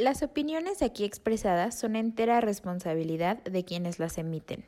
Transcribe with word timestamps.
Las 0.00 0.22
opiniones 0.22 0.80
aquí 0.80 1.04
expresadas 1.04 1.76
son 1.76 1.96
entera 1.96 2.40
responsabilidad 2.40 3.38
de 3.38 3.64
quienes 3.64 3.98
las 3.98 4.16
emiten. 4.16 4.64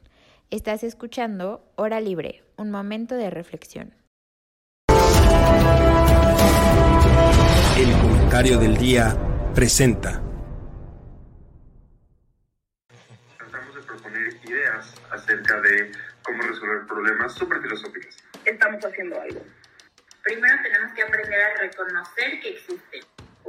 Estás 0.50 0.83
escuchando 0.83 1.64
Hora 1.76 2.00
Libre, 2.00 2.42
un 2.56 2.72
momento 2.72 3.14
de 3.14 3.30
reflexión. 3.30 3.94
El 7.78 7.92
comentario 8.02 8.58
del 8.58 8.77
día 8.77 9.16
presenta. 9.54 10.20
Tratamos 13.38 13.74
de 13.76 13.82
proponer 13.82 14.34
ideas 14.48 14.94
acerca 15.12 15.60
de 15.60 15.92
cómo 16.24 16.42
resolver 16.42 16.88
problemas 16.88 17.32
súper 17.34 17.62
filosóficos. 17.62 18.16
Estamos 18.44 18.84
haciendo 18.84 19.20
algo. 19.20 19.40
Primero 20.24 20.56
tenemos 20.60 20.92
que 20.92 21.02
aprender 21.04 21.40
a 21.40 21.60
reconocer 21.60 22.40
que 22.40 22.48
existen. 22.48 23.20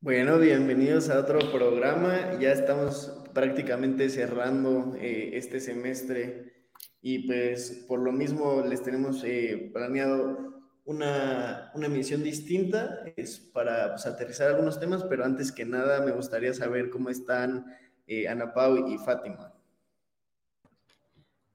Bueno, 0.00 0.38
bienvenidos 0.38 1.10
a 1.10 1.18
otro 1.18 1.40
programa. 1.50 2.38
Ya 2.38 2.52
estamos 2.52 3.20
prácticamente 3.34 4.08
cerrando 4.08 4.94
eh, 4.94 5.30
este 5.32 5.58
semestre 5.58 6.70
y 7.02 7.26
pues 7.26 7.84
por 7.88 7.98
lo 7.98 8.12
mismo 8.12 8.62
les 8.62 8.80
tenemos 8.84 9.24
eh, 9.24 9.70
planeado 9.72 10.62
una, 10.84 11.72
una 11.74 11.86
emisión 11.86 12.22
distinta 12.22 13.02
es 13.16 13.40
para 13.40 13.88
pues, 13.88 14.06
aterrizar 14.06 14.46
algunos 14.50 14.78
temas, 14.78 15.02
pero 15.02 15.24
antes 15.24 15.50
que 15.50 15.64
nada 15.64 16.00
me 16.00 16.12
gustaría 16.12 16.54
saber 16.54 16.90
cómo 16.90 17.10
están 17.10 17.66
eh, 18.06 18.28
Ana 18.28 18.54
Pau 18.54 18.86
y 18.86 18.98
Fátima. 18.98 19.52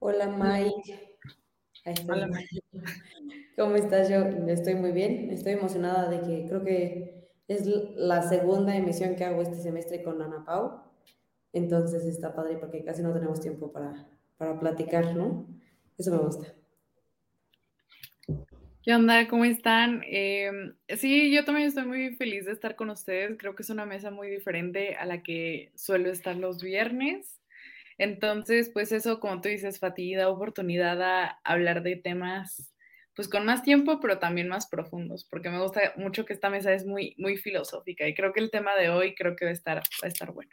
Hola 0.00 0.26
Mike. 0.26 1.16
Hola 2.06 2.26
Mike. 2.26 2.60
¿Cómo 3.56 3.76
estás? 3.76 4.10
Yo 4.10 4.18
estoy 4.48 4.74
muy 4.74 4.92
bien, 4.92 5.30
estoy 5.30 5.54
emocionada 5.54 6.10
de 6.10 6.20
que 6.20 6.44
creo 6.46 6.62
que 6.62 7.23
es 7.48 7.66
la 7.96 8.22
segunda 8.22 8.74
emisión 8.76 9.16
que 9.16 9.24
hago 9.24 9.42
este 9.42 9.56
semestre 9.56 10.02
con 10.02 10.20
Ana 10.22 10.44
Pau. 10.44 10.80
Entonces 11.52 12.04
está 12.04 12.34
padre 12.34 12.56
porque 12.56 12.84
casi 12.84 13.02
no 13.02 13.12
tenemos 13.12 13.40
tiempo 13.40 13.72
para, 13.72 14.08
para 14.36 14.58
platicar, 14.58 15.14
¿no? 15.14 15.46
Eso 15.96 16.10
me 16.10 16.18
gusta. 16.18 16.54
¿Qué 18.82 18.94
onda? 18.94 19.28
¿Cómo 19.28 19.44
están? 19.44 20.02
Em, 20.06 20.74
sí, 20.88 21.32
yo 21.32 21.44
también 21.44 21.68
estoy 21.68 21.86
muy 21.86 22.16
feliz 22.16 22.44
de 22.44 22.52
estar 22.52 22.76
con 22.76 22.90
ustedes. 22.90 23.38
Creo 23.38 23.54
que 23.54 23.62
es 23.62 23.70
una 23.70 23.86
mesa 23.86 24.10
muy 24.10 24.28
diferente 24.28 24.96
a 24.96 25.06
la 25.06 25.22
que 25.22 25.70
suelo 25.74 26.10
estar 26.10 26.36
los 26.36 26.62
viernes. 26.62 27.40
Entonces, 27.96 28.70
pues 28.70 28.92
eso, 28.92 29.20
como 29.20 29.40
tú 29.40 29.48
dices, 29.48 29.78
Fati, 29.78 30.14
da 30.14 30.28
oportunidad 30.28 31.00
a 31.00 31.40
hablar 31.44 31.82
de 31.82 31.96
temas 31.96 32.73
pues 33.14 33.28
con 33.28 33.44
más 33.46 33.62
tiempo, 33.62 34.00
pero 34.00 34.18
también 34.18 34.48
más 34.48 34.66
profundos, 34.68 35.24
porque 35.24 35.50
me 35.50 35.60
gusta 35.60 35.92
mucho 35.96 36.24
que 36.24 36.32
esta 36.32 36.50
mesa 36.50 36.72
es 36.72 36.84
muy, 36.84 37.14
muy 37.18 37.36
filosófica 37.36 38.06
y 38.08 38.14
creo 38.14 38.32
que 38.32 38.40
el 38.40 38.50
tema 38.50 38.74
de 38.74 38.90
hoy 38.90 39.14
creo 39.14 39.36
que 39.36 39.44
va 39.44 39.50
a 39.50 39.54
estar, 39.54 39.78
va 39.78 40.04
a 40.04 40.08
estar 40.08 40.32
bueno. 40.32 40.50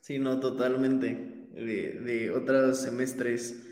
Sí, 0.00 0.18
no, 0.18 0.40
totalmente. 0.40 1.14
De, 1.52 2.00
de 2.00 2.30
otros 2.30 2.80
semestres 2.80 3.62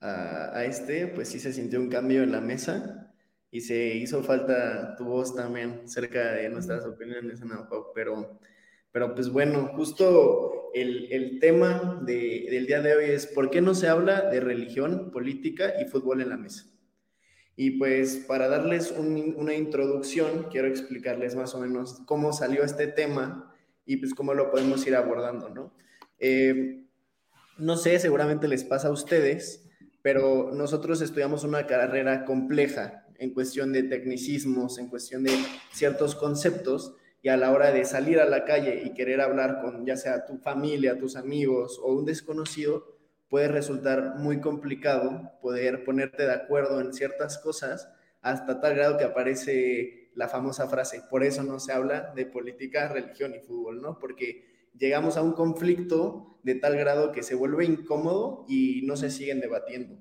a, 0.00 0.56
a, 0.56 0.64
este, 0.64 1.08
pues 1.08 1.28
sí 1.28 1.40
se 1.40 1.52
sintió 1.52 1.80
un 1.80 1.88
cambio 1.88 2.22
en 2.22 2.32
la 2.32 2.40
mesa 2.40 3.12
y 3.50 3.62
se 3.62 3.96
hizo 3.96 4.22
falta 4.22 4.94
tu 4.96 5.04
voz 5.04 5.34
también 5.34 5.88
cerca 5.88 6.32
de 6.32 6.48
nuestras 6.48 6.86
opiniones, 6.86 7.40
en 7.40 7.50
pero, 7.94 8.38
pero 8.92 9.14
pues 9.14 9.30
bueno, 9.30 9.72
justo 9.74 10.70
el, 10.74 11.12
el 11.12 11.40
tema 11.40 12.00
de, 12.04 12.46
del 12.50 12.66
día 12.66 12.80
de 12.80 12.94
hoy 12.94 13.04
es 13.06 13.26
¿por 13.26 13.50
qué 13.50 13.60
no 13.60 13.74
se 13.74 13.88
habla 13.88 14.30
de 14.30 14.40
religión, 14.40 15.10
política 15.10 15.74
y 15.80 15.86
fútbol 15.86 16.20
en 16.20 16.28
la 16.28 16.36
mesa? 16.36 16.66
Y 17.62 17.72
pues 17.72 18.16
para 18.26 18.48
darles 18.48 18.90
una 18.90 19.52
introducción, 19.52 20.46
quiero 20.50 20.66
explicarles 20.66 21.36
más 21.36 21.54
o 21.54 21.60
menos 21.60 22.00
cómo 22.06 22.32
salió 22.32 22.64
este 22.64 22.86
tema 22.86 23.54
y 23.84 23.98
pues 23.98 24.14
cómo 24.14 24.32
lo 24.32 24.50
podemos 24.50 24.86
ir 24.86 24.96
abordando, 24.96 25.50
¿no? 25.50 25.74
Eh, 26.18 26.86
no 27.58 27.76
sé, 27.76 27.98
seguramente 27.98 28.48
les 28.48 28.64
pasa 28.64 28.88
a 28.88 28.92
ustedes, 28.92 29.68
pero 30.00 30.52
nosotros 30.54 31.02
estudiamos 31.02 31.44
una 31.44 31.66
carrera 31.66 32.24
compleja 32.24 33.04
en 33.18 33.34
cuestión 33.34 33.74
de 33.74 33.82
tecnicismos, 33.82 34.78
en 34.78 34.88
cuestión 34.88 35.22
de 35.22 35.32
ciertos 35.70 36.14
conceptos, 36.14 36.94
y 37.20 37.28
a 37.28 37.36
la 37.36 37.52
hora 37.52 37.72
de 37.72 37.84
salir 37.84 38.20
a 38.20 38.24
la 38.24 38.46
calle 38.46 38.84
y 38.86 38.94
querer 38.94 39.20
hablar 39.20 39.60
con 39.60 39.84
ya 39.84 39.98
sea 39.98 40.24
tu 40.24 40.38
familia, 40.38 40.96
tus 40.96 41.14
amigos 41.14 41.78
o 41.82 41.92
un 41.92 42.06
desconocido, 42.06 42.99
puede 43.30 43.48
resultar 43.48 44.16
muy 44.16 44.40
complicado 44.40 45.32
poder 45.40 45.84
ponerte 45.84 46.24
de 46.24 46.32
acuerdo 46.32 46.80
en 46.80 46.92
ciertas 46.92 47.38
cosas 47.38 47.88
hasta 48.20 48.60
tal 48.60 48.74
grado 48.74 48.98
que 48.98 49.04
aparece 49.04 50.10
la 50.14 50.28
famosa 50.28 50.68
frase, 50.68 51.02
por 51.08 51.24
eso 51.24 51.42
no 51.42 51.60
se 51.60 51.72
habla 51.72 52.12
de 52.14 52.26
política, 52.26 52.88
religión 52.88 53.34
y 53.34 53.38
fútbol, 53.38 53.80
¿no? 53.80 53.98
Porque 53.98 54.68
llegamos 54.76 55.16
a 55.16 55.22
un 55.22 55.32
conflicto 55.32 56.38
de 56.42 56.56
tal 56.56 56.76
grado 56.76 57.12
que 57.12 57.22
se 57.22 57.36
vuelve 57.36 57.64
incómodo 57.64 58.44
y 58.48 58.82
no 58.84 58.96
se 58.96 59.10
siguen 59.10 59.40
debatiendo. 59.40 59.96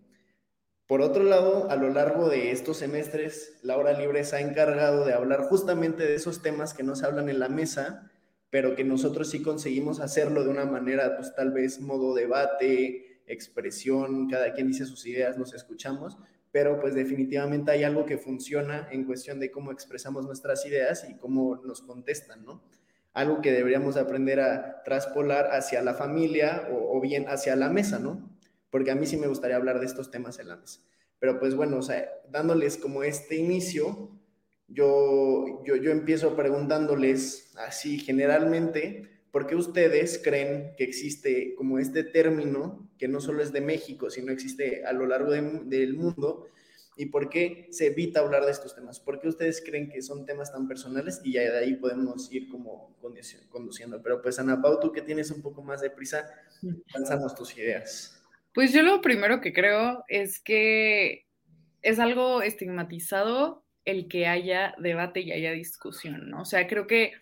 Por 0.87 1.01
otro 1.01 1.23
lado, 1.23 1.69
a 1.69 1.75
lo 1.75 1.89
largo 1.89 2.29
de 2.29 2.49
estos 2.49 2.77
semestres, 2.77 3.59
la 3.61 3.77
hora 3.77 3.93
libre 3.93 4.23
se 4.23 4.37
ha 4.37 4.41
encargado 4.41 5.05
de 5.05 5.13
hablar 5.13 5.43
justamente 5.43 6.03
de 6.03 6.15
esos 6.15 6.41
temas 6.41 6.73
que 6.73 6.81
no 6.81 6.95
se 6.95 7.05
hablan 7.05 7.29
en 7.29 7.39
la 7.39 7.47
mesa, 7.47 8.11
pero 8.49 8.75
que 8.75 8.83
nosotros 8.83 9.29
sí 9.29 9.43
conseguimos 9.43 9.99
hacerlo 9.99 10.43
de 10.43 10.49
una 10.49 10.65
manera, 10.65 11.15
pues 11.15 11.35
tal 11.35 11.51
vez 11.51 11.79
modo 11.79 12.15
debate, 12.15 13.08
expresión, 13.29 14.27
cada 14.27 14.53
quien 14.53 14.67
dice 14.67 14.85
sus 14.85 15.05
ideas, 15.05 15.37
nos 15.37 15.53
escuchamos, 15.53 16.17
pero 16.51 16.79
pues 16.79 16.95
definitivamente 16.95 17.71
hay 17.71 17.83
algo 17.83 18.05
que 18.05 18.17
funciona 18.17 18.87
en 18.91 19.05
cuestión 19.05 19.39
de 19.39 19.51
cómo 19.51 19.71
expresamos 19.71 20.25
nuestras 20.25 20.65
ideas 20.65 21.07
y 21.09 21.15
cómo 21.15 21.57
nos 21.57 21.81
contestan, 21.81 22.43
¿no? 22.43 22.63
Algo 23.13 23.41
que 23.41 23.51
deberíamos 23.51 23.97
aprender 23.97 24.39
a 24.39 24.83
traspolar 24.83 25.51
hacia 25.51 25.81
la 25.81 25.93
familia 25.93 26.67
o, 26.71 26.99
bien 27.01 27.25
hacia 27.27 27.55
la 27.55 27.69
mesa, 27.69 27.99
¿no? 27.99 28.29
Porque 28.69 28.91
a 28.91 28.95
mí 28.95 29.05
sí 29.05 29.17
me 29.17 29.27
gustaría 29.27 29.55
hablar 29.55 29.79
de 29.79 29.85
estos 29.85 30.11
temas 30.11 30.39
en 30.39 30.47
la 30.47 30.57
mesa. 30.57 30.81
Pero 31.19 31.39
pues 31.39 31.55
bueno, 31.55 31.77
o 31.77 31.81
sea, 31.81 32.09
dándoles 32.29 32.77
como 32.77 33.03
este 33.03 33.35
inicio, 33.35 34.11
yo, 34.67 35.63
yo, 35.65 35.75
yo 35.75 35.91
empiezo 35.91 36.35
preguntándoles 36.35 37.51
así 37.57 37.99
generalmente, 37.99 39.18
¿por 39.31 39.47
qué 39.47 39.55
ustedes 39.55 40.19
creen 40.23 40.73
que 40.77 40.83
existe 40.83 41.53
como 41.55 41.79
este 41.79 42.03
término 42.03 42.89
que 42.97 43.07
no 43.07 43.21
solo 43.21 43.41
es 43.43 43.51
de 43.51 43.61
México, 43.61 44.09
sino 44.09 44.31
existe 44.31 44.85
a 44.85 44.93
lo 44.93 45.05
largo 45.05 45.31
del 45.31 45.93
mundo? 45.93 46.47
¿Y 46.97 47.05
por 47.05 47.29
qué 47.29 47.67
se 47.71 47.87
evita 47.87 48.19
hablar 48.19 48.43
de 48.43 48.51
estos 48.51 48.75
temas? 48.75 48.99
¿Por 48.99 49.21
qué 49.21 49.29
ustedes 49.29 49.63
creen 49.65 49.89
que 49.89 50.01
son 50.01 50.25
temas 50.25 50.51
tan 50.51 50.67
personales? 50.67 51.21
Y 51.23 51.31
ya 51.31 51.41
de 51.41 51.57
ahí 51.57 51.75
podemos 51.75 52.29
ir 52.29 52.49
como 52.49 52.93
conduciendo. 52.99 54.01
Pero 54.03 54.21
pues 54.21 54.37
Ana 54.37 54.61
Pau, 54.61 54.81
tú 54.81 54.91
que 54.91 55.01
tienes 55.01 55.31
un 55.31 55.41
poco 55.41 55.63
más 55.63 55.79
de 55.79 55.91
prisa, 55.91 56.29
lanzamos 56.93 57.33
tus 57.35 57.57
ideas. 57.57 58.21
Pues 58.53 58.73
yo 58.73 58.81
lo 58.81 58.99
primero 58.99 59.39
que 59.39 59.53
creo 59.53 60.03
es 60.09 60.41
que 60.41 61.25
es 61.81 61.99
algo 61.99 62.41
estigmatizado 62.41 63.63
el 63.85 64.07
que 64.07 64.27
haya 64.27 64.75
debate 64.77 65.21
y 65.21 65.31
haya 65.31 65.51
discusión, 65.51 66.29
¿no? 66.29 66.41
O 66.41 66.45
sea, 66.45 66.67
creo 66.67 66.87
que, 66.87 67.13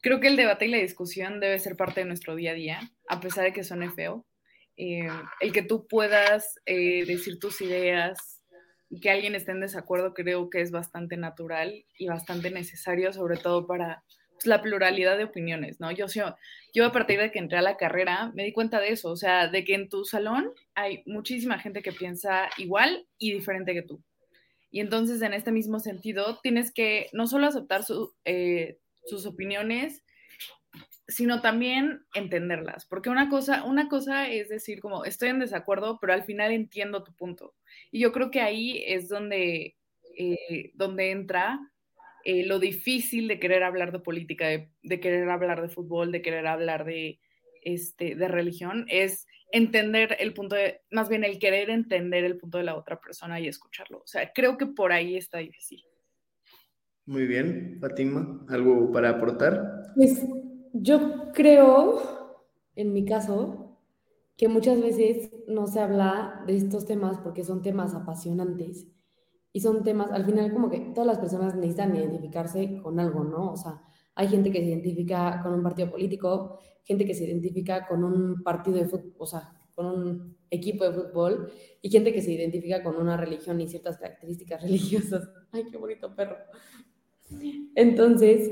creo 0.00 0.20
que 0.20 0.28
el 0.28 0.36
debate 0.36 0.66
y 0.66 0.70
la 0.70 0.78
discusión 0.78 1.40
debe 1.40 1.58
ser 1.58 1.76
parte 1.76 2.00
de 2.00 2.06
nuestro 2.06 2.34
día 2.36 2.52
a 2.52 2.54
día, 2.54 2.92
a 3.08 3.20
pesar 3.20 3.44
de 3.44 3.52
que 3.52 3.64
suene 3.64 3.90
feo. 3.90 4.26
Eh, 4.76 5.08
el 5.40 5.52
que 5.52 5.62
tú 5.62 5.86
puedas 5.86 6.60
eh, 6.66 7.04
decir 7.04 7.38
tus 7.38 7.60
ideas 7.60 8.42
y 8.88 9.00
que 9.00 9.10
alguien 9.10 9.34
esté 9.34 9.52
en 9.52 9.60
desacuerdo 9.60 10.12
creo 10.12 10.50
que 10.50 10.60
es 10.60 10.70
bastante 10.70 11.16
natural 11.16 11.84
y 11.98 12.08
bastante 12.08 12.50
necesario, 12.50 13.12
sobre 13.12 13.36
todo 13.36 13.66
para 13.66 14.02
pues, 14.32 14.46
la 14.46 14.60
pluralidad 14.60 15.16
de 15.16 15.24
opiniones, 15.24 15.80
¿no? 15.80 15.90
Yo, 15.92 16.06
yo 16.74 16.86
a 16.86 16.92
partir 16.92 17.20
de 17.20 17.30
que 17.30 17.38
entré 17.38 17.58
a 17.58 17.62
la 17.62 17.76
carrera 17.76 18.32
me 18.34 18.44
di 18.44 18.52
cuenta 18.52 18.80
de 18.80 18.90
eso, 18.90 19.10
o 19.10 19.16
sea, 19.16 19.48
de 19.48 19.64
que 19.64 19.74
en 19.74 19.88
tu 19.88 20.04
salón 20.04 20.52
hay 20.74 21.02
muchísima 21.06 21.58
gente 21.58 21.82
que 21.82 21.92
piensa 21.92 22.50
igual 22.56 23.06
y 23.18 23.32
diferente 23.32 23.72
que 23.72 23.82
tú. 23.82 24.02
Y 24.72 24.80
entonces, 24.80 25.20
en 25.22 25.34
este 25.34 25.52
mismo 25.52 25.78
sentido, 25.78 26.40
tienes 26.42 26.72
que 26.72 27.08
no 27.12 27.26
solo 27.26 27.46
aceptar 27.46 27.82
eh, 28.24 28.78
sus 29.04 29.26
opiniones, 29.26 30.02
sino 31.06 31.42
también 31.42 32.06
entenderlas. 32.14 32.86
Porque 32.86 33.10
una 33.10 33.28
cosa, 33.28 33.64
una 33.64 33.90
cosa 33.90 34.30
es 34.30 34.48
decir, 34.48 34.80
como 34.80 35.04
estoy 35.04 35.28
en 35.28 35.40
desacuerdo, 35.40 35.98
pero 36.00 36.14
al 36.14 36.24
final 36.24 36.52
entiendo 36.52 37.04
tu 37.04 37.14
punto. 37.14 37.54
Y 37.90 38.00
yo 38.00 38.12
creo 38.12 38.30
que 38.30 38.40
ahí 38.40 38.82
es 38.86 39.10
donde, 39.10 39.76
eh, 40.16 40.72
donde 40.74 41.10
entra 41.10 41.60
eh, 42.24 42.46
lo 42.46 42.58
difícil 42.58 43.28
de 43.28 43.38
querer 43.38 43.64
hablar 43.64 43.92
de 43.92 43.98
política, 43.98 44.46
de, 44.48 45.00
querer 45.00 45.28
hablar 45.28 45.60
de 45.60 45.68
fútbol, 45.68 46.12
de 46.12 46.22
querer 46.22 46.46
hablar 46.46 46.86
de, 46.86 47.20
este, 47.62 48.14
de 48.14 48.28
religión 48.28 48.86
es 48.88 49.26
entender 49.52 50.16
el 50.18 50.34
punto 50.34 50.56
de, 50.56 50.80
más 50.90 51.08
bien 51.08 51.24
el 51.24 51.38
querer 51.38 51.70
entender 51.70 52.24
el 52.24 52.38
punto 52.38 52.58
de 52.58 52.64
la 52.64 52.76
otra 52.76 53.00
persona 53.00 53.38
y 53.38 53.48
escucharlo. 53.48 53.98
O 53.98 54.06
sea, 54.06 54.32
creo 54.34 54.56
que 54.56 54.66
por 54.66 54.92
ahí 54.92 55.16
está 55.16 55.38
difícil. 55.38 55.84
Muy 57.04 57.26
bien, 57.26 57.78
Fatima, 57.80 58.44
¿algo 58.48 58.90
para 58.92 59.10
aportar? 59.10 59.82
Pues 59.94 60.24
yo 60.72 61.32
creo, 61.32 62.38
en 62.74 62.92
mi 62.92 63.04
caso, 63.04 63.78
que 64.36 64.48
muchas 64.48 64.80
veces 64.80 65.30
no 65.46 65.66
se 65.66 65.80
habla 65.80 66.42
de 66.46 66.56
estos 66.56 66.86
temas 66.86 67.18
porque 67.18 67.44
son 67.44 67.62
temas 67.62 67.94
apasionantes 67.94 68.86
y 69.52 69.60
son 69.60 69.82
temas, 69.82 70.10
al 70.12 70.24
final 70.24 70.52
como 70.52 70.70
que 70.70 70.80
todas 70.80 71.06
las 71.06 71.18
personas 71.18 71.54
necesitan 71.54 71.94
identificarse 71.94 72.80
con 72.82 72.98
algo, 72.98 73.24
¿no? 73.24 73.52
O 73.52 73.56
sea, 73.56 73.82
hay 74.14 74.28
gente 74.28 74.50
que 74.50 74.58
se 74.58 74.66
identifica 74.66 75.40
con 75.42 75.54
un 75.54 75.62
partido 75.62 75.90
político, 75.90 76.58
gente 76.84 77.04
que 77.04 77.14
se 77.14 77.24
identifica 77.24 77.86
con 77.86 78.04
un 78.04 78.42
partido 78.42 78.76
de 78.76 78.86
fútbol, 78.86 79.14
o 79.18 79.26
sea, 79.26 79.52
con 79.74 79.86
un 79.86 80.36
equipo 80.50 80.84
de 80.84 80.92
fútbol, 80.92 81.52
y 81.80 81.90
gente 81.90 82.12
que 82.12 82.20
se 82.20 82.32
identifica 82.32 82.82
con 82.82 82.96
una 82.96 83.16
religión 83.16 83.60
y 83.60 83.68
ciertas 83.68 83.98
características 83.98 84.62
religiosas. 84.62 85.28
Ay, 85.50 85.64
qué 85.70 85.76
bonito 85.76 86.14
perro. 86.14 86.36
Entonces, 87.74 88.50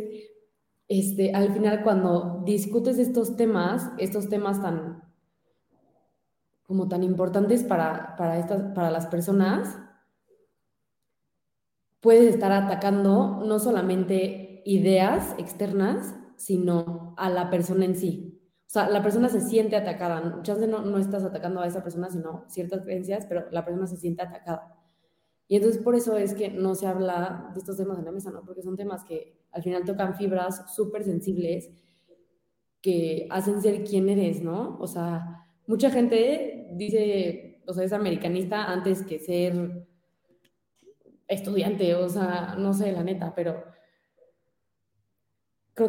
este, 0.88 1.32
al 1.34 1.52
final 1.52 1.82
cuando 1.82 2.42
discutes 2.44 2.98
estos 2.98 3.36
temas, 3.36 3.90
estos 3.98 4.28
temas 4.28 4.60
tan 4.62 5.02
como 6.62 6.86
tan 6.88 7.02
importantes 7.02 7.64
para, 7.64 8.14
para, 8.16 8.38
estas, 8.38 8.72
para 8.74 8.92
las 8.92 9.06
personas, 9.06 9.76
puedes 11.98 12.32
estar 12.32 12.52
atacando 12.52 13.42
no 13.44 13.58
solamente 13.58 14.49
ideas 14.64 15.34
externas, 15.38 16.14
sino 16.36 17.14
a 17.16 17.30
la 17.30 17.50
persona 17.50 17.84
en 17.84 17.96
sí. 17.96 18.40
O 18.66 18.72
sea, 18.72 18.88
la 18.88 19.02
persona 19.02 19.28
se 19.28 19.40
siente 19.40 19.76
atacada. 19.76 20.20
Muchas 20.36 20.58
veces 20.58 20.70
no, 20.70 20.82
no 20.82 20.98
estás 20.98 21.24
atacando 21.24 21.60
a 21.60 21.66
esa 21.66 21.82
persona, 21.82 22.08
sino 22.08 22.44
ciertas 22.48 22.82
creencias, 22.82 23.26
pero 23.26 23.50
la 23.50 23.64
persona 23.64 23.86
se 23.86 23.96
siente 23.96 24.22
atacada. 24.22 24.76
Y 25.48 25.56
entonces 25.56 25.82
por 25.82 25.96
eso 25.96 26.16
es 26.16 26.34
que 26.34 26.48
no 26.48 26.76
se 26.76 26.86
habla 26.86 27.50
de 27.52 27.58
estos 27.58 27.76
temas 27.76 27.98
en 27.98 28.04
la 28.04 28.12
mesa, 28.12 28.30
¿no? 28.30 28.44
Porque 28.44 28.62
son 28.62 28.76
temas 28.76 29.02
que 29.02 29.40
al 29.50 29.64
final 29.64 29.84
tocan 29.84 30.14
fibras 30.14 30.72
súper 30.72 31.02
sensibles 31.02 31.70
que 32.80 33.26
hacen 33.30 33.60
ser 33.60 33.82
quién 33.82 34.08
eres, 34.08 34.42
¿no? 34.42 34.78
O 34.78 34.86
sea, 34.86 35.44
mucha 35.66 35.90
gente 35.90 36.68
dice, 36.74 37.62
o 37.66 37.72
sea, 37.72 37.84
es 37.84 37.92
americanista 37.92 38.70
antes 38.70 39.02
que 39.02 39.18
ser 39.18 39.88
estudiante, 41.26 41.94
o 41.96 42.08
sea, 42.08 42.54
no 42.56 42.72
sé, 42.72 42.92
la 42.92 43.02
neta, 43.02 43.34
pero 43.34 43.64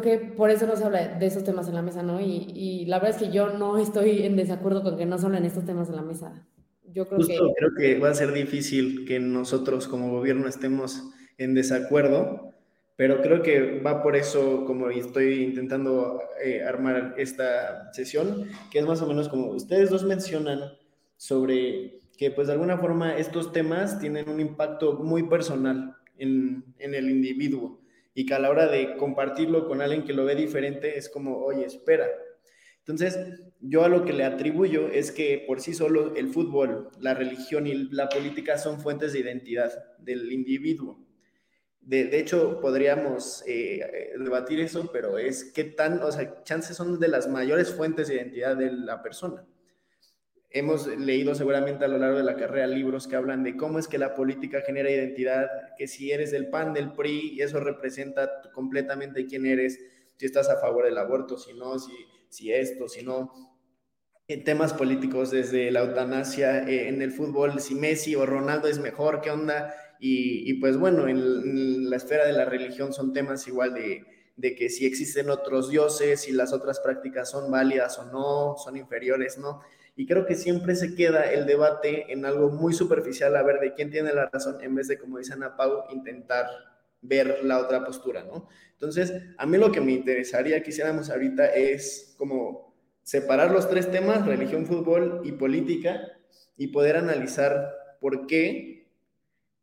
que 0.00 0.26
por 0.26 0.50
eso 0.50 0.66
no 0.66 0.76
se 0.76 0.84
habla 0.84 1.18
de 1.18 1.26
esos 1.26 1.44
temas 1.44 1.68
en 1.68 1.74
la 1.74 1.82
mesa, 1.82 2.02
¿no? 2.02 2.20
Y, 2.20 2.86
la 2.86 2.98
verdad 2.98 3.20
es 3.20 3.28
que 3.28 3.34
yo 3.34 3.50
no 3.50 3.76
estoy 3.76 4.22
en 4.22 4.36
desacuerdo 4.36 4.82
con 4.82 4.96
que 4.96 5.04
no 5.04 5.18
se 5.18 5.26
hablen 5.26 5.44
estos 5.44 5.66
temas 5.66 5.88
en 5.90 5.96
la 5.96 6.02
mesa. 6.02 6.46
Yo 6.84 7.06
creo 7.06 7.26
que... 7.26 7.38
creo 7.56 7.70
que 7.76 7.98
va 7.98 8.10
a 8.10 8.14
ser 8.14 8.32
difícil 8.32 9.04
que 9.06 9.20
nosotros 9.20 9.88
como 9.88 10.10
gobierno 10.10 10.48
estemos 10.48 11.10
en 11.36 11.54
desacuerdo, 11.54 12.52
pero 12.96 13.20
creo 13.20 13.42
que 13.42 13.80
va 13.80 14.02
por 14.02 14.16
eso 14.16 14.64
como 14.64 14.88
estoy 14.88 15.42
intentando 15.42 16.20
eh, 16.42 16.62
armar 16.62 17.14
esta 17.18 17.92
sesión, 17.92 18.48
que 18.70 18.78
es 18.78 18.86
más 18.86 19.02
o 19.02 19.06
menos 19.06 19.28
como 19.28 19.48
ustedes 19.48 19.90
dos 19.90 20.04
mencionan 20.04 20.60
sobre 21.16 22.00
que 22.16 22.30
pues 22.30 22.46
de 22.46 22.54
alguna 22.54 22.78
forma 22.78 23.16
estos 23.16 23.52
temas 23.52 23.98
tienen 23.98 24.28
un 24.28 24.40
impacto 24.40 24.94
muy 24.94 25.24
personal 25.24 25.96
en, 26.18 26.64
en 26.78 26.94
el 26.94 27.10
individuo 27.10 27.81
y 28.14 28.26
que 28.26 28.34
a 28.34 28.38
la 28.38 28.50
hora 28.50 28.68
de 28.68 28.96
compartirlo 28.96 29.66
con 29.66 29.80
alguien 29.80 30.04
que 30.04 30.12
lo 30.12 30.24
ve 30.24 30.34
diferente 30.34 30.98
es 30.98 31.08
como, 31.08 31.38
oye, 31.38 31.64
espera. 31.64 32.06
Entonces, 32.78 33.18
yo 33.60 33.84
a 33.84 33.88
lo 33.88 34.04
que 34.04 34.12
le 34.12 34.24
atribuyo 34.24 34.88
es 34.88 35.12
que 35.12 35.44
por 35.46 35.60
sí 35.60 35.72
solo 35.72 36.14
el 36.16 36.28
fútbol, 36.28 36.90
la 36.98 37.14
religión 37.14 37.66
y 37.66 37.74
la 37.90 38.08
política 38.08 38.58
son 38.58 38.80
fuentes 38.80 39.12
de 39.12 39.20
identidad 39.20 39.72
del 39.98 40.32
individuo. 40.32 40.98
De, 41.80 42.18
hecho, 42.18 42.60
podríamos 42.60 43.42
eh, 43.46 44.12
debatir 44.18 44.60
eso, 44.60 44.90
pero 44.92 45.18
es 45.18 45.44
que 45.44 45.64
tan, 45.64 46.00
o 46.02 46.12
sea, 46.12 46.42
chances 46.44 46.76
son 46.76 47.00
de 47.00 47.08
las 47.08 47.28
mayores 47.28 47.72
fuentes 47.72 48.08
de 48.08 48.16
identidad 48.16 48.56
de 48.56 48.72
la 48.72 49.02
persona. 49.02 49.44
Hemos 50.54 50.86
leído 50.86 51.34
seguramente 51.34 51.86
a 51.86 51.88
lo 51.88 51.96
largo 51.96 52.18
de 52.18 52.24
la 52.24 52.36
carrera 52.36 52.66
libros 52.66 53.08
que 53.08 53.16
hablan 53.16 53.42
de 53.42 53.56
cómo 53.56 53.78
es 53.78 53.88
que 53.88 53.96
la 53.96 54.14
política 54.14 54.60
genera 54.60 54.90
identidad, 54.90 55.48
que 55.78 55.88
si 55.88 56.12
eres 56.12 56.30
del 56.30 56.48
PAN, 56.48 56.74
del 56.74 56.92
PRI, 56.92 57.40
eso 57.40 57.58
representa 57.58 58.30
completamente 58.52 59.24
quién 59.26 59.46
eres, 59.46 59.78
si 60.18 60.26
estás 60.26 60.50
a 60.50 60.58
favor 60.58 60.84
del 60.84 60.98
aborto, 60.98 61.38
si 61.38 61.54
no, 61.54 61.78
si, 61.78 61.92
si 62.28 62.52
esto, 62.52 62.86
si 62.88 63.02
no. 63.02 63.32
En 64.28 64.44
temas 64.44 64.74
políticos, 64.74 65.30
desde 65.30 65.70
la 65.70 65.80
eutanasia, 65.80 66.68
eh, 66.68 66.88
en 66.88 67.00
el 67.00 67.12
fútbol, 67.12 67.58
si 67.58 67.74
Messi 67.74 68.14
o 68.14 68.26
Ronaldo 68.26 68.68
es 68.68 68.78
mejor, 68.78 69.20
qué 69.22 69.30
onda. 69.30 69.74
Y, 70.04 70.54
pues 70.54 70.76
bueno, 70.76 71.06
en, 71.06 71.88
la 71.88 71.96
esfera 71.96 72.26
de 72.26 72.32
la 72.32 72.44
religión 72.44 72.92
son 72.92 73.12
temas 73.12 73.46
igual 73.46 73.72
de, 73.72 74.04
de 74.36 74.54
que 74.56 74.68
si 74.68 74.84
existen 74.84 75.30
otros 75.30 75.70
dioses, 75.70 76.22
si 76.22 76.32
las 76.32 76.52
otras 76.52 76.80
prácticas 76.80 77.30
son 77.30 77.50
válidas 77.50 77.98
o 77.98 78.06
no, 78.06 78.56
son 78.56 78.76
inferiores, 78.76 79.38
¿no? 79.38 79.60
Y 79.94 80.06
creo 80.06 80.24
que 80.24 80.34
siempre 80.34 80.74
se 80.74 80.94
queda 80.94 81.30
el 81.30 81.46
debate 81.46 82.12
en 82.12 82.24
algo 82.24 82.50
muy 82.50 82.72
superficial, 82.72 83.36
a 83.36 83.42
ver 83.42 83.60
de 83.60 83.74
quién 83.74 83.90
tiene 83.90 84.12
la 84.12 84.30
razón, 84.30 84.56
en 84.62 84.74
vez 84.74 84.88
de, 84.88 84.98
como 84.98 85.18
dice 85.18 85.34
Ana 85.34 85.56
Pau, 85.56 85.84
intentar 85.90 86.46
ver 87.02 87.44
la 87.44 87.58
otra 87.58 87.84
postura, 87.84 88.24
¿no? 88.24 88.48
Entonces, 88.72 89.12
a 89.36 89.46
mí 89.46 89.58
lo 89.58 89.70
que 89.70 89.80
me 89.80 89.92
interesaría 89.92 90.62
que 90.62 90.70
hiciéramos 90.70 91.10
ahorita 91.10 91.46
es 91.46 92.14
como 92.16 92.74
separar 93.02 93.50
los 93.50 93.68
tres 93.68 93.90
temas, 93.90 94.26
religión, 94.26 94.66
fútbol 94.66 95.20
y 95.24 95.32
política, 95.32 96.00
y 96.56 96.68
poder 96.68 96.96
analizar 96.96 97.72
por 98.00 98.26
qué 98.26 98.88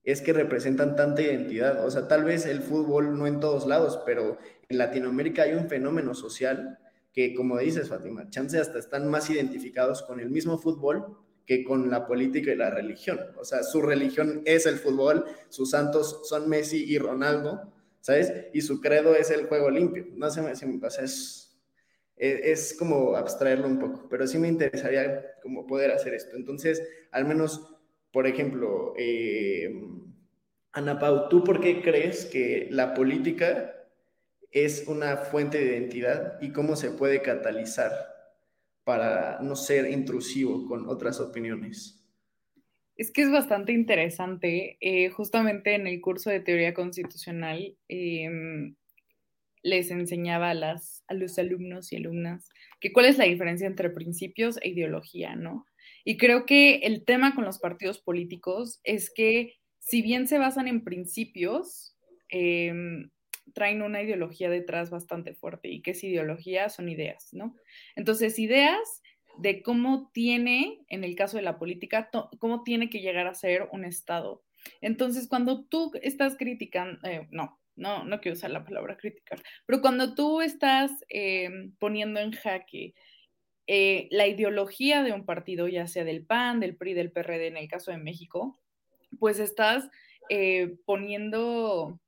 es 0.03 0.21
que 0.21 0.33
representan 0.33 0.95
tanta 0.95 1.21
identidad. 1.21 1.85
O 1.85 1.91
sea, 1.91 2.07
tal 2.07 2.23
vez 2.23 2.45
el 2.45 2.61
fútbol 2.61 3.17
no 3.17 3.27
en 3.27 3.39
todos 3.39 3.67
lados, 3.67 4.01
pero 4.05 4.37
en 4.67 4.77
Latinoamérica 4.77 5.43
hay 5.43 5.53
un 5.53 5.69
fenómeno 5.69 6.13
social 6.13 6.79
que, 7.13 7.33
como 7.33 7.57
dices, 7.57 7.89
Fátima, 7.89 8.29
chance 8.29 8.57
hasta 8.59 8.79
están 8.79 9.09
más 9.09 9.29
identificados 9.29 10.03
con 10.03 10.19
el 10.19 10.29
mismo 10.29 10.57
fútbol 10.57 11.17
que 11.45 11.63
con 11.63 11.89
la 11.89 12.05
política 12.05 12.51
y 12.51 12.55
la 12.55 12.69
religión. 12.69 13.19
O 13.37 13.43
sea, 13.43 13.63
su 13.63 13.81
religión 13.81 14.43
es 14.45 14.67
el 14.67 14.75
fútbol, 14.75 15.25
sus 15.49 15.71
santos 15.71 16.21
son 16.29 16.47
Messi 16.47 16.85
y 16.85 16.99
Ronaldo, 16.99 17.73
¿sabes? 18.01 18.31
Y 18.53 18.61
su 18.61 18.79
credo 18.79 19.15
es 19.15 19.31
el 19.31 19.47
juego 19.47 19.71
limpio. 19.71 20.05
No 20.13 20.29
sé, 20.29 20.41
o 20.41 20.89
sea, 20.89 21.03
es, 21.03 21.57
es, 22.15 22.75
como 22.77 23.15
abstraerlo 23.15 23.67
un 23.67 23.79
poco, 23.79 24.07
pero 24.09 24.27
sí 24.27 24.37
me 24.37 24.47
interesaría 24.47 25.25
como 25.41 25.65
poder 25.65 25.89
hacer 25.89 26.13
esto. 26.13 26.35
Entonces, 26.35 26.83
al 27.11 27.25
menos, 27.25 27.67
por 28.11 28.27
ejemplo, 28.27 28.93
eh, 28.95 29.73
Ana 30.71 30.99
Pau, 30.99 31.29
¿tú 31.29 31.43
por 31.43 31.61
qué 31.61 31.81
crees 31.81 32.25
que 32.25 32.67
la 32.69 32.93
política 32.93 33.78
es 34.51 34.85
una 34.87 35.17
fuente 35.17 35.57
de 35.57 35.77
identidad 35.77 36.41
y 36.41 36.51
cómo 36.51 36.75
se 36.75 36.91
puede 36.91 37.21
catalizar 37.21 37.91
para 38.83 39.39
no 39.41 39.55
ser 39.55 39.89
intrusivo 39.91 40.67
con 40.67 40.89
otras 40.89 41.19
opiniones. 41.19 41.99
Es 42.95 43.11
que 43.11 43.21
es 43.21 43.31
bastante 43.31 43.71
interesante. 43.71 44.77
Eh, 44.81 45.09
justamente 45.09 45.75
en 45.75 45.87
el 45.87 46.01
curso 46.01 46.29
de 46.29 46.39
teoría 46.39 46.73
constitucional 46.73 47.77
em, 47.87 48.75
les 49.61 49.91
enseñaba 49.91 50.49
a, 50.49 50.53
las, 50.53 51.03
a 51.07 51.13
los 51.13 51.37
alumnos 51.37 51.93
y 51.93 51.97
alumnas 51.97 52.49
que 52.79 52.91
cuál 52.91 53.05
es 53.05 53.17
la 53.17 53.25
diferencia 53.25 53.67
entre 53.67 53.89
principios 53.89 54.57
e 54.61 54.69
ideología, 54.69 55.35
¿no? 55.35 55.65
Y 56.03 56.17
creo 56.17 56.45
que 56.45 56.77
el 56.77 57.05
tema 57.05 57.35
con 57.35 57.45
los 57.45 57.59
partidos 57.59 57.99
políticos 57.99 58.79
es 58.83 59.11
que 59.13 59.53
si 59.79 60.01
bien 60.01 60.27
se 60.27 60.37
basan 60.37 60.67
en 60.67 60.83
principios, 60.83 61.95
em, 62.29 63.09
traen 63.53 63.81
una 63.81 64.01
ideología 64.01 64.49
detrás 64.49 64.89
bastante 64.89 65.33
fuerte. 65.33 65.69
¿Y 65.69 65.81
qué 65.81 65.91
es 65.91 66.03
ideología? 66.03 66.69
Son 66.69 66.89
ideas, 66.89 67.29
¿no? 67.33 67.55
Entonces, 67.95 68.39
ideas 68.39 69.01
de 69.37 69.61
cómo 69.61 70.11
tiene, 70.13 70.81
en 70.89 71.03
el 71.03 71.15
caso 71.15 71.37
de 71.37 71.43
la 71.43 71.57
política, 71.57 72.09
cómo 72.39 72.63
tiene 72.63 72.89
que 72.89 72.99
llegar 72.99 73.27
a 73.27 73.33
ser 73.33 73.69
un 73.71 73.85
Estado. 73.85 74.43
Entonces, 74.81 75.27
cuando 75.27 75.65
tú 75.65 75.91
estás 76.01 76.35
criticando, 76.37 76.99
eh, 77.07 77.27
no, 77.31 77.59
no, 77.75 78.03
no 78.03 78.19
quiero 78.19 78.35
usar 78.35 78.51
la 78.51 78.65
palabra 78.65 78.97
criticar, 78.97 79.41
pero 79.65 79.81
cuando 79.81 80.13
tú 80.13 80.41
estás 80.41 80.91
em, 81.07 81.73
poniendo 81.79 82.19
en 82.19 82.33
jaque 82.33 82.93
eh, 83.67 84.07
la 84.11 84.27
ideología 84.27 85.03
de 85.03 85.13
un 85.13 85.25
partido, 85.25 85.67
ya 85.67 85.87
sea 85.87 86.03
del 86.03 86.25
PAN, 86.25 86.59
del 86.59 86.75
PRI, 86.75 86.93
del 86.93 87.11
PRD, 87.11 87.47
en 87.47 87.57
el 87.57 87.67
caso 87.69 87.91
de 87.91 87.97
México, 87.97 88.59
pues 89.19 89.39
estás 89.39 89.89
eh, 90.29 90.75
poniendo 90.85 91.99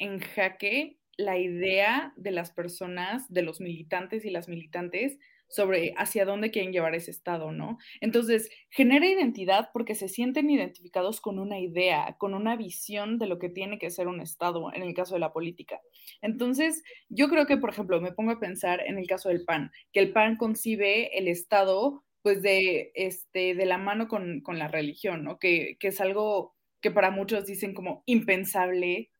en 0.00 0.18
jaque 0.18 0.98
la 1.16 1.38
idea 1.38 2.12
de 2.16 2.32
las 2.32 2.50
personas, 2.50 3.32
de 3.32 3.42
los 3.42 3.60
militantes 3.60 4.24
y 4.24 4.30
las 4.30 4.48
militantes 4.48 5.18
sobre 5.50 5.94
hacia 5.96 6.24
dónde 6.24 6.50
quieren 6.50 6.72
llevar 6.72 6.94
ese 6.94 7.10
Estado, 7.10 7.52
¿no? 7.52 7.78
Entonces, 8.00 8.50
genera 8.70 9.06
identidad 9.06 9.70
porque 9.72 9.94
se 9.94 10.08
sienten 10.08 10.48
identificados 10.48 11.20
con 11.20 11.38
una 11.38 11.58
idea, 11.58 12.16
con 12.18 12.34
una 12.34 12.56
visión 12.56 13.18
de 13.18 13.26
lo 13.26 13.38
que 13.38 13.48
tiene 13.48 13.78
que 13.78 13.90
ser 13.90 14.06
un 14.06 14.20
Estado, 14.20 14.72
en 14.72 14.82
el 14.82 14.94
caso 14.94 15.14
de 15.14 15.20
la 15.20 15.32
política. 15.32 15.80
Entonces, 16.22 16.82
yo 17.08 17.28
creo 17.28 17.46
que, 17.46 17.56
por 17.56 17.70
ejemplo, 17.70 18.00
me 18.00 18.12
pongo 18.12 18.30
a 18.30 18.40
pensar 18.40 18.80
en 18.86 18.96
el 18.96 19.06
caso 19.08 19.28
del 19.28 19.44
PAN, 19.44 19.72
que 19.92 20.00
el 20.00 20.12
PAN 20.12 20.36
concibe 20.36 21.18
el 21.18 21.28
Estado 21.28 22.04
pues 22.22 22.42
de, 22.42 22.92
este, 22.94 23.54
de 23.54 23.66
la 23.66 23.78
mano 23.78 24.08
con, 24.08 24.42
la 24.46 24.68
religión, 24.68 25.24
¿no? 25.24 25.38
Que, 25.38 25.76
es 25.80 26.00
algo 26.00 26.54
que 26.80 26.90
para 26.90 27.10
muchos 27.10 27.46
dicen 27.46 27.74
como 27.74 28.02
impensable. 28.06 29.10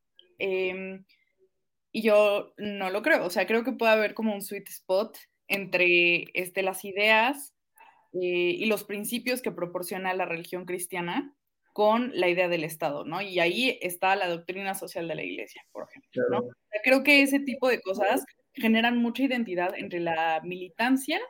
Em, 0.40 1.04
y 1.92 2.02
yo 2.02 2.52
no 2.56 2.90
lo 2.90 3.02
creo, 3.02 3.25
o 3.26 3.30
sea, 3.30 3.47
creo 3.47 3.64
que 3.64 3.73
puede 3.73 3.92
haber 3.92 4.14
como 4.14 4.35
un 4.35 4.42
sweet 4.42 4.68
spot 4.68 5.16
entre 5.49 6.26
este, 6.35 6.62
las 6.62 6.85
ideas 6.85 7.54
eh, 8.12 8.54
y 8.59 8.66
los 8.66 8.85
principios 8.85 9.42
que 9.42 9.52
proporciona 9.52 10.14
la 10.14 10.25
religión 10.25 10.64
cristiana 10.64 11.35
con 11.73 12.11
la 12.14 12.28
idea 12.28 12.49
del 12.49 12.64
Estado, 12.64 13.04
¿no? 13.04 13.20
Y 13.20 13.38
ahí 13.38 13.78
está 13.80 14.16
la 14.16 14.28
doctrina 14.28 14.75
social 14.75 15.06
de 15.09 15.14
la 15.14 15.23
Iglesia, 15.23 15.64
por 15.73 15.88
ejemplo, 15.88 16.23
¿no? 16.30 16.49
Creo 16.82 17.02
que 17.02 17.23
ese 17.23 17.40
tipo 17.40 17.68
de 17.68 17.80
cosas 17.80 18.25
generan 18.54 18.99
mucha 18.99 19.23
identidad 19.23 19.75
entre 19.76 20.00
la 20.00 20.40
militancia 20.44 21.20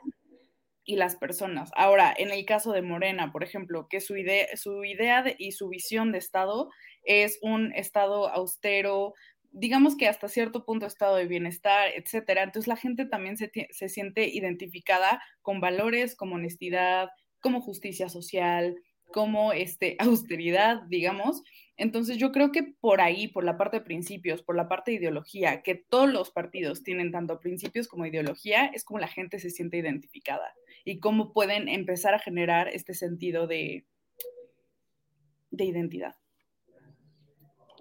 y 0.83 0.95
las 0.95 1.15
personas. 1.15 1.71
Ahora, 1.75 2.13
en 2.17 2.31
el 2.31 2.45
caso 2.45 2.71
de 2.71 2.81
Morena, 2.81 3.31
por 3.31 3.43
ejemplo, 3.43 3.87
que 3.87 4.01
su 4.01 4.17
idea, 4.17 4.47
su 4.55 4.83
idea 4.83 5.23
y 5.37 5.51
su 5.51 5.69
visión 5.69 6.11
de 6.11 6.17
Estado 6.17 6.69
es 7.03 7.39
un 7.41 7.73
Estado 7.73 8.29
austero, 8.29 9.13
digamos 9.51 9.97
que 9.97 10.07
hasta 10.07 10.27
cierto 10.27 10.65
punto 10.65 10.85
estado 10.85 11.17
de 11.17 11.27
bienestar, 11.27 11.89
etcétera. 11.95 12.43
Entonces 12.43 12.67
la 12.67 12.77
gente 12.77 13.05
también 13.05 13.37
se, 13.37 13.51
se 13.71 13.89
siente 13.89 14.27
identificada 14.27 15.21
con 15.41 15.59
valores 15.59 16.15
como 16.15 16.35
honestidad, 16.35 17.09
como 17.41 17.61
justicia 17.61 18.09
social, 18.09 18.75
como 19.11 19.53
este, 19.53 19.95
austeridad, 19.99 20.83
digamos. 20.87 21.43
Entonces 21.77 22.17
yo 22.17 22.31
creo 22.31 22.51
que 22.51 22.63
por 22.79 23.01
ahí, 23.01 23.27
por 23.27 23.43
la 23.43 23.57
parte 23.57 23.77
de 23.77 23.85
principios, 23.85 24.43
por 24.43 24.55
la 24.55 24.67
parte 24.67 24.91
de 24.91 24.97
ideología, 24.97 25.61
que 25.63 25.75
todos 25.75 26.11
los 26.11 26.31
partidos 26.31 26.83
tienen 26.83 27.11
tanto 27.11 27.39
principios 27.39 27.87
como 27.87 28.05
ideología, 28.05 28.65
es 28.67 28.83
como 28.83 28.99
la 28.99 29.07
gente 29.07 29.39
se 29.39 29.49
siente 29.49 29.77
identificada 29.77 30.53
y 30.85 30.99
cómo 30.99 31.33
pueden 31.33 31.67
empezar 31.67 32.13
a 32.13 32.19
generar 32.19 32.67
este 32.67 32.93
sentido 32.93 33.47
de, 33.47 33.85
de 35.49 35.65
identidad. 35.65 36.20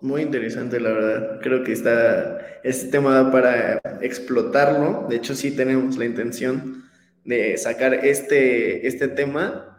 Muy 0.00 0.22
interesante, 0.22 0.80
la 0.80 0.92
verdad. 0.92 1.40
Creo 1.42 1.62
que 1.62 1.72
está 1.72 2.40
este 2.64 2.88
tema 2.88 3.30
para 3.30 3.80
explotarlo. 4.00 5.06
De 5.08 5.16
hecho, 5.16 5.34
sí 5.34 5.54
tenemos 5.54 5.98
la 5.98 6.06
intención 6.06 6.84
de 7.24 7.58
sacar 7.58 7.92
este, 7.94 8.86
este 8.86 9.08
tema 9.08 9.70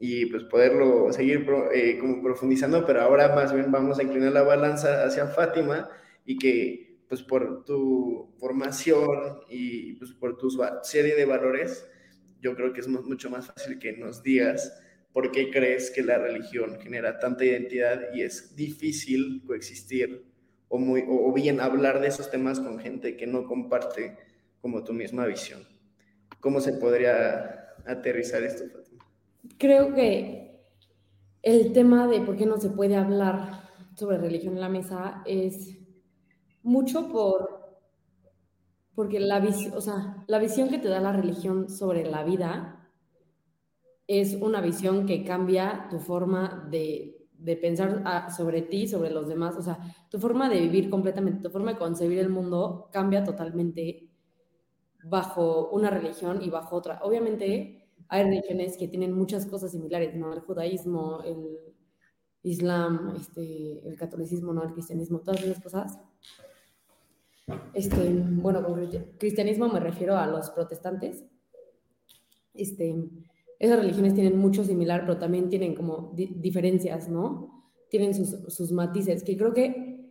y 0.00 0.26
pues 0.26 0.44
poderlo 0.44 1.12
seguir 1.12 1.46
eh, 1.72 1.98
como 2.00 2.22
profundizando, 2.22 2.84
pero 2.84 3.02
ahora 3.02 3.34
más 3.34 3.52
bien 3.52 3.70
vamos 3.70 3.98
a 3.98 4.02
inclinar 4.02 4.32
la 4.32 4.42
balanza 4.42 5.04
hacia 5.04 5.26
Fátima 5.26 5.88
y 6.24 6.38
que 6.38 6.98
pues 7.08 7.22
por 7.22 7.64
tu 7.64 8.34
formación 8.38 9.40
y 9.48 9.94
pues 9.94 10.12
por 10.12 10.36
tu 10.36 10.48
serie 10.82 11.14
de 11.14 11.26
valores, 11.26 11.86
yo 12.40 12.56
creo 12.56 12.72
que 12.72 12.80
es 12.80 12.88
mucho 12.88 13.30
más 13.30 13.46
fácil 13.46 13.78
que 13.78 13.92
nos 13.92 14.22
digas 14.22 14.80
¿por 15.12 15.32
qué 15.32 15.50
crees 15.50 15.90
que 15.90 16.02
la 16.02 16.18
religión 16.18 16.78
genera 16.80 17.18
tanta 17.18 17.44
identidad 17.44 18.12
y 18.14 18.22
es 18.22 18.54
difícil 18.54 19.42
coexistir 19.46 20.24
o, 20.68 20.78
muy, 20.78 21.04
o 21.08 21.32
bien 21.32 21.60
hablar 21.60 22.00
de 22.00 22.08
esos 22.08 22.30
temas 22.30 22.60
con 22.60 22.78
gente 22.78 23.16
que 23.16 23.26
no 23.26 23.44
comparte 23.44 24.16
como 24.60 24.84
tu 24.84 24.92
misma 24.92 25.26
visión? 25.26 25.66
¿Cómo 26.40 26.60
se 26.60 26.72
podría 26.74 27.74
aterrizar 27.86 28.42
esto, 28.42 28.64
Fátima? 28.70 29.04
Creo 29.58 29.94
que 29.94 30.60
el 31.42 31.72
tema 31.72 32.06
de 32.06 32.20
por 32.20 32.36
qué 32.36 32.46
no 32.46 32.58
se 32.58 32.70
puede 32.70 32.96
hablar 32.96 33.68
sobre 33.94 34.18
religión 34.18 34.54
en 34.54 34.60
la 34.60 34.68
mesa 34.68 35.22
es 35.26 35.76
mucho 36.62 37.08
por 37.08 37.60
porque 38.94 39.18
la, 39.18 39.42
o 39.74 39.80
sea, 39.80 40.24
la 40.26 40.38
visión 40.38 40.68
que 40.68 40.78
te 40.78 40.88
da 40.88 41.00
la 41.00 41.12
religión 41.12 41.70
sobre 41.70 42.04
la 42.04 42.22
vida 42.22 42.79
es 44.10 44.34
una 44.34 44.60
visión 44.60 45.06
que 45.06 45.22
cambia 45.22 45.86
tu 45.88 46.00
forma 46.00 46.66
de, 46.68 47.28
pensar 47.62 48.02
ah, 48.04 48.28
sobre 48.28 48.62
ti, 48.62 48.88
sobre 48.88 49.10
los 49.10 49.28
demás, 49.28 49.54
o 49.56 49.62
sea, 49.62 49.78
tu 50.10 50.18
forma 50.18 50.48
de 50.48 50.60
vivir 50.60 50.90
completamente, 50.90 51.40
tu 51.40 51.48
forma 51.48 51.74
de 51.74 51.78
concebir 51.78 52.18
el 52.18 52.28
mundo 52.28 52.88
cambia 52.92 53.22
totalmente 53.22 54.10
bajo 55.04 55.70
una 55.70 55.90
religión 55.90 56.42
y 56.42 56.50
bajo 56.50 56.74
otra. 56.74 56.98
Obviamente 57.04 57.88
hay 58.08 58.24
religiones 58.24 58.76
que 58.76 58.88
tienen 58.88 59.12
muchas 59.12 59.46
cosas 59.46 59.70
similares, 59.70 60.16
¿no? 60.16 60.32
El 60.32 60.40
judaísmo, 60.40 61.22
el 61.22 61.60
islam, 62.42 63.14
este, 63.16 63.86
el 63.86 63.96
catolicismo, 63.96 64.52
¿no? 64.52 64.64
El 64.64 64.72
cristianismo, 64.72 65.20
todas 65.20 65.40
esas 65.40 65.62
cosas. 65.62 66.00
Este, 67.74 68.12
bueno, 68.12 68.64
con 68.64 68.90
cristianismo 69.18 69.68
me 69.68 69.78
refiero 69.78 70.16
a 70.16 70.26
los 70.26 70.50
protestantes. 70.50 71.24
Este, 72.52 72.92
esas 73.60 73.78
religiones 73.78 74.14
tienen 74.14 74.38
mucho 74.38 74.64
similar, 74.64 75.02
pero 75.02 75.18
también 75.18 75.50
tienen 75.50 75.74
como 75.74 76.12
diferencias, 76.14 77.10
¿no? 77.10 77.70
Tienen 77.90 78.14
sus, 78.14 78.72
matices, 78.72 79.22
que 79.22 79.36
creo 79.36 79.52
que 79.52 80.10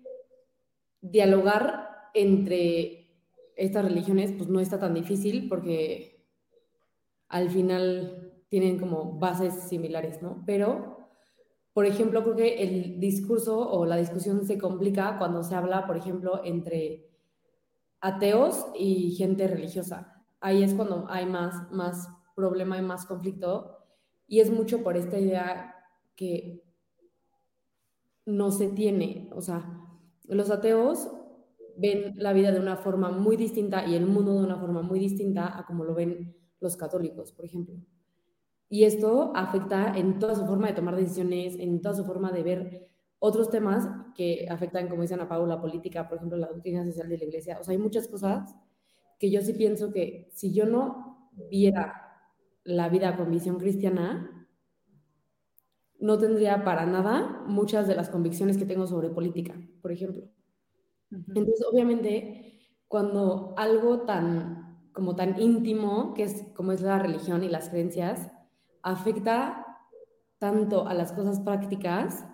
dialogar 1.02 1.90
entre 2.14 3.10
estas 3.56 3.86
religiones 3.86 4.34
pues 4.38 4.50
no 4.50 4.60
está 4.60 4.80
tan 4.80 4.94
difícil 4.94 5.50
porque 5.50 6.28
al 7.28 7.50
final 7.50 8.34
tienen 8.50 8.78
como 8.78 9.18
bases 9.18 9.56
similares, 9.68 10.22
¿no? 10.22 10.44
Pero, 10.46 11.10
por 11.74 11.88
ejemplo, 11.88 12.24
creo 12.24 12.36
que 12.36 12.62
el 12.62 13.00
discurso 13.00 13.68
o 13.72 13.84
la 13.88 13.98
discusión 13.98 14.46
se 14.46 14.60
complica 14.60 15.18
cuando 15.18 15.42
se 15.42 15.56
habla, 15.56 15.88
por 15.88 15.98
ejemplo, 15.98 16.42
entre 16.46 17.10
ateos 18.00 18.68
y 18.78 19.16
gente 19.16 19.48
religiosa. 19.48 20.24
Ahí 20.40 20.62
es 20.62 20.76
cuando 20.76 21.08
hay 21.10 21.26
más, 21.26 21.72
más 21.72 22.10
problema 22.40 22.78
y 22.78 22.82
más 22.82 23.06
conflicto. 23.06 23.78
Y 24.28 24.40
es 24.40 24.50
mucho 24.50 24.82
por 24.84 24.96
esta 24.96 25.20
idea 25.20 25.76
que 26.16 26.64
no 28.26 28.52
se 28.52 28.70
tiene. 28.70 29.30
O 29.34 29.42
sea, 29.42 29.82
los 30.26 30.50
ateos 30.52 31.10
ven 31.78 32.14
la 32.18 32.34
vida 32.34 32.52
de 32.52 32.60
una 32.60 32.78
forma 32.78 33.12
muy 33.12 33.36
distinta 33.36 33.86
y 33.86 33.96
el 33.96 34.06
mundo 34.06 34.34
de 34.40 34.46
una 34.46 34.58
forma 34.58 34.82
muy 34.82 35.00
distinta 35.00 35.58
a 35.58 35.66
como 35.66 35.84
lo 35.84 35.94
ven 35.96 36.36
los 36.60 36.78
católicos, 36.78 37.32
por 37.32 37.46
ejemplo. 37.46 37.76
Y 38.70 38.84
esto 38.84 39.32
afecta 39.36 39.98
en 39.98 40.20
toda 40.20 40.36
su 40.36 40.46
forma 40.46 40.68
de 40.68 40.74
tomar 40.74 40.96
decisiones, 40.96 41.58
en 41.58 41.82
toda 41.82 41.96
su 41.96 42.06
forma 42.06 42.32
de 42.32 42.44
ver 42.44 42.90
otros 43.18 43.50
temas 43.50 43.90
que 44.16 44.48
afectan, 44.50 44.88
como 44.88 45.02
dicen 45.02 45.20
a 45.20 45.28
Paula, 45.28 45.56
la 45.56 45.62
política, 45.62 46.08
por 46.08 46.18
ejemplo, 46.18 46.38
la 46.38 46.48
doctrina 46.48 46.86
social 46.86 47.10
de 47.10 47.18
la 47.18 47.26
iglesia. 47.26 47.58
O 47.60 47.64
sea, 47.64 47.74
hay 47.74 47.78
muchas 47.78 48.08
cosas 48.08 48.56
que 49.20 49.30
yo 49.30 49.42
sí 49.42 49.54
pienso 49.54 49.92
que 49.92 50.30
si 50.34 50.54
yo 50.54 50.66
no 50.66 51.30
viera 51.50 52.09
la 52.70 52.90
vida 52.90 53.18
con 53.18 53.32
visión 53.32 53.58
cristiana, 53.58 54.48
no 56.00 56.18
tendría 56.18 56.64
para 56.64 56.86
nada 56.86 57.44
muchas 57.46 57.88
de 57.88 57.96
las 57.96 58.10
convicciones 58.10 58.58
que 58.58 58.66
tengo 58.66 58.88
sobre 58.88 59.10
política, 59.10 59.56
por 59.82 59.92
ejemplo. 59.92 60.30
Entonces, 61.12 61.66
obviamente, 61.70 62.60
cuando 62.88 63.54
algo 63.58 64.02
tan 64.02 64.70
como 64.94 65.16
tan 65.16 65.40
íntimo, 65.40 66.14
que 66.14 66.24
es 66.24 66.44
como 66.56 66.72
es 66.72 66.82
la 66.82 67.00
religión 67.00 67.44
y 67.44 67.50
las 67.50 67.70
creencias, 67.70 68.32
afecta 68.82 69.66
tanto 70.40 70.88
a 70.88 70.94
las 70.94 71.12
cosas 71.12 71.40
prácticas, 71.40 72.26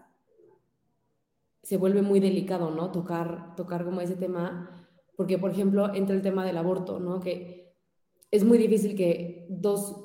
se 1.64 1.78
vuelve 1.78 2.02
muy 2.02 2.20
delicado, 2.20 2.72
¿no? 2.72 2.92
Tocar, 2.92 3.56
tocar 3.56 3.86
como 3.86 4.02
ese 4.02 4.16
tema, 4.16 4.70
porque, 5.16 5.38
por 5.38 5.52
ejemplo, 5.52 5.94
entra 5.94 6.16
el 6.16 6.22
tema 6.22 6.46
del 6.46 6.58
aborto, 6.58 7.00
¿no? 7.00 7.20
Que 7.20 7.74
es 8.32 8.44
muy 8.44 8.58
difícil 8.58 8.96
que 8.96 9.48
dos 9.50 10.05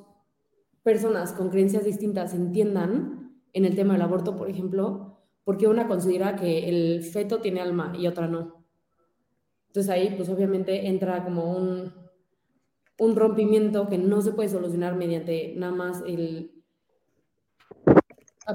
personas 0.82 1.32
con 1.32 1.50
creencias 1.50 1.84
distintas 1.84 2.34
entiendan 2.34 3.40
en 3.52 3.64
el 3.64 3.75
tema 3.75 3.94
del 3.94 4.02
aborto, 4.02 4.37
por 4.37 4.49
ejemplo, 4.49 5.18
porque 5.44 5.66
una 5.66 5.88
considera 5.88 6.37
que 6.37 6.68
el 6.68 7.02
feto 7.02 7.40
tiene 7.40 7.60
alma 7.60 7.92
y 7.99 8.06
otra 8.06 8.28
no. 8.28 8.64
Entonces 9.68 9.90
ahí, 9.90 10.14
pues 10.16 10.28
obviamente 10.28 10.88
entra 10.88 11.25
como 11.25 11.56
un, 11.56 11.92
un 12.99 13.16
rompimiento 13.16 13.88
que 13.88 13.99
no 13.99 14.20
se 14.20 14.32
puede 14.32 14.49
solucionar 14.49 14.96
mediante 14.96 15.54
nada 15.56 15.72
más 15.72 16.02
el 16.06 16.60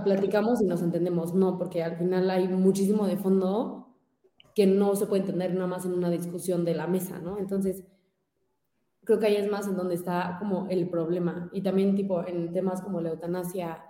platicamos 0.04 0.62
y 0.62 0.66
nos 0.66 0.82
entendemos, 0.82 1.34
no, 1.34 1.58
porque 1.58 1.84
al 1.84 1.98
final 1.98 2.30
hay 2.30 2.48
muchísimo 2.48 3.08
de 3.08 3.18
fondo 3.18 3.96
que 4.54 4.66
no 4.66 4.96
se 4.96 5.06
puede 5.06 5.22
entender 5.22 5.54
nada 5.54 5.68
más 5.68 5.86
en 5.86 5.94
una 5.94 6.10
discusión 6.10 6.66
de 6.66 6.76
la 6.76 6.88
mesa, 6.88 7.20
¿no? 7.20 7.38
Entonces, 7.38 7.84
creo 9.06 9.20
que 9.20 9.28
ahí 9.28 9.36
es 9.38 9.50
más 9.50 9.68
en 9.68 9.78
donde 9.78 9.96
está 9.96 10.38
como 10.40 10.68
el 10.70 10.90
problema. 10.90 11.50
Y 11.54 11.62
también 11.62 11.96
tipo 11.96 12.26
en 12.28 12.52
temas 12.54 12.82
como 12.82 13.02
la 13.02 13.10
eutanasia, 13.12 13.84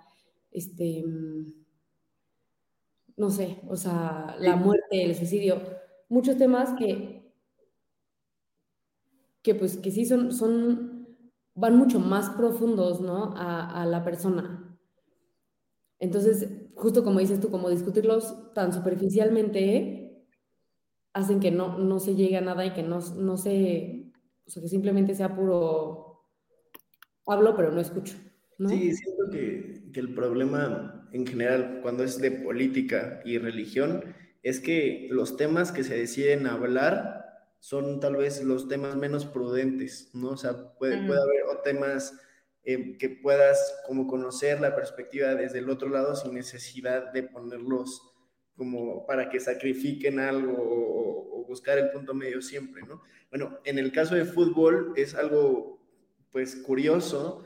este, 0.50 1.04
mm, 1.06 1.46
no 3.16 3.30
sé, 3.30 3.60
o 3.68 3.76
sea, 3.76 4.36
la 4.38 4.56
muerte, 4.56 5.02
el 5.04 5.14
suicidio, 5.14 5.60
muchos 6.08 6.36
temas 6.36 6.72
que, 6.78 7.32
que 9.42 9.54
pues 9.54 9.76
que 9.78 9.90
sí 9.90 10.04
son, 10.04 10.32
son 10.32 11.16
van 11.54 11.76
mucho 11.76 12.00
más 12.00 12.30
profundos, 12.30 13.00
¿no? 13.00 13.34
A, 13.36 13.82
a 13.82 13.86
la 13.86 14.04
persona. 14.04 14.78
Entonces, 15.98 16.48
justo 16.74 17.04
como 17.04 17.20
dices 17.20 17.40
tú, 17.40 17.50
como 17.50 17.70
discutirlos 17.70 18.52
tan 18.54 18.72
superficialmente 18.72 20.26
hacen 21.12 21.40
que 21.40 21.50
no, 21.50 21.78
no 21.78 21.98
se 22.00 22.14
llegue 22.14 22.36
a 22.36 22.40
nada 22.42 22.66
y 22.66 22.72
que 22.72 22.82
no, 22.82 23.00
no 23.16 23.36
se, 23.36 24.05
o 24.46 24.50
sea, 24.50 24.62
que 24.62 24.68
simplemente 24.68 25.14
sea 25.14 25.34
puro 25.34 26.24
hablo 27.26 27.56
pero 27.56 27.72
no 27.72 27.80
escucho. 27.80 28.14
¿no? 28.58 28.68
Sí, 28.68 28.94
siento 28.94 29.30
que, 29.30 29.90
que 29.92 30.00
el 30.00 30.14
problema 30.14 31.08
en 31.12 31.26
general 31.26 31.80
cuando 31.82 32.04
es 32.04 32.18
de 32.20 32.30
política 32.30 33.20
y 33.24 33.38
religión 33.38 34.14
es 34.42 34.60
que 34.60 35.08
los 35.10 35.36
temas 35.36 35.72
que 35.72 35.84
se 35.84 35.96
deciden 35.96 36.46
hablar 36.46 37.26
son 37.58 37.98
tal 37.98 38.16
vez 38.16 38.44
los 38.44 38.68
temas 38.68 38.94
menos 38.94 39.26
prudentes, 39.26 40.10
¿no? 40.14 40.30
O 40.30 40.36
sea, 40.36 40.74
puede, 40.78 41.04
puede 41.04 41.20
haber 41.20 41.42
o 41.50 41.62
temas 41.62 42.16
eh, 42.62 42.96
que 42.96 43.08
puedas 43.08 43.82
como 43.86 44.06
conocer 44.06 44.60
la 44.60 44.74
perspectiva 44.74 45.34
desde 45.34 45.58
el 45.58 45.68
otro 45.68 45.88
lado 45.88 46.14
sin 46.14 46.34
necesidad 46.34 47.12
de 47.12 47.24
ponerlos 47.24 48.02
como 48.56 49.04
para 49.06 49.28
que 49.28 49.40
sacrifiquen 49.40 50.20
algo 50.20 50.52
o, 50.52 51.35
o, 51.35 51.35
buscar 51.56 51.78
el 51.78 51.90
punto 51.90 52.12
medio 52.12 52.42
siempre, 52.42 52.82
¿no? 52.82 53.00
Bueno, 53.30 53.58
en 53.64 53.78
el 53.78 53.92
caso 53.92 54.14
de 54.14 54.26
fútbol 54.26 54.92
es 54.94 55.14
algo 55.14 55.80
pues 56.30 56.54
curioso, 56.56 57.44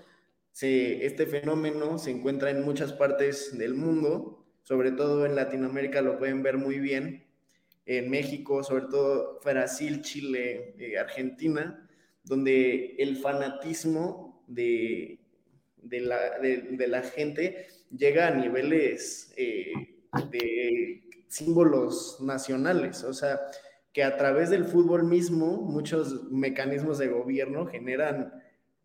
se, 0.51 1.07
este 1.07 1.27
fenómeno 1.27 1.97
se 1.97 2.11
encuentra 2.11 2.51
en 2.51 2.65
muchas 2.65 2.93
partes 2.93 3.57
del 3.57 3.75
mundo, 3.75 4.45
sobre 4.63 4.91
todo 4.91 5.27
en 5.27 5.37
Latinoamérica 5.37 6.03
lo 6.03 6.19
pueden 6.19 6.43
ver 6.43 6.59
muy 6.59 6.81
bien, 6.81 7.25
en 7.87 8.11
México, 8.11 8.65
sobre 8.65 8.87
todo 8.87 9.39
Brasil, 9.45 10.03
Chile, 10.03 10.75
eh, 10.79 10.99
Argentina, 10.99 11.89
donde 12.25 12.97
el 12.99 13.17
fanatismo 13.17 14.45
de, 14.49 15.21
de, 15.77 16.01
la, 16.01 16.39
de, 16.41 16.89
la, 16.89 17.03
gente 17.03 17.69
llega 17.97 18.27
a 18.27 18.35
niveles 18.35 19.33
eh, 19.37 19.73
de 20.31 21.03
símbolos 21.29 22.19
nacionales, 22.21 23.05
o 23.05 23.13
sea, 23.13 23.41
que 23.93 24.05
a 24.05 24.17
través 24.17 24.51
del 24.51 24.65
fútbol 24.65 25.05
mismo 25.05 25.57
muchos 25.63 26.31
mecanismos 26.31 26.99
de 26.99 27.09
gobierno 27.09 27.67
generan 27.67 28.33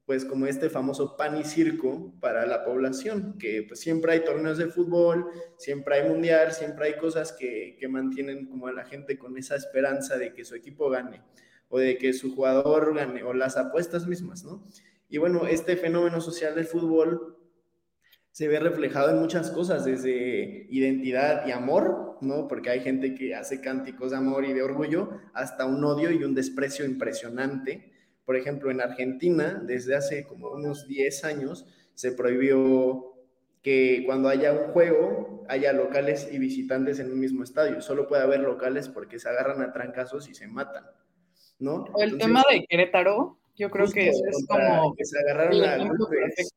pues 0.05 0.23
como 0.23 0.45
este 0.45 0.69
famoso 0.69 1.17
pan 1.17 1.37
y 1.37 1.43
circo 1.43 2.13
para 2.19 2.45
la 2.45 2.63
población, 2.63 3.37
que 3.39 3.65
pues 3.67 3.79
siempre 3.79 4.13
hay 4.13 4.23
torneos 4.23 4.59
de 4.59 4.67
fútbol, 4.67 5.25
siempre 5.57 5.95
hay 5.95 6.09
mundial, 6.09 6.51
siempre 6.51 6.87
hay 6.87 6.97
cosas 6.97 7.33
que, 7.33 7.75
que 7.79 7.87
mantienen 7.87 8.45
como 8.45 8.67
a 8.67 8.71
la 8.71 8.85
gente 8.85 9.17
con 9.17 9.35
esa 9.37 9.55
esperanza 9.55 10.17
de 10.17 10.33
que 10.33 10.45
su 10.45 10.53
equipo 10.53 10.91
gane 10.91 11.23
o 11.69 11.79
de 11.79 11.97
que 11.97 12.13
su 12.13 12.35
jugador 12.35 12.95
gane 12.95 13.23
o 13.23 13.33
las 13.33 13.57
apuestas 13.57 14.05
mismas, 14.05 14.43
¿no? 14.43 14.63
Y 15.09 15.17
bueno, 15.17 15.47
este 15.47 15.75
fenómeno 15.75 16.21
social 16.21 16.53
del 16.53 16.65
fútbol 16.65 17.37
se 18.31 18.47
ve 18.47 18.59
reflejado 18.59 19.09
en 19.11 19.19
muchas 19.19 19.49
cosas, 19.49 19.85
desde 19.85 20.67
identidad 20.69 21.47
y 21.47 21.51
amor, 21.51 22.04
¿no? 22.21 22.47
Porque 22.47 22.69
hay 22.69 22.81
gente 22.81 23.15
que 23.15 23.35
hace 23.35 23.61
cánticos 23.61 24.11
de 24.11 24.17
amor 24.17 24.45
y 24.45 24.53
de 24.53 24.63
orgullo, 24.63 25.11
hasta 25.33 25.65
un 25.65 25.83
odio 25.83 26.11
y 26.11 26.23
un 26.23 26.35
desprecio 26.35 26.85
impresionante. 26.85 27.91
Por 28.25 28.35
ejemplo, 28.35 28.71
en 28.71 28.81
Argentina, 28.81 29.61
desde 29.63 29.95
hace 29.95 30.25
como 30.25 30.49
unos 30.49 30.87
10 30.87 31.23
años, 31.25 31.65
se 31.93 32.11
prohibió 32.11 33.13
que 33.61 34.03
cuando 34.05 34.29
haya 34.29 34.53
un 34.53 34.71
juego 34.73 35.35
haya 35.49 35.73
locales 35.73 36.29
y 36.31 36.37
visitantes 36.37 36.99
en 36.99 37.11
un 37.11 37.19
mismo 37.19 37.43
estadio. 37.43 37.81
Solo 37.81 38.07
puede 38.07 38.23
haber 38.23 38.41
locales 38.41 38.89
porque 38.89 39.19
se 39.19 39.29
agarran 39.29 39.61
a 39.61 39.71
trancazos 39.71 40.29
y 40.29 40.35
se 40.35 40.47
matan, 40.47 40.85
¿no? 41.59 41.85
O 41.93 42.01
el 42.01 42.17
tema 42.17 42.43
de 42.49 42.65
Querétaro, 42.67 43.37
yo 43.55 43.69
creo 43.69 43.87
que 43.91 44.09
eso 44.09 44.23
es 44.27 44.45
como... 44.47 44.93
Que 44.95 45.05
se 45.05 45.19
agarraron 45.19 45.63
a 45.63 45.77
golpes 45.77 46.53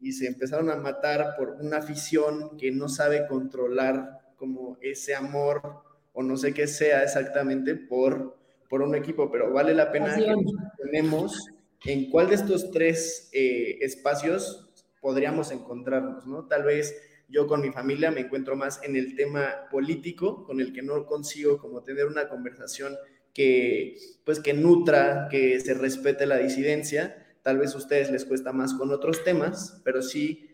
y 0.00 0.12
se 0.12 0.26
empezaron 0.26 0.70
a 0.70 0.76
matar 0.76 1.34
por 1.36 1.50
una 1.60 1.78
afición 1.78 2.56
que 2.56 2.70
no 2.70 2.88
sabe 2.88 3.26
controlar 3.26 4.19
como 4.40 4.78
ese 4.80 5.14
amor 5.14 5.82
o 6.14 6.22
no 6.22 6.38
sé 6.38 6.54
qué 6.54 6.66
sea 6.66 7.04
exactamente 7.04 7.76
por, 7.76 8.38
por 8.70 8.80
un 8.80 8.94
equipo, 8.94 9.30
pero 9.30 9.52
vale 9.52 9.74
la 9.74 9.92
pena 9.92 10.16
que 10.16 10.26
nos 10.26 10.52
tenemos 10.82 11.46
en 11.84 12.10
cuál 12.10 12.30
de 12.30 12.36
estos 12.36 12.70
tres 12.70 13.28
eh, 13.32 13.76
espacios 13.82 14.66
podríamos 15.00 15.52
encontrarnos, 15.52 16.26
¿no? 16.26 16.46
Tal 16.46 16.64
vez 16.64 16.96
yo 17.28 17.46
con 17.46 17.60
mi 17.60 17.70
familia 17.70 18.10
me 18.10 18.20
encuentro 18.20 18.56
más 18.56 18.82
en 18.82 18.96
el 18.96 19.14
tema 19.14 19.68
político, 19.70 20.44
con 20.44 20.60
el 20.60 20.72
que 20.72 20.82
no 20.82 21.06
consigo 21.06 21.58
como 21.58 21.82
tener 21.82 22.06
una 22.06 22.28
conversación 22.28 22.96
que, 23.34 23.96
pues, 24.24 24.40
que 24.40 24.54
nutra, 24.54 25.28
que 25.30 25.60
se 25.60 25.74
respete 25.74 26.26
la 26.26 26.38
disidencia. 26.38 27.26
Tal 27.42 27.58
vez 27.58 27.74
a 27.74 27.78
ustedes 27.78 28.10
les 28.10 28.24
cuesta 28.24 28.52
más 28.52 28.74
con 28.74 28.90
otros 28.90 29.22
temas, 29.22 29.80
pero 29.84 30.02
sí, 30.02 30.49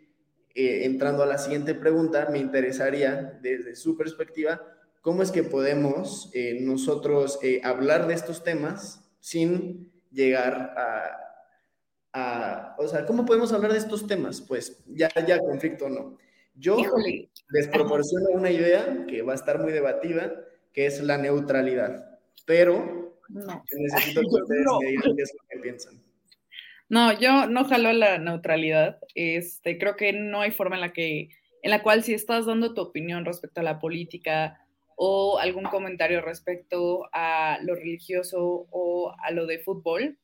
eh, 0.57 0.85
entrando 0.85 1.23
a 1.23 1.27
la 1.27 1.39
siguiente 1.39 1.75
pregunta, 1.75 2.29
me 2.31 2.39
interesaría 2.39 3.39
desde 3.43 3.77
su 3.77 3.97
perspectiva, 3.97 4.61
¿cómo 5.03 5.23
es 5.23 5.31
que 5.31 5.43
podemos 5.43 6.31
eh, 6.35 6.59
nosotros 6.61 7.39
eh, 7.43 7.61
hablar 7.63 8.09
de 8.09 8.15
estos 8.15 8.43
temas 8.43 9.05
sin 9.21 9.93
llegar 10.11 10.75
a, 10.77 11.21
a, 12.13 12.77
o 12.79 12.89
sea, 12.89 13.07
¿cómo 13.07 13.25
podemos 13.25 13.53
hablar 13.53 13.73
de 13.73 13.79
estos 13.79 14.07
temas? 14.07 14.41
Pues 14.41 14.83
ya, 14.87 15.11
ya 15.27 15.39
conflicto 15.39 15.89
no. 15.89 16.19
Yo 16.55 16.79
les 17.51 17.69
proporciono 17.69 18.31
una 18.33 18.51
idea 18.51 19.05
que 19.07 19.23
va 19.23 19.33
a 19.33 19.37
estar 19.37 19.61
muy 19.61 19.73
debatida, 19.73 20.33
que 20.73 20.87
es 20.87 21.03
la 21.03 21.19
neutralidad 21.19 22.17
pero 22.47 23.19
no. 23.29 23.65
yo 23.71 23.79
necesito 23.79 24.21
que 24.23 24.27
ustedes 24.43 24.67
me 24.81 24.87
digan 24.89 25.17
qué 25.17 25.23
es 25.23 25.33
lo 25.35 25.49
que 25.49 25.59
piensan. 25.59 26.03
No, 26.89 27.19
yo 27.19 27.47
no 27.47 27.65
jalo 27.65 27.93
la 27.93 28.19
neutralidad. 28.19 28.99
Este, 29.15 29.79
creo 29.79 29.97
que 29.97 30.13
no 30.13 30.41
hay 30.41 30.53
forma 30.53 30.77
en 30.77 30.83
la 30.83 30.93
que, 30.93 31.31
en 31.63 31.71
la 31.71 31.83
cual 31.83 32.05
si 32.05 32.15
estás 32.15 32.47
dando 32.47 32.75
tu 32.75 32.81
opinión 32.81 33.25
respecto 33.25 33.61
a 33.61 33.65
la 33.65 33.79
política 33.79 34.61
o 34.97 35.39
algún 35.39 35.65
comentario 35.65 36.21
respecto 36.21 37.09
a 37.13 37.59
lo 37.63 37.75
religioso 37.75 38.67
o 38.71 39.15
a 39.23 39.31
lo 39.33 39.47
de 39.47 39.59
fútbol, 39.59 40.19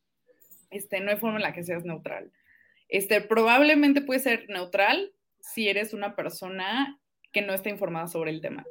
este, 0.71 1.01
no 1.01 1.11
hay 1.11 1.17
forma 1.17 1.37
en 1.37 1.43
la 1.43 1.53
que 1.53 1.65
seas 1.65 1.85
neutral. 1.85 2.33
Este, 2.89 3.21
probablemente 3.21 4.01
puede 4.01 4.21
ser 4.21 4.49
neutral 4.49 5.13
si 5.41 5.69
eres 5.69 5.93
una 5.93 6.15
persona 6.15 7.01
que 7.33 7.43
no 7.43 7.55
está 7.55 7.71
informada 7.71 8.07
sobre 8.07 8.31
el 8.31 8.41
tema. 8.41 8.65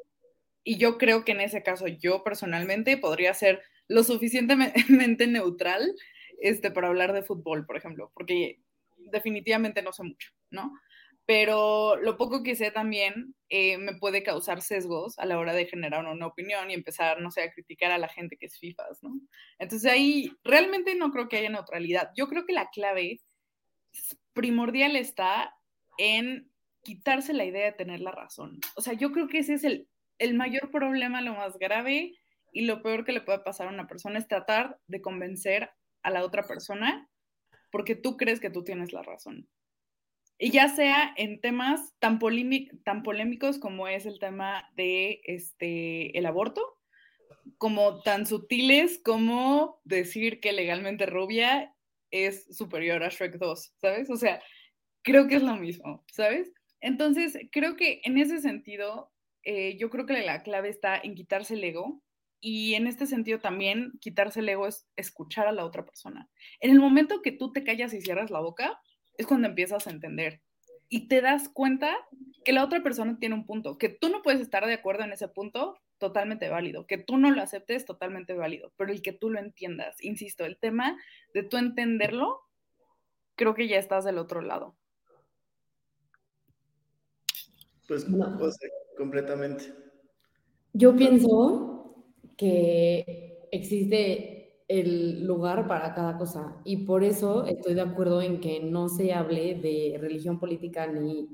Y 0.64 0.78
yo 0.78 0.98
creo 0.98 1.26
que 1.26 1.32
en 1.34 1.42
ese 1.42 1.64
caso 1.64 1.88
yo 1.88 2.24
personalmente 2.24 2.98
podría 2.98 3.34
ser 3.34 3.62
lo 3.88 4.04
suficientemente 4.04 5.28
neutral 5.28 5.94
este, 6.42 6.72
para 6.72 6.88
hablar 6.88 7.14
de 7.14 7.24
fútbol, 7.24 7.66
por 7.66 7.78
ejemplo, 7.78 8.12
porque 8.14 8.60
definitivamente 8.98 9.82
no 9.82 9.94
sé 9.94 10.04
mucho, 10.04 10.32
¿no? 10.50 10.72
Pero 11.26 11.96
lo 11.98 12.18
poco 12.18 12.44
que 12.44 12.56
sé 12.56 12.72
también 12.72 13.36
eh, 13.50 13.78
me 13.78 13.96
puede 13.96 14.24
causar 14.24 14.62
sesgos 14.62 15.18
a 15.20 15.26
la 15.26 15.40
hora 15.40 15.54
de 15.54 15.68
generar 15.68 16.06
una 16.06 16.28
opinión 16.28 16.70
y 16.70 16.74
empezar, 16.74 17.22
no 17.22 17.32
sé, 17.32 17.44
a 17.44 17.52
criticar 17.52 17.92
a 17.92 17.98
la 17.98 18.10
gente 18.10 18.38
que 18.38 18.48
es 18.48 18.58
FIFA, 18.58 18.84
¿no? 19.02 19.20
Entonces 19.60 19.90
ahí 19.90 20.32
realmente 20.44 20.96
no 20.96 21.12
creo 21.12 21.30
que 21.30 21.38
haya 21.38 21.50
neutralidad. 21.50 22.10
Yo 22.18 22.28
creo 22.28 22.46
que 22.46 22.54
la 22.54 22.70
clave 22.70 23.22
primordial 24.34 24.96
está 24.96 25.54
en 25.98 26.52
quitarse 26.84 27.34
la 27.34 27.46
idea 27.46 27.66
de 27.66 27.74
tener 27.74 28.02
la 28.02 28.12
razón. 28.12 28.60
O 28.76 28.82
sea, 28.82 28.94
yo 28.94 29.12
creo 29.12 29.28
que 29.28 29.40
ese 29.40 29.54
es 29.54 29.64
el 29.64 29.88
el 30.22 30.36
mayor 30.36 30.70
problema, 30.70 31.20
lo 31.22 31.34
más 31.34 31.58
grave 31.58 32.14
y 32.54 32.66
lo 32.66 32.84
peor 32.84 33.04
que 33.04 33.12
le 33.12 33.22
puede 33.22 33.40
pasar 33.40 33.68
a 33.68 33.72
una 33.72 33.88
persona 33.88 34.20
es 34.20 34.28
tratar 34.28 34.78
de 34.86 35.02
convencer 35.02 35.72
a 36.04 36.12
la 36.12 36.24
otra 36.24 36.44
persona 36.44 37.10
porque 37.72 37.96
tú 37.96 38.18
crees 38.18 38.40
que 38.40 38.50
tú 38.50 38.64
tienes 38.64 38.94
la 38.94 39.02
razón. 39.02 39.48
Y 40.38 40.52
ya 40.52 40.70
sea 40.70 41.14
en 41.18 41.40
temas 41.40 41.94
tan, 42.00 42.20
tan 42.84 43.04
polémicos 43.04 43.60
como 43.60 43.88
es 43.88 44.06
el 44.06 44.20
tema 44.20 44.70
de 44.76 45.22
este, 45.26 46.18
el 46.18 46.26
aborto, 46.26 46.80
como 47.58 48.02
tan 48.02 48.26
sutiles 48.26 49.00
como 49.04 49.80
decir 49.84 50.40
que 50.40 50.52
legalmente 50.52 51.06
rubia 51.06 51.76
es 52.10 52.56
superior 52.56 53.04
a 53.04 53.10
Shrek 53.10 53.38
2, 53.38 53.74
¿sabes? 53.78 54.10
O 54.10 54.18
sea, 54.18 54.42
creo 55.04 55.28
que 55.28 55.36
es 55.36 55.44
lo 55.44 55.56
mismo, 55.56 56.04
¿sabes? 56.12 56.52
Entonces, 56.82 57.38
creo 57.52 57.76
que 57.76 58.02
en 58.04 58.18
ese 58.18 58.40
sentido, 58.40 59.12
eh, 59.44 59.78
yo 59.78 59.90
creo 59.90 60.06
que 60.06 60.22
la 60.22 60.44
clave 60.44 60.70
está 60.70 60.98
en 60.98 61.16
quitarse 61.16 61.54
el 61.54 61.64
ego 61.64 62.02
y 62.42 62.74
en 62.74 62.88
este 62.88 63.06
sentido 63.06 63.40
también 63.40 63.94
quitarse 64.02 64.40
el 64.40 64.50
ego 64.50 64.68
es 64.68 64.88
escuchar 64.96 65.48
a 65.48 65.52
la 65.52 65.64
otra 65.64 65.86
persona. 65.86 66.30
En 66.60 66.72
el 66.72 66.80
momento 66.80 67.22
que 67.22 67.32
tú 67.32 67.54
te 67.54 67.64
callas 67.64 67.94
y 67.94 68.02
cierras 68.02 68.32
la 68.32 68.40
boca, 68.40 68.82
es 69.18 69.28
cuando 69.28 69.48
empiezas 69.48 69.86
a 69.86 69.92
entender 69.92 70.42
y 70.90 71.08
te 71.08 71.22
das 71.22 71.48
cuenta 71.48 71.96
que 72.44 72.52
la 72.52 72.66
otra 72.66 72.82
persona 72.82 73.18
tiene 73.20 73.36
un 73.36 73.46
punto, 73.46 73.78
que 73.78 73.90
tú 73.90 74.10
no 74.10 74.24
puedes 74.24 74.42
estar 74.42 74.66
de 74.66 74.74
acuerdo 74.74 75.04
en 75.04 75.14
ese 75.14 75.28
punto, 75.28 75.78
totalmente 76.00 76.50
válido, 76.50 76.88
que 76.88 76.98
tú 76.98 77.18
no 77.18 77.30
lo 77.30 77.42
aceptes, 77.42 77.86
totalmente 77.86 78.34
válido, 78.34 78.74
pero 78.76 78.92
el 78.92 79.04
que 79.04 79.14
tú 79.14 79.30
lo 79.30 79.40
entiendas, 79.40 79.96
insisto, 80.04 80.44
el 80.44 80.58
tema 80.58 80.98
de 81.34 81.44
tú 81.44 81.58
entenderlo, 81.58 82.42
creo 83.36 83.54
que 83.54 83.68
ya 83.68 83.78
estás 83.78 84.04
del 84.04 84.18
otro 84.18 84.42
lado. 84.42 84.76
Pues, 87.88 88.06
completamente. 88.98 89.74
Yo 90.74 90.96
pienso 90.96 91.81
que 92.38 93.48
existe 93.52 94.42
el 94.68 95.26
lugar 95.26 95.68
para 95.68 95.94
cada 95.94 96.18
cosa. 96.18 96.56
Y 96.64 96.86
por 96.86 97.04
eso 97.04 97.46
estoy 97.46 97.74
de 97.74 97.82
acuerdo 97.82 98.22
en 98.22 98.40
que 98.40 98.62
no 98.62 98.88
se 98.88 99.14
hable 99.14 99.56
de 99.56 99.98
religión 100.00 100.40
política 100.40 100.88
ni, 100.88 101.30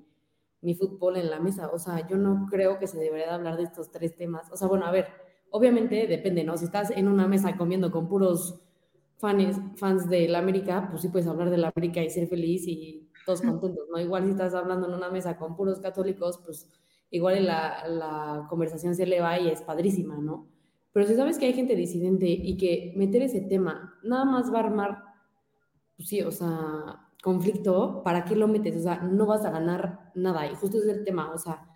ni 0.61 0.75
fútbol 0.75 1.17
en 1.17 1.29
la 1.29 1.39
mesa. 1.39 1.69
O 1.71 1.77
sea, 1.77 2.07
yo 2.07 2.17
no 2.17 2.47
creo 2.49 2.79
que 2.79 2.87
se 2.87 2.97
debería 2.97 3.27
de 3.27 3.33
hablar 3.33 3.57
de 3.57 3.63
estos 3.63 3.91
tres 3.91 4.15
temas. 4.15 4.51
O 4.51 4.57
sea, 4.57 4.67
bueno, 4.67 4.85
a 4.85 4.91
ver, 4.91 5.07
obviamente 5.51 6.07
depende, 6.07 6.43
¿no? 6.43 6.57
Si 6.57 6.65
estás 6.65 6.89
en 6.91 7.07
una 7.07 7.27
mesa 7.27 7.55
comiendo 7.57 7.91
con 7.91 8.07
puros 8.07 8.59
fans, 9.17 9.59
fans 9.77 10.09
del 10.09 10.35
América, 10.35 10.87
pues 10.89 11.03
sí 11.03 11.09
puedes 11.09 11.27
hablar 11.27 11.49
del 11.51 11.65
América 11.65 12.03
y 12.03 12.09
ser 12.09 12.27
feliz 12.27 12.67
y 12.67 13.07
todos 13.25 13.41
contentos, 13.41 13.87
¿no? 13.91 13.99
Igual 13.99 14.25
si 14.25 14.31
estás 14.31 14.55
hablando 14.55 14.87
en 14.87 14.93
una 14.95 15.11
mesa 15.11 15.37
con 15.37 15.55
puros 15.55 15.79
católicos, 15.79 16.39
pues 16.43 16.71
igual 17.11 17.45
la, 17.45 17.87
la 17.87 18.47
conversación 18.49 18.95
se 18.95 19.03
eleva 19.03 19.39
y 19.39 19.49
es 19.49 19.61
padrísima, 19.61 20.17
¿no? 20.17 20.47
Pero 20.97 21.09
si 21.09 21.15
sabes 21.15 21.37
que 21.37 21.45
hay 21.45 21.53
gente 21.53 21.75
disidente 21.75 22.27
y 22.27 22.57
que 22.57 22.91
meter 22.95 23.21
ese 23.21 23.41
tema 23.41 23.93
nada 24.01 24.25
más 24.25 24.51
va 24.51 24.61
a 24.61 24.63
armar, 24.63 25.03
pues 25.95 26.09
sí, 26.09 26.23
o 26.23 26.31
sea, 26.31 27.07
conflicto, 27.21 28.01
¿para 28.03 28.25
qué 28.25 28.35
lo 28.35 28.47
metes? 28.47 28.77
O 28.77 28.79
sea, 28.81 29.03
no 29.03 29.27
vas 29.27 29.45
a 29.45 29.51
ganar 29.51 30.11
nada. 30.15 30.51
Y 30.51 30.55
justo 30.55 30.79
es 30.79 30.87
el 30.87 31.03
tema, 31.03 31.31
o 31.31 31.37
sea. 31.37 31.69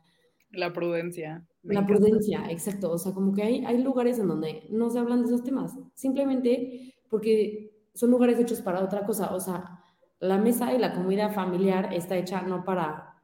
La 0.50 0.74
prudencia. 0.74 1.48
La 1.62 1.86
prudencia, 1.86 2.50
exacto. 2.50 2.90
O 2.90 2.98
sea, 2.98 3.12
como 3.12 3.32
que 3.32 3.44
hay, 3.44 3.64
hay 3.64 3.84
lugares 3.84 4.18
en 4.18 4.28
donde 4.28 4.66
no 4.72 4.90
se 4.90 4.98
hablan 4.98 5.22
de 5.22 5.28
esos 5.28 5.44
temas. 5.44 5.78
Simplemente 5.94 6.96
porque 7.08 7.86
son 7.94 8.10
lugares 8.10 8.40
hechos 8.40 8.62
para 8.62 8.84
otra 8.84 9.06
cosa. 9.06 9.36
O 9.36 9.40
sea, 9.40 9.84
la 10.20 10.40
mesa 10.40 10.74
y 10.74 10.80
la 10.80 10.96
comida 10.96 11.30
familiar 11.30 11.94
está 11.94 12.18
hecha 12.18 12.42
no 12.42 12.66
para, 12.66 13.22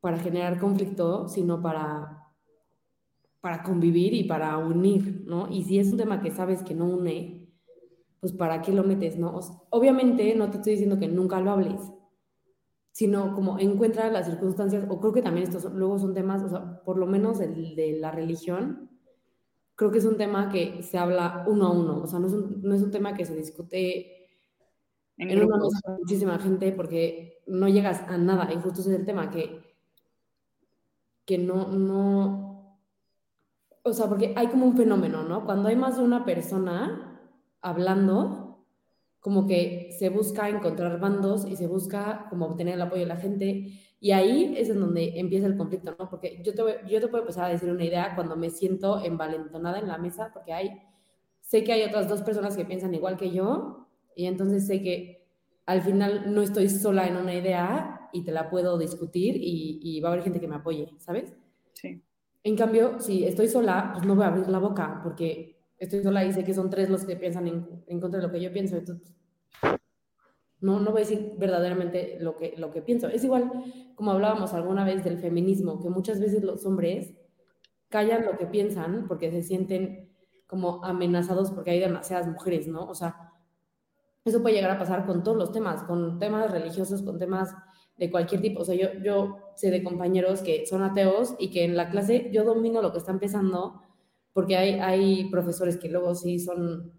para 0.00 0.20
generar 0.20 0.60
conflicto, 0.60 1.26
sino 1.26 1.60
para 1.60 2.29
para 3.40 3.62
convivir 3.62 4.14
y 4.14 4.24
para 4.24 4.56
unir, 4.58 5.22
¿no? 5.26 5.48
Y 5.50 5.64
si 5.64 5.78
es 5.78 5.90
un 5.90 5.98
tema 5.98 6.20
que 6.20 6.30
sabes 6.30 6.62
que 6.62 6.74
no 6.74 6.86
une, 6.86 7.48
pues 8.20 8.32
¿para 8.32 8.60
qué 8.60 8.72
lo 8.72 8.84
metes, 8.84 9.18
no? 9.18 9.40
obviamente 9.70 10.34
no 10.34 10.50
te 10.50 10.58
estoy 10.58 10.72
diciendo 10.72 10.98
que 10.98 11.08
nunca 11.08 11.40
lo 11.40 11.52
hables, 11.52 11.80
sino 12.92 13.34
como 13.34 13.58
encuentra 13.58 14.10
las 14.10 14.26
circunstancias, 14.26 14.84
o 14.88 15.00
creo 15.00 15.12
que 15.12 15.22
también 15.22 15.48
estos 15.48 15.72
luego 15.72 15.98
son 15.98 16.12
temas, 16.12 16.42
o 16.42 16.48
sea, 16.50 16.82
por 16.82 16.98
lo 16.98 17.06
menos 17.06 17.40
el 17.40 17.74
de 17.74 17.98
la 17.98 18.10
religión, 18.10 18.90
creo 19.74 19.90
que 19.90 19.98
es 19.98 20.04
un 20.04 20.18
tema 20.18 20.50
que 20.50 20.82
se 20.82 20.98
habla 20.98 21.44
uno 21.48 21.68
a 21.68 21.72
uno, 21.72 22.02
o 22.02 22.06
sea, 22.06 22.18
no 22.18 22.26
es 22.26 22.34
un, 22.34 22.60
no 22.62 22.74
es 22.74 22.82
un 22.82 22.90
tema 22.90 23.14
que 23.14 23.24
se 23.24 23.34
discute 23.34 24.28
en, 25.16 25.42
una 25.42 25.56
mesa 25.56 25.80
con 25.82 25.96
muchísima 25.96 26.38
gente 26.38 26.72
porque 26.72 27.42
no 27.46 27.68
llegas 27.68 28.02
a 28.06 28.18
nada, 28.18 28.52
y 28.52 28.56
justo 28.56 28.82
ese 28.82 28.92
es 28.92 29.00
el 29.00 29.06
tema, 29.06 29.30
que, 29.30 29.62
que 31.24 31.38
no, 31.38 31.68
no, 31.68 32.49
o 33.82 33.92
sea, 33.92 34.08
porque 34.08 34.32
hay 34.36 34.48
como 34.48 34.66
un 34.66 34.76
fenómeno, 34.76 35.22
¿no? 35.24 35.44
Cuando 35.44 35.68
hay 35.68 35.76
más 35.76 35.96
de 35.96 36.04
una 36.04 36.24
persona 36.24 37.20
hablando, 37.62 38.66
como 39.20 39.46
que 39.46 39.90
se 39.98 40.08
busca 40.08 40.48
encontrar 40.48 40.98
bandos 41.00 41.46
y 41.46 41.56
se 41.56 41.66
busca 41.66 42.26
como 42.30 42.46
obtener 42.46 42.74
el 42.74 42.82
apoyo 42.82 43.02
de 43.02 43.08
la 43.08 43.16
gente. 43.16 43.72
Y 44.00 44.12
ahí 44.12 44.54
es 44.56 44.70
en 44.70 44.80
donde 44.80 45.18
empieza 45.18 45.46
el 45.46 45.56
conflicto, 45.56 45.94
¿no? 45.98 46.08
Porque 46.08 46.42
yo 46.42 46.54
te, 46.54 46.62
yo 46.88 47.00
te 47.00 47.08
puedo 47.08 47.22
empezar 47.22 47.44
a 47.44 47.48
decir 47.48 47.70
una 47.70 47.84
idea 47.84 48.14
cuando 48.14 48.36
me 48.36 48.50
siento 48.50 49.02
envalentonada 49.04 49.78
en 49.78 49.88
la 49.88 49.98
mesa, 49.98 50.30
porque 50.32 50.52
hay, 50.52 50.70
sé 51.40 51.64
que 51.64 51.72
hay 51.72 51.82
otras 51.84 52.08
dos 52.08 52.22
personas 52.22 52.56
que 52.56 52.64
piensan 52.64 52.94
igual 52.94 53.16
que 53.16 53.30
yo, 53.30 53.88
y 54.16 54.26
entonces 54.26 54.66
sé 54.66 54.82
que 54.82 55.26
al 55.66 55.82
final 55.82 56.34
no 56.34 56.42
estoy 56.42 56.68
sola 56.68 57.06
en 57.06 57.16
una 57.16 57.34
idea 57.34 58.08
y 58.12 58.24
te 58.24 58.32
la 58.32 58.50
puedo 58.50 58.78
discutir 58.78 59.36
y, 59.36 59.80
y 59.82 60.00
va 60.00 60.08
a 60.08 60.12
haber 60.12 60.24
gente 60.24 60.40
que 60.40 60.48
me 60.48 60.56
apoye, 60.56 60.94
¿sabes? 60.98 61.34
Sí. 61.74 62.02
En 62.42 62.56
cambio, 62.56 63.00
si 63.00 63.24
estoy 63.24 63.48
sola, 63.48 63.90
pues 63.92 64.06
no 64.06 64.14
voy 64.14 64.24
a 64.24 64.28
abrir 64.28 64.48
la 64.48 64.58
boca 64.58 65.00
porque 65.02 65.60
estoy 65.76 66.02
sola 66.02 66.24
y 66.24 66.32
sé 66.32 66.44
que 66.44 66.54
son 66.54 66.70
tres 66.70 66.88
los 66.88 67.04
que 67.04 67.16
piensan 67.16 67.46
en, 67.86 68.00
contra 68.00 68.20
de 68.20 68.26
lo 68.26 68.32
que 68.32 68.40
yo 68.40 68.52
pienso. 68.52 68.76
Entonces, 68.76 69.14
no, 70.60 70.78
no 70.80 70.90
voy 70.90 71.02
a 71.02 71.04
decir 71.04 71.34
verdaderamente 71.38 72.18
lo 72.20 72.36
que, 72.36 72.54
lo 72.56 72.70
que 72.70 72.82
pienso. 72.82 73.08
Es 73.08 73.24
igual 73.24 73.50
como 73.94 74.12
hablábamos 74.12 74.54
alguna 74.54 74.84
vez 74.84 75.04
del 75.04 75.18
feminismo, 75.18 75.80
que 75.80 75.90
muchas 75.90 76.20
veces 76.20 76.42
los 76.42 76.64
hombres 76.64 77.14
callan 77.88 78.24
lo 78.24 78.38
que 78.38 78.46
piensan 78.46 79.06
porque 79.08 79.30
se 79.30 79.42
sienten 79.42 80.10
como 80.46 80.84
amenazados 80.84 81.50
porque 81.50 81.72
hay 81.72 81.80
demasiadas 81.80 82.26
mujeres, 82.26 82.66
¿no? 82.66 82.84
O 82.86 82.94
sea, 82.94 83.30
eso 84.24 84.42
puede 84.42 84.56
llegar 84.56 84.70
a 84.70 84.78
pasar 84.78 85.06
con 85.06 85.22
todos 85.22 85.36
los 85.36 85.52
temas, 85.52 85.82
con 85.84 86.18
temas 86.18 86.50
religiosos, 86.50 87.02
con 87.02 87.18
temas 87.18 87.54
de 87.96 88.10
cualquier 88.10 88.40
tipo. 88.40 88.60
O 88.60 88.64
sea, 88.64 88.74
yo, 88.74 88.92
yo 89.02 89.49
sé 89.60 89.70
de 89.70 89.82
compañeros 89.82 90.40
que 90.40 90.66
son 90.66 90.82
ateos 90.82 91.34
y 91.38 91.50
que 91.50 91.64
en 91.64 91.76
la 91.76 91.90
clase 91.90 92.30
yo 92.32 92.44
domino 92.44 92.80
lo 92.80 92.92
que 92.92 92.98
está 92.98 93.12
empezando 93.12 93.82
porque 94.32 94.56
hay, 94.56 94.74
hay 94.80 95.30
profesores 95.30 95.76
que 95.76 95.88
luego 95.88 96.14
sí 96.14 96.38
son, 96.38 96.92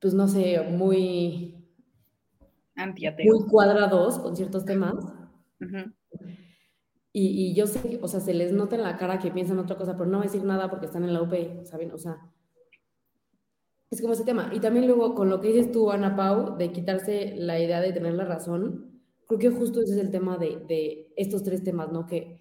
pues 0.00 0.14
no 0.14 0.26
sé, 0.26 0.60
muy... 0.70 1.54
Muy 3.24 3.46
cuadrados 3.48 4.18
con 4.18 4.36
ciertos 4.36 4.64
temas. 4.64 4.94
y, 7.12 7.50
y, 7.50 7.54
yo 7.54 7.66
sé, 7.66 7.98
o 8.00 8.08
sea, 8.08 8.20
se 8.20 8.34
les 8.34 8.52
nota 8.52 8.76
en 8.76 8.82
la 8.82 8.96
cara 8.96 9.18
que 9.18 9.30
piensan 9.30 9.58
otra 9.58 9.76
cosa, 9.76 9.96
pero 9.96 10.08
no 10.08 10.18
voy 10.18 10.26
a 10.26 10.30
decir 10.30 10.44
nada 10.44 10.70
porque 10.70 10.86
están 10.86 11.04
en 11.04 11.12
la 11.12 11.22
UP, 11.22 11.64
¿saben? 11.64 11.90
O 11.92 11.98
sea, 11.98 12.18
es 13.90 14.00
como 14.00 14.12
ese 14.12 14.24
tema. 14.24 14.50
Y 14.52 14.60
también 14.60 14.86
luego 14.86 15.14
con 15.14 15.28
lo 15.28 15.40
que 15.40 15.48
dices 15.48 15.72
tú, 15.72 15.90
Ana 15.90 16.14
Pau, 16.14 16.56
de 16.56 16.72
quitarse 16.72 17.34
la 17.36 17.58
idea 17.58 17.80
de 17.80 17.92
tener 17.92 18.14
la 18.14 18.24
razón, 18.24 18.97
creo 19.28 19.38
que 19.38 19.50
justo 19.50 19.82
ese 19.82 19.92
es 19.92 19.98
el 19.98 20.10
tema 20.10 20.38
de, 20.38 21.12
estos 21.16 21.42
tres 21.42 21.62
temas, 21.62 21.92
¿no? 21.92 22.06
Que 22.06 22.40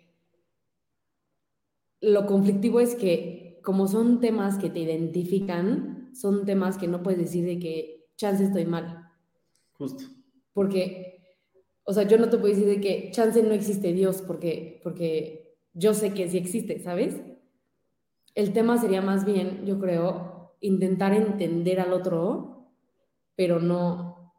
lo 1.99 2.25
conflictivo 2.25 2.79
es 2.79 2.95
que 2.95 3.59
como 3.63 3.87
son 3.87 4.21
temas 4.21 4.57
que 4.57 4.69
te 4.69 4.79
identifican, 4.79 6.09
son 6.15 6.45
temas 6.45 6.77
que 6.77 6.87
no 6.87 7.03
puedes 7.03 7.19
decir 7.19 7.45
de 7.45 7.59
que 7.59 8.07
chance 8.15 8.43
estoy 8.43 8.65
mal. 8.65 9.11
Justo. 9.73 10.05
Porque, 10.53 11.35
o 11.83 11.93
sea, 11.93 12.03
yo 12.03 12.17
no 12.17 12.29
te 12.29 12.37
puedo 12.37 12.53
decir 12.53 12.67
de 12.67 12.79
que 12.79 13.11
chance 13.11 13.43
no 13.43 13.53
existe 13.53 13.91
Dios, 13.91 14.23
porque, 14.25 14.79
porque 14.83 15.57
yo 15.73 15.93
sé 15.93 16.13
que 16.13 16.29
sí 16.29 16.37
existe, 16.37 16.79
¿sabes? 16.79 17.21
El 18.33 18.53
tema 18.53 18.77
sería 18.77 19.01
más 19.01 19.25
bien, 19.25 19.65
yo 19.65 19.77
creo, 19.79 20.55
intentar 20.61 21.13
entender 21.13 21.81
al 21.81 21.91
otro, 21.91 22.71
pero 23.35 23.59
no, 23.59 24.33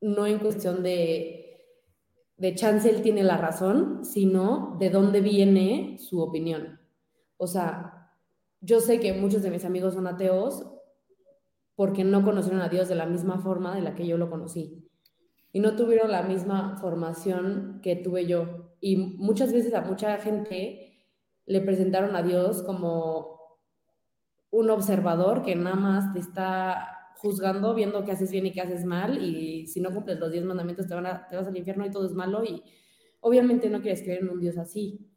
no 0.00 0.26
en 0.26 0.38
cuestión 0.38 0.82
de 0.82 1.37
de 2.38 2.54
chance 2.54 2.88
él 2.88 3.02
tiene 3.02 3.24
la 3.24 3.36
razón, 3.36 4.04
sino 4.04 4.76
de 4.78 4.90
dónde 4.90 5.20
viene 5.20 5.98
su 5.98 6.20
opinión. 6.20 6.80
O 7.36 7.46
sea, 7.46 8.12
yo 8.60 8.80
sé 8.80 9.00
que 9.00 9.12
muchos 9.12 9.42
de 9.42 9.50
mis 9.50 9.64
amigos 9.64 9.94
son 9.94 10.06
ateos 10.06 10.64
porque 11.74 12.04
no 12.04 12.24
conocieron 12.24 12.60
a 12.60 12.68
Dios 12.68 12.88
de 12.88 12.94
la 12.94 13.06
misma 13.06 13.38
forma 13.38 13.74
de 13.74 13.82
la 13.82 13.94
que 13.94 14.06
yo 14.06 14.16
lo 14.18 14.30
conocí. 14.30 14.88
Y 15.52 15.60
no 15.60 15.76
tuvieron 15.76 16.10
la 16.10 16.22
misma 16.22 16.76
formación 16.80 17.80
que 17.82 17.96
tuve 17.96 18.26
yo. 18.26 18.74
Y 18.80 18.96
muchas 18.96 19.52
veces 19.52 19.74
a 19.74 19.80
mucha 19.80 20.18
gente 20.18 21.06
le 21.46 21.60
presentaron 21.60 22.14
a 22.14 22.22
Dios 22.22 22.62
como 22.62 23.38
un 24.50 24.70
observador 24.70 25.42
que 25.42 25.56
nada 25.56 25.76
más 25.76 26.12
te 26.12 26.20
está 26.20 26.97
juzgando, 27.18 27.74
viendo 27.74 28.04
qué 28.04 28.12
haces 28.12 28.30
bien 28.30 28.46
y 28.46 28.52
qué 28.52 28.60
haces 28.60 28.84
mal, 28.84 29.20
y 29.22 29.66
si 29.66 29.80
no 29.80 29.92
cumples 29.92 30.20
los 30.20 30.30
diez 30.30 30.44
mandamientos 30.44 30.86
te, 30.86 30.94
vas 30.94 31.32
al 31.32 31.56
infierno 31.56 31.84
y 31.84 31.90
todo 31.90 32.06
es 32.06 32.12
malo, 32.12 32.44
y 32.44 32.62
obviamente 33.20 33.68
no 33.68 33.82
quieres 33.82 34.02
creer 34.02 34.20
en 34.20 34.30
un 34.30 34.40
Dios 34.40 34.56
así. 34.56 35.10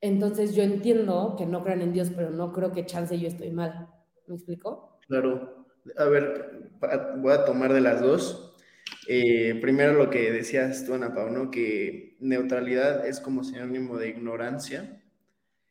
Entonces 0.00 0.54
yo 0.54 0.64
entiendo 0.64 1.36
que 1.38 1.46
no 1.46 1.62
crean 1.62 1.80
en 1.80 1.92
Dios, 1.92 2.10
pero 2.14 2.30
no 2.30 2.52
creo 2.52 2.72
que 2.72 2.86
chance 2.86 3.18
yo 3.18 3.28
estoy 3.28 3.50
mal. 3.52 3.88
¿Me 4.26 4.34
explico? 4.34 4.98
Claro. 5.06 5.64
A 5.96 6.04
ver, 6.06 6.70
voy 7.18 7.32
a 7.32 7.44
tomar 7.44 7.72
de 7.72 7.80
las 7.80 8.00
dos. 8.00 8.56
Eh, 9.06 9.58
primero 9.62 9.94
lo 9.94 10.10
que 10.10 10.32
decías 10.32 10.84
tú, 10.84 10.94
Ana 10.94 11.14
Pau, 11.14 11.50
Que 11.50 12.16
neutralidad 12.20 13.06
es 13.06 13.20
como 13.20 13.44
sinónimo 13.44 13.96
de 13.96 14.08
ignorancia. 14.08 15.03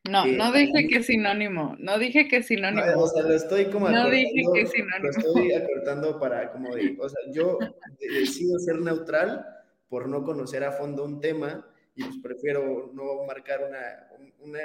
No, 0.05 0.25
no 0.25 0.51
dije 0.51 0.87
que 0.89 0.97
es 0.97 1.05
sinónimo, 1.05 1.77
no 1.79 1.97
dije 1.97 2.27
que 2.27 2.37
es 2.37 2.47
sinónimo. 2.47 2.83
o 2.97 3.07
sea, 3.07 3.23
lo 3.23 3.33
estoy 3.33 3.65
como 3.67 3.89
No 3.89 4.09
dije 4.09 4.43
que 4.53 4.61
es 4.61 4.71
sinónimo. 4.71 5.03
Lo 5.03 5.09
estoy 5.09 5.53
acortando 5.53 6.19
para 6.19 6.51
como 6.51 6.75
de, 6.75 6.97
o 6.99 7.07
sea, 7.07 7.19
yo 7.31 7.57
decido 7.99 8.59
ser 8.59 8.79
neutral 8.81 9.45
por 9.87 10.09
no 10.09 10.23
conocer 10.23 10.65
a 10.65 10.73
fondo 10.73 11.05
un 11.05 11.21
tema 11.21 11.65
y 11.95 12.03
pues 12.03 12.17
prefiero 12.21 12.91
no 12.93 13.23
marcar 13.25 13.63
una, 13.63 14.09
una 14.39 14.59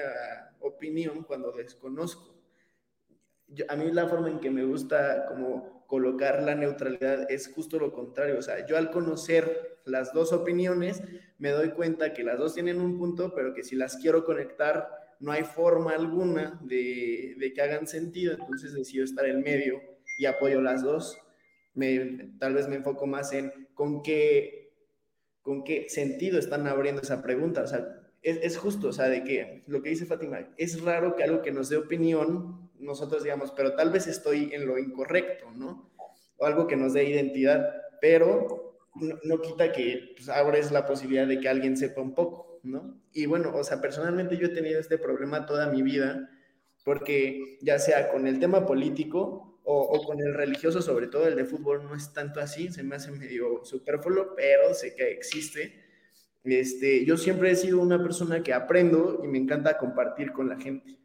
opinión 0.60 1.22
cuando 1.22 1.52
desconozco. 1.52 2.34
a 3.68 3.76
mí 3.76 3.92
la 3.92 4.08
forma 4.08 4.30
en 4.30 4.40
que 4.40 4.50
me 4.50 4.64
gusta 4.64 5.26
como 5.26 5.86
colocar 5.86 6.42
la 6.42 6.56
neutralidad 6.56 7.30
es 7.30 7.52
justo 7.54 7.78
lo 7.78 7.92
contrario, 7.92 8.38
o 8.38 8.42
sea, 8.42 8.66
yo 8.66 8.76
al 8.76 8.90
conocer 8.90 9.78
las 9.84 10.12
dos 10.12 10.32
opiniones 10.32 11.02
me 11.38 11.50
doy 11.50 11.70
cuenta 11.70 12.12
que 12.12 12.24
las 12.24 12.38
dos 12.38 12.54
tienen 12.54 12.80
un 12.80 12.98
punto, 12.98 13.32
pero 13.34 13.54
que 13.54 13.62
si 13.62 13.76
las 13.76 13.96
quiero 13.96 14.24
conectar 14.24 14.97
no 15.20 15.32
hay 15.32 15.44
forma 15.44 15.92
alguna 15.92 16.60
de, 16.62 17.52
que 17.54 17.62
hagan 17.62 17.86
sentido, 17.86 18.34
entonces 18.34 18.72
decido 18.72 19.04
estar 19.04 19.26
en 19.26 19.42
medio 19.42 19.80
y 20.18 20.26
apoyo 20.26 20.60
las 20.60 20.82
dos. 20.82 21.18
Tal 22.38 22.54
vez 22.54 22.68
me 22.68 22.76
enfoco 22.76 23.06
más 23.06 23.32
en 23.32 23.52
con 23.74 24.02
qué, 24.02 24.72
con 25.42 25.64
qué 25.64 25.88
sentido 25.88 26.38
están 26.38 26.66
abriendo 26.66 27.02
esa 27.02 27.22
pregunta. 27.22 27.62
O 27.62 27.66
sea, 27.66 27.86
es, 28.22 28.38
es, 28.42 28.56
justo, 28.56 28.88
o 28.88 28.92
sea, 28.92 29.08
de 29.08 29.22
que 29.24 29.62
lo 29.66 29.82
que 29.82 29.90
dice 29.90 30.06
Fátima, 30.06 30.48
es 30.56 30.82
raro 30.82 31.14
que 31.14 31.24
algo 31.24 31.42
que 31.42 31.52
nos 31.52 31.68
dé 31.68 31.76
opinión, 31.76 32.70
nosotros 32.78 33.22
digamos, 33.22 33.52
pero 33.52 33.74
tal 33.74 33.90
vez 33.90 34.06
estoy 34.06 34.50
en 34.52 34.66
lo 34.66 34.78
incorrecto, 34.78 35.50
¿no? 35.52 35.90
O 36.36 36.46
algo 36.46 36.66
que 36.66 36.76
nos 36.76 36.92
dé 36.92 37.04
identidad, 37.08 37.72
pero 38.00 38.68
no, 39.24 39.40
quita 39.40 39.72
que 39.72 40.14
pues, 40.16 40.28
abres 40.28 40.72
la 40.72 40.86
posibilidad 40.86 41.26
de 41.26 41.40
que 41.40 41.48
alguien 41.48 41.76
sepa 41.76 42.00
un 42.00 42.14
poco, 42.14 42.47
¿no? 42.62 43.00
Y 43.12 43.26
bueno, 43.26 43.52
o 43.54 43.64
sea, 43.64 43.80
personalmente 43.80 44.36
yo 44.36 44.46
he 44.46 44.50
tenido 44.50 44.80
este 44.80 44.98
problema 44.98 45.46
toda 45.46 45.68
mi 45.68 45.82
vida, 45.82 46.28
porque 46.84 47.58
ya 47.60 47.78
sea 47.78 48.10
con 48.10 48.26
el 48.26 48.38
tema 48.38 48.66
político 48.66 49.60
o, 49.70 50.02
con 50.04 50.18
el 50.20 50.32
religioso, 50.32 50.80
sobre 50.80 51.08
todo 51.08 51.28
el 51.28 51.36
de 51.36 51.44
fútbol, 51.44 51.84
no 51.84 51.94
es 51.94 52.14
tanto 52.14 52.40
así, 52.40 52.70
se 52.70 52.82
me 52.82 52.96
hace 52.96 53.10
medio 53.10 53.62
superfluo, 53.64 54.34
pero 54.34 54.72
sé 54.72 54.94
que 54.94 55.10
existe. 55.10 55.84
Este, 56.44 57.04
yo 57.04 57.18
siempre 57.18 57.50
he 57.50 57.56
sido 57.56 57.80
una 57.80 58.02
persona 58.02 58.42
que 58.42 58.54
aprendo 58.54 59.20
y 59.22 59.28
me 59.28 59.36
encanta 59.36 59.76
compartir 59.76 60.32
con 60.32 60.48
la 60.48 60.58
gente. 60.58 60.98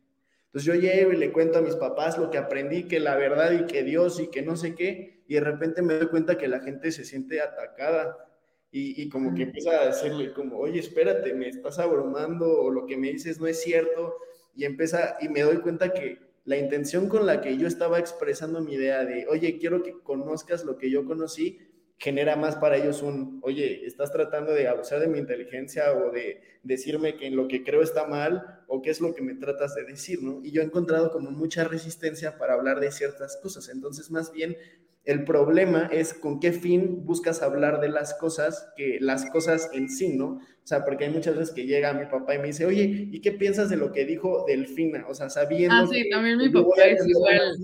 Entonces 0.46 0.64
yo 0.64 0.76
llevo 0.76 1.12
y 1.12 1.18
le 1.18 1.34
cuento 1.34 1.60
a 1.60 1.62
mis 1.62 1.76
papás 1.76 2.18
lo 2.18 2.30
que 2.30 2.38
aprendí, 2.38 2.84
que 2.84 3.02
la 3.02 3.18
verdad 3.18 3.52
y 3.52 3.66
que 3.66 3.84
Dios 3.84 4.22
y 4.22 4.28
que 4.28 4.44
no 4.44 4.56
sé 4.56 4.76
qué, 4.76 5.24
y 5.28 5.34
de 5.34 5.42
repente 5.42 5.82
me 5.82 5.96
doy 5.96 6.08
cuenta 6.08 6.38
que 6.38 6.48
la 6.48 6.62
gente 6.62 6.92
se 6.94 7.04
siente 7.04 7.42
atacada 7.42 8.33
y, 8.74 9.02
y 9.02 9.08
como 9.08 9.36
que 9.36 9.44
empieza 9.44 9.80
a 9.80 9.86
decirle 9.86 10.34
como, 10.34 10.58
oye, 10.58 10.80
espérate, 10.80 11.34
me 11.36 11.48
estás 11.48 11.78
abrumando 11.78 12.60
o 12.60 12.72
lo 12.72 12.88
que 12.88 12.98
me 12.98 13.12
dices 13.12 13.40
no 13.40 13.46
es 13.46 13.62
cierto, 13.62 14.18
y 14.56 14.66
empieza, 14.66 15.16
y 15.22 15.30
me 15.30 15.42
doy 15.42 15.58
cuenta 15.58 15.94
que 15.94 16.18
la 16.46 16.58
intención 16.58 17.08
con 17.08 17.26
la 17.28 17.40
que 17.40 17.56
yo 17.58 17.68
estaba 17.68 18.00
expresando 18.00 18.62
mi 18.62 18.74
idea 18.74 19.06
de, 19.06 19.28
oye, 19.28 19.60
quiero 19.60 19.84
que 19.84 19.94
conozcas 20.02 20.66
lo 20.66 20.78
que 20.78 20.90
yo 20.90 21.06
conocí, 21.06 21.60
genera 22.00 22.36
más 22.36 22.56
para 22.56 22.76
ellos 22.76 23.02
un, 23.02 23.40
oye, 23.44 23.86
estás 23.86 24.12
tratando 24.12 24.52
de 24.52 24.68
abusar 24.68 25.00
de 25.00 25.08
mi 25.08 25.20
inteligencia 25.20 25.94
o 25.94 26.12
de 26.12 26.42
decirme 26.64 27.16
que 27.16 27.28
en 27.28 27.36
lo 27.36 27.48
que 27.48 27.64
creo 27.64 27.82
está 27.82 28.08
mal 28.08 28.64
o 28.68 28.82
qué 28.82 28.90
es 28.90 29.00
lo 29.00 29.14
que 29.14 29.22
me 29.22 29.36
tratas 29.36 29.76
de 29.76 29.86
decir, 29.86 30.22
¿no? 30.22 30.42
Y 30.44 30.52
yo 30.52 30.62
he 30.62 30.66
encontrado 30.66 31.12
como 31.12 31.32
mucha 31.32 31.64
resistencia 31.64 32.38
para 32.38 32.56
hablar 32.56 32.80
de 32.80 32.92
ciertas 32.92 33.38
cosas. 33.42 33.70
Entonces, 33.70 34.12
más 34.12 34.34
bien, 34.34 34.58
el 35.06 35.26
problema 35.26 35.90
es 35.92 36.14
con 36.14 36.40
qué 36.40 36.54
fin 36.54 37.06
buscas 37.06 37.42
hablar 37.42 37.82
de 37.82 37.90
las 37.90 38.14
cosas 38.14 38.70
que 38.76 39.00
las 39.02 39.30
cosas 39.30 39.70
en 39.74 39.90
sí, 39.90 40.16
¿no? 40.16 40.26
O 40.36 40.66
sea, 40.66 40.86
porque 40.86 41.06
hay 41.06 41.12
muchas 41.12 41.36
veces 41.36 41.54
que 41.54 41.66
llega 41.66 41.94
mi 41.94 42.06
papá 42.06 42.36
y 42.36 42.40
me 42.40 42.48
dice, 42.48 42.66
oye, 42.66 43.10
¿y 43.12 43.20
qué 43.20 43.34
piensas 43.34 43.70
de 43.70 43.76
lo 43.76 43.92
que 43.92 44.06
dijo 44.06 44.46
Delfina? 44.48 45.06
O 45.10 45.14
sea, 45.14 45.30
sabiendo 45.30 45.76
ah, 45.76 45.88
sí, 45.92 46.10
también 46.10 46.38
mi 46.38 46.50
papá 46.50 46.84
es 46.86 47.06
igual 47.06 47.58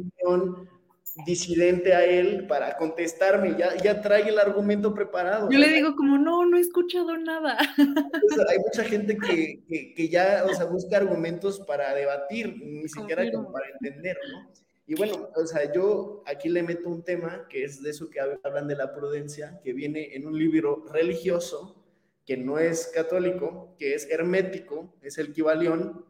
disidente 1.26 1.94
a 1.94 2.06
él 2.06 2.46
para 2.48 2.78
contestarme, 2.78 3.56
ya, 3.58 3.76
ya 3.78 4.02
trae 4.02 4.28
el 4.30 4.40
argumento 4.40 4.94
preparado. 4.94 5.50
Yo 5.50 5.60
le 5.60 5.70
digo 5.70 5.96
como, 5.96 6.18
no, 6.18 6.46
no 6.46 6.58
he 6.58 6.62
escuchado 6.62 7.18
nada. 7.18 7.58
hay 8.50 8.58
mucha 8.60 8.84
gente 8.84 9.18
que, 9.18 9.62
que, 9.68 9.94
que, 9.94 10.10
ya, 10.10 10.46
o 10.50 10.54
sea, 10.54 10.66
busca 10.66 10.98
argumentos 10.98 11.60
para 11.62 11.94
debatir, 11.94 12.56
ni 12.62 12.88
siquiera 12.88 13.30
como 13.32 13.52
para 13.52 13.66
entender, 13.70 14.18
¿no? 14.32 14.69
Y 14.90 14.96
bueno, 14.96 15.30
o 15.36 15.46
sea, 15.46 15.72
yo 15.72 16.24
aquí 16.26 16.50
le 16.50 16.64
meto 16.64 16.90
un 16.90 17.04
tema 17.04 17.46
que 17.48 17.64
es 17.64 17.84
de 17.84 17.92
eso 17.92 18.10
que 18.10 18.20
hablan 18.20 18.68
de 18.68 18.76
la 18.76 18.92
prudencia, 18.92 19.60
que 19.64 19.72
viene 19.72 20.16
en 20.16 20.26
un 20.26 20.36
libro 20.36 20.84
religioso, 20.92 21.86
que 22.26 22.38
no 22.38 22.58
es 22.58 22.88
católico, 22.88 23.76
que 23.78 23.94
es 23.94 24.10
hermético, 24.10 24.96
es 25.04 25.20
el 25.20 25.32
Kibalión, 25.32 26.06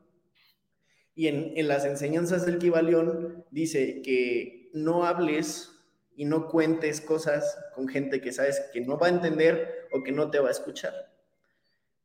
y 1.13 1.27
en, 1.27 1.51
en 1.57 1.67
las 1.67 1.83
enseñanzas 1.83 2.45
del 2.45 2.57
Kibalión 2.57 3.43
dice 3.51 4.01
que 4.01 4.69
no 4.71 5.05
hables 5.05 5.71
y 6.15 6.23
no 6.23 6.47
cuentes 6.47 7.01
cosas 7.01 7.57
con 7.75 7.89
gente 7.89 8.21
que 8.21 8.31
sabes 8.31 8.61
que 8.71 8.79
no 8.79 8.97
va 8.97 9.07
a 9.07 9.09
entender 9.09 9.89
o 9.91 10.03
que 10.03 10.13
no 10.13 10.31
te 10.31 10.39
va 10.39 10.47
a 10.47 10.53
escuchar. 10.53 10.93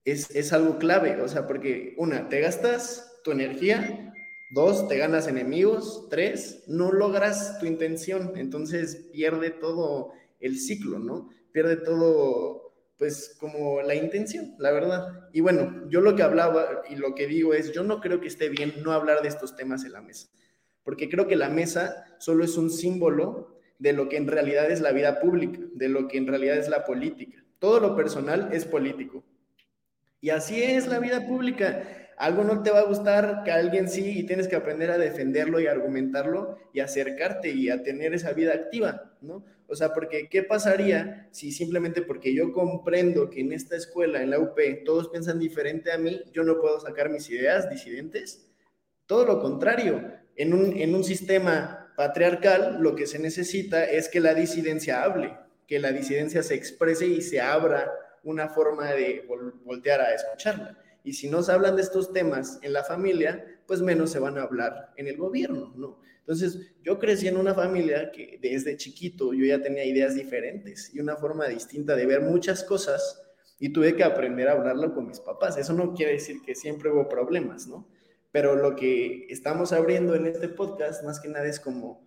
Es, 0.04 0.28
es 0.32 0.52
algo 0.52 0.80
clave, 0.80 1.20
o 1.20 1.28
sea, 1.28 1.46
porque 1.46 1.94
una, 1.98 2.28
te 2.28 2.40
gastas 2.40 3.20
tu 3.22 3.30
energía, 3.30 4.12
dos, 4.54 4.88
te 4.88 4.96
ganas 4.96 5.28
enemigos, 5.28 6.06
tres, 6.08 6.64
no 6.66 6.90
logras 6.92 7.58
tu 7.58 7.66
intención, 7.66 8.32
entonces 8.36 9.08
pierde 9.12 9.50
todo 9.50 10.12
el 10.40 10.58
ciclo, 10.58 10.98
¿no? 10.98 11.28
Pierde 11.52 11.76
todo, 11.76 12.72
pues, 12.96 13.36
como 13.38 13.82
la 13.82 13.94
intención, 13.94 14.54
la 14.58 14.72
verdad. 14.72 15.28
Y 15.34 15.40
bueno, 15.40 15.86
yo 15.90 16.00
lo 16.00 16.16
que 16.16 16.22
hablaba 16.22 16.82
y 16.88 16.96
lo 16.96 17.14
que 17.14 17.26
digo 17.26 17.52
es, 17.52 17.72
yo 17.72 17.84
no 17.84 18.00
creo 18.00 18.20
que 18.20 18.28
esté 18.28 18.48
bien 18.48 18.74
no 18.82 18.92
hablar 18.92 19.20
de 19.20 19.28
estos 19.28 19.54
temas 19.54 19.84
en 19.84 19.92
la 19.92 20.00
mesa 20.00 20.28
porque 20.84 21.08
creo 21.08 21.26
que 21.26 21.34
la 21.34 21.48
mesa 21.48 22.04
solo 22.18 22.44
es 22.44 22.56
un 22.56 22.70
símbolo 22.70 23.58
de 23.78 23.92
lo 23.92 24.08
que 24.08 24.18
en 24.18 24.28
realidad 24.28 24.70
es 24.70 24.80
la 24.80 24.92
vida 24.92 25.18
pública, 25.18 25.58
de 25.74 25.88
lo 25.88 26.06
que 26.06 26.18
en 26.18 26.26
realidad 26.26 26.58
es 26.58 26.68
la 26.68 26.84
política. 26.84 27.42
Todo 27.58 27.80
lo 27.80 27.96
personal 27.96 28.50
es 28.52 28.66
político. 28.66 29.24
Y 30.20 30.30
así 30.30 30.62
es 30.62 30.86
la 30.86 31.00
vida 31.00 31.26
pública. 31.26 32.03
Algo 32.16 32.44
no 32.44 32.62
te 32.62 32.70
va 32.70 32.80
a 32.80 32.84
gustar, 32.84 33.42
que 33.44 33.50
alguien 33.50 33.88
sí, 33.88 34.18
y 34.18 34.26
tienes 34.26 34.48
que 34.48 34.56
aprender 34.56 34.90
a 34.90 34.98
defenderlo 34.98 35.60
y 35.60 35.66
argumentarlo 35.66 36.58
y 36.72 36.80
acercarte 36.80 37.50
y 37.50 37.70
a 37.70 37.82
tener 37.82 38.14
esa 38.14 38.32
vida 38.32 38.52
activa, 38.52 39.16
¿no? 39.20 39.44
O 39.66 39.76
sea, 39.76 39.92
porque 39.92 40.28
¿qué 40.28 40.42
pasaría 40.42 41.28
si 41.32 41.50
simplemente 41.50 42.02
porque 42.02 42.34
yo 42.34 42.52
comprendo 42.52 43.30
que 43.30 43.40
en 43.40 43.52
esta 43.52 43.76
escuela, 43.76 44.22
en 44.22 44.30
la 44.30 44.38
UP, 44.38 44.58
todos 44.84 45.08
piensan 45.08 45.38
diferente 45.38 45.90
a 45.90 45.98
mí, 45.98 46.22
yo 46.32 46.44
no 46.44 46.60
puedo 46.60 46.78
sacar 46.80 47.08
mis 47.08 47.28
ideas 47.30 47.70
disidentes? 47.70 48.46
Todo 49.06 49.24
lo 49.24 49.40
contrario, 49.40 50.12
en 50.36 50.52
un, 50.52 50.76
en 50.76 50.94
un 50.94 51.04
sistema 51.04 51.92
patriarcal 51.96 52.78
lo 52.80 52.94
que 52.94 53.06
se 53.06 53.18
necesita 53.18 53.84
es 53.84 54.08
que 54.08 54.20
la 54.20 54.34
disidencia 54.34 55.02
hable, 55.02 55.36
que 55.66 55.78
la 55.78 55.92
disidencia 55.92 56.42
se 56.42 56.54
exprese 56.54 57.06
y 57.06 57.22
se 57.22 57.40
abra 57.40 57.90
una 58.22 58.48
forma 58.48 58.92
de 58.92 59.26
voltear 59.64 60.00
a 60.00 60.14
escucharla. 60.14 60.78
Y 61.04 61.12
si 61.12 61.28
no 61.28 61.42
se 61.42 61.52
hablan 61.52 61.76
de 61.76 61.82
estos 61.82 62.12
temas 62.12 62.58
en 62.62 62.72
la 62.72 62.82
familia, 62.82 63.44
pues 63.66 63.80
menos 63.82 64.10
se 64.10 64.18
van 64.18 64.38
a 64.38 64.42
hablar 64.42 64.92
en 64.96 65.06
el 65.06 65.16
gobierno, 65.16 65.72
¿no? 65.76 66.00
Entonces, 66.18 66.72
yo 66.82 66.98
crecí 66.98 67.28
en 67.28 67.36
una 67.36 67.54
familia 67.54 68.10
que 68.10 68.38
desde 68.40 68.76
chiquito 68.76 69.32
yo 69.34 69.44
ya 69.44 69.60
tenía 69.60 69.84
ideas 69.84 70.14
diferentes 70.14 70.90
y 70.94 71.00
una 71.00 71.16
forma 71.16 71.46
distinta 71.46 71.94
de 71.94 72.06
ver 72.06 72.22
muchas 72.22 72.64
cosas 72.64 73.22
y 73.60 73.72
tuve 73.72 73.94
que 73.94 74.02
aprender 74.02 74.48
a 74.48 74.52
hablarlo 74.52 74.94
con 74.94 75.06
mis 75.06 75.20
papás. 75.20 75.58
Eso 75.58 75.74
no 75.74 75.92
quiere 75.92 76.12
decir 76.12 76.38
que 76.44 76.54
siempre 76.54 76.90
hubo 76.90 77.08
problemas, 77.08 77.66
¿no? 77.66 77.86
pero 78.34 78.56
lo 78.56 78.74
que 78.74 79.28
estamos 79.30 79.72
abriendo 79.72 80.16
en 80.16 80.26
este 80.26 80.48
podcast 80.48 81.04
más 81.04 81.20
que 81.20 81.28
nada 81.28 81.46
es 81.46 81.60
como, 81.60 82.04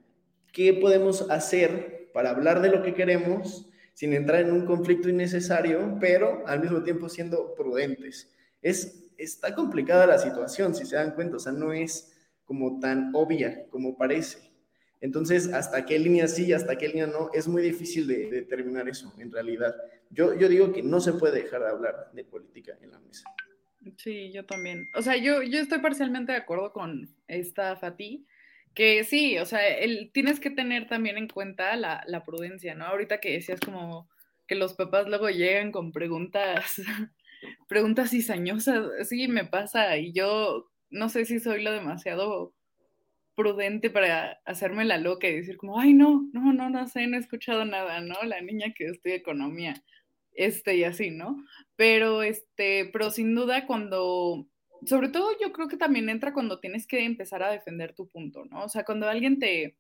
¿qué 0.52 0.74
podemos 0.74 1.26
hacer 1.32 2.10
para 2.14 2.32
hablar 2.32 2.62
de 2.62 2.68
lo 2.68 2.84
que 2.84 2.94
queremos 2.94 3.70
sin 3.94 4.12
entrar 4.12 4.42
en 4.42 4.52
un 4.52 4.66
conflicto 4.66 5.08
innecesario, 5.08 5.98
pero 6.02 6.46
al 6.46 6.60
mismo 6.60 6.84
tiempo 6.84 7.08
siendo 7.08 7.56
prudentes? 7.56 8.30
Es, 8.62 9.12
está 9.18 9.56
complicada 9.56 10.06
la 10.08 10.18
situación, 10.18 10.76
si 10.76 10.86
se 10.86 10.96
dan 10.96 11.16
cuenta, 11.16 11.38
o 11.38 11.40
sea, 11.40 11.52
no 11.52 11.74
es 11.74 12.14
como 12.46 12.80
tan 12.80 13.12
obvia 13.14 13.68
como 13.70 13.98
parece. 13.98 14.52
Entonces, 15.00 15.54
hasta 15.54 15.86
qué 15.86 16.00
línea 16.00 16.28
sí, 16.28 16.52
hasta 16.54 16.78
qué 16.78 16.88
línea 16.88 17.08
no, 17.08 17.30
es 17.34 17.48
muy 17.48 17.62
difícil 17.62 18.08
de, 18.08 18.30
determinar 18.30 18.90
eso 18.90 19.14
en 19.20 19.32
realidad. 19.32 19.76
Yo, 20.10 20.34
yo 20.34 20.50
digo 20.50 20.72
que 20.72 20.82
no 20.82 21.00
se 21.00 21.14
puede 21.14 21.44
dejar 21.44 21.62
de 21.62 21.70
hablar 21.70 22.10
de 22.14 22.24
política 22.24 22.78
en 22.82 22.92
la 22.92 23.00
mesa. 23.00 23.30
Sí, 23.98 24.32
yo 24.34 24.46
también. 24.46 24.88
O 24.96 25.02
sea, 25.02 25.16
yo, 25.18 25.44
yo 25.44 25.60
estoy 25.60 25.80
parcialmente 25.80 26.32
de 26.32 26.40
acuerdo 26.40 26.74
con 26.74 27.10
esta 27.28 27.76
Fatih, 27.76 28.26
que 28.74 29.04
sí, 29.04 29.38
o 29.38 29.46
sea, 29.46 29.68
el, 29.68 30.12
tienes 30.12 30.40
que 30.40 30.50
tener 30.50 30.88
también 30.88 31.18
en 31.18 31.28
cuenta 31.28 31.76
la, 31.76 32.04
la 32.08 32.24
prudencia, 32.24 32.74
¿no? 32.74 32.86
Ahorita 32.86 33.20
que 33.20 33.34
decías 33.34 33.60
como 33.60 34.10
que 34.48 34.56
los 34.56 34.74
papás 34.74 35.08
luego 35.08 35.30
llegan 35.30 35.72
con 35.72 35.92
preguntas, 35.92 36.82
preguntas 37.68 38.12
cizañosas, 38.12 39.08
sí, 39.08 39.28
me 39.28 39.46
pasa, 39.46 39.98
y 39.98 40.14
yo 40.14 40.70
no 40.90 41.10
sé 41.10 41.26
si 41.26 41.40
soy 41.40 41.64
lo 41.64 41.72
demasiado 41.72 42.54
prudente 43.36 43.92
para 43.92 44.40
hacerme 44.46 44.84
la 44.84 44.98
loca 44.98 45.28
y 45.28 45.36
decir 45.36 45.58
como, 45.58 45.80
ay, 45.80 45.94
no, 45.94 46.28
no, 46.34 46.54
no, 46.54 46.70
no 46.70 46.88
sé, 46.88 47.06
no 47.08 47.18
he 47.18 47.20
escuchado 47.20 47.66
nada, 47.66 48.02
¿no? 48.02 48.16
La 48.24 48.42
niña 48.42 48.74
que 48.76 48.86
estudia 48.86 49.16
economía 49.16 49.76
este 50.34 50.76
y 50.76 50.84
así, 50.84 51.12
¿no? 51.12 51.36
Pero 51.76 52.24
este, 52.24 52.90
pero 52.94 53.12
sin 53.12 53.36
duda 53.36 53.68
cuando, 53.68 54.48
sobre 54.86 55.10
todo 55.10 55.32
yo 55.42 55.52
creo 55.52 55.68
que 55.68 55.78
también 55.78 56.10
entra 56.10 56.34
cuando 56.34 56.60
tienes 56.60 56.88
que 56.88 57.04
empezar 57.04 57.44
a 57.44 57.52
defender 57.52 57.94
tu 57.94 58.08
punto, 58.08 58.46
¿no? 58.46 58.64
O 58.64 58.70
sea, 58.70 58.84
cuando 58.84 59.08
alguien 59.08 59.40
te, 59.40 59.78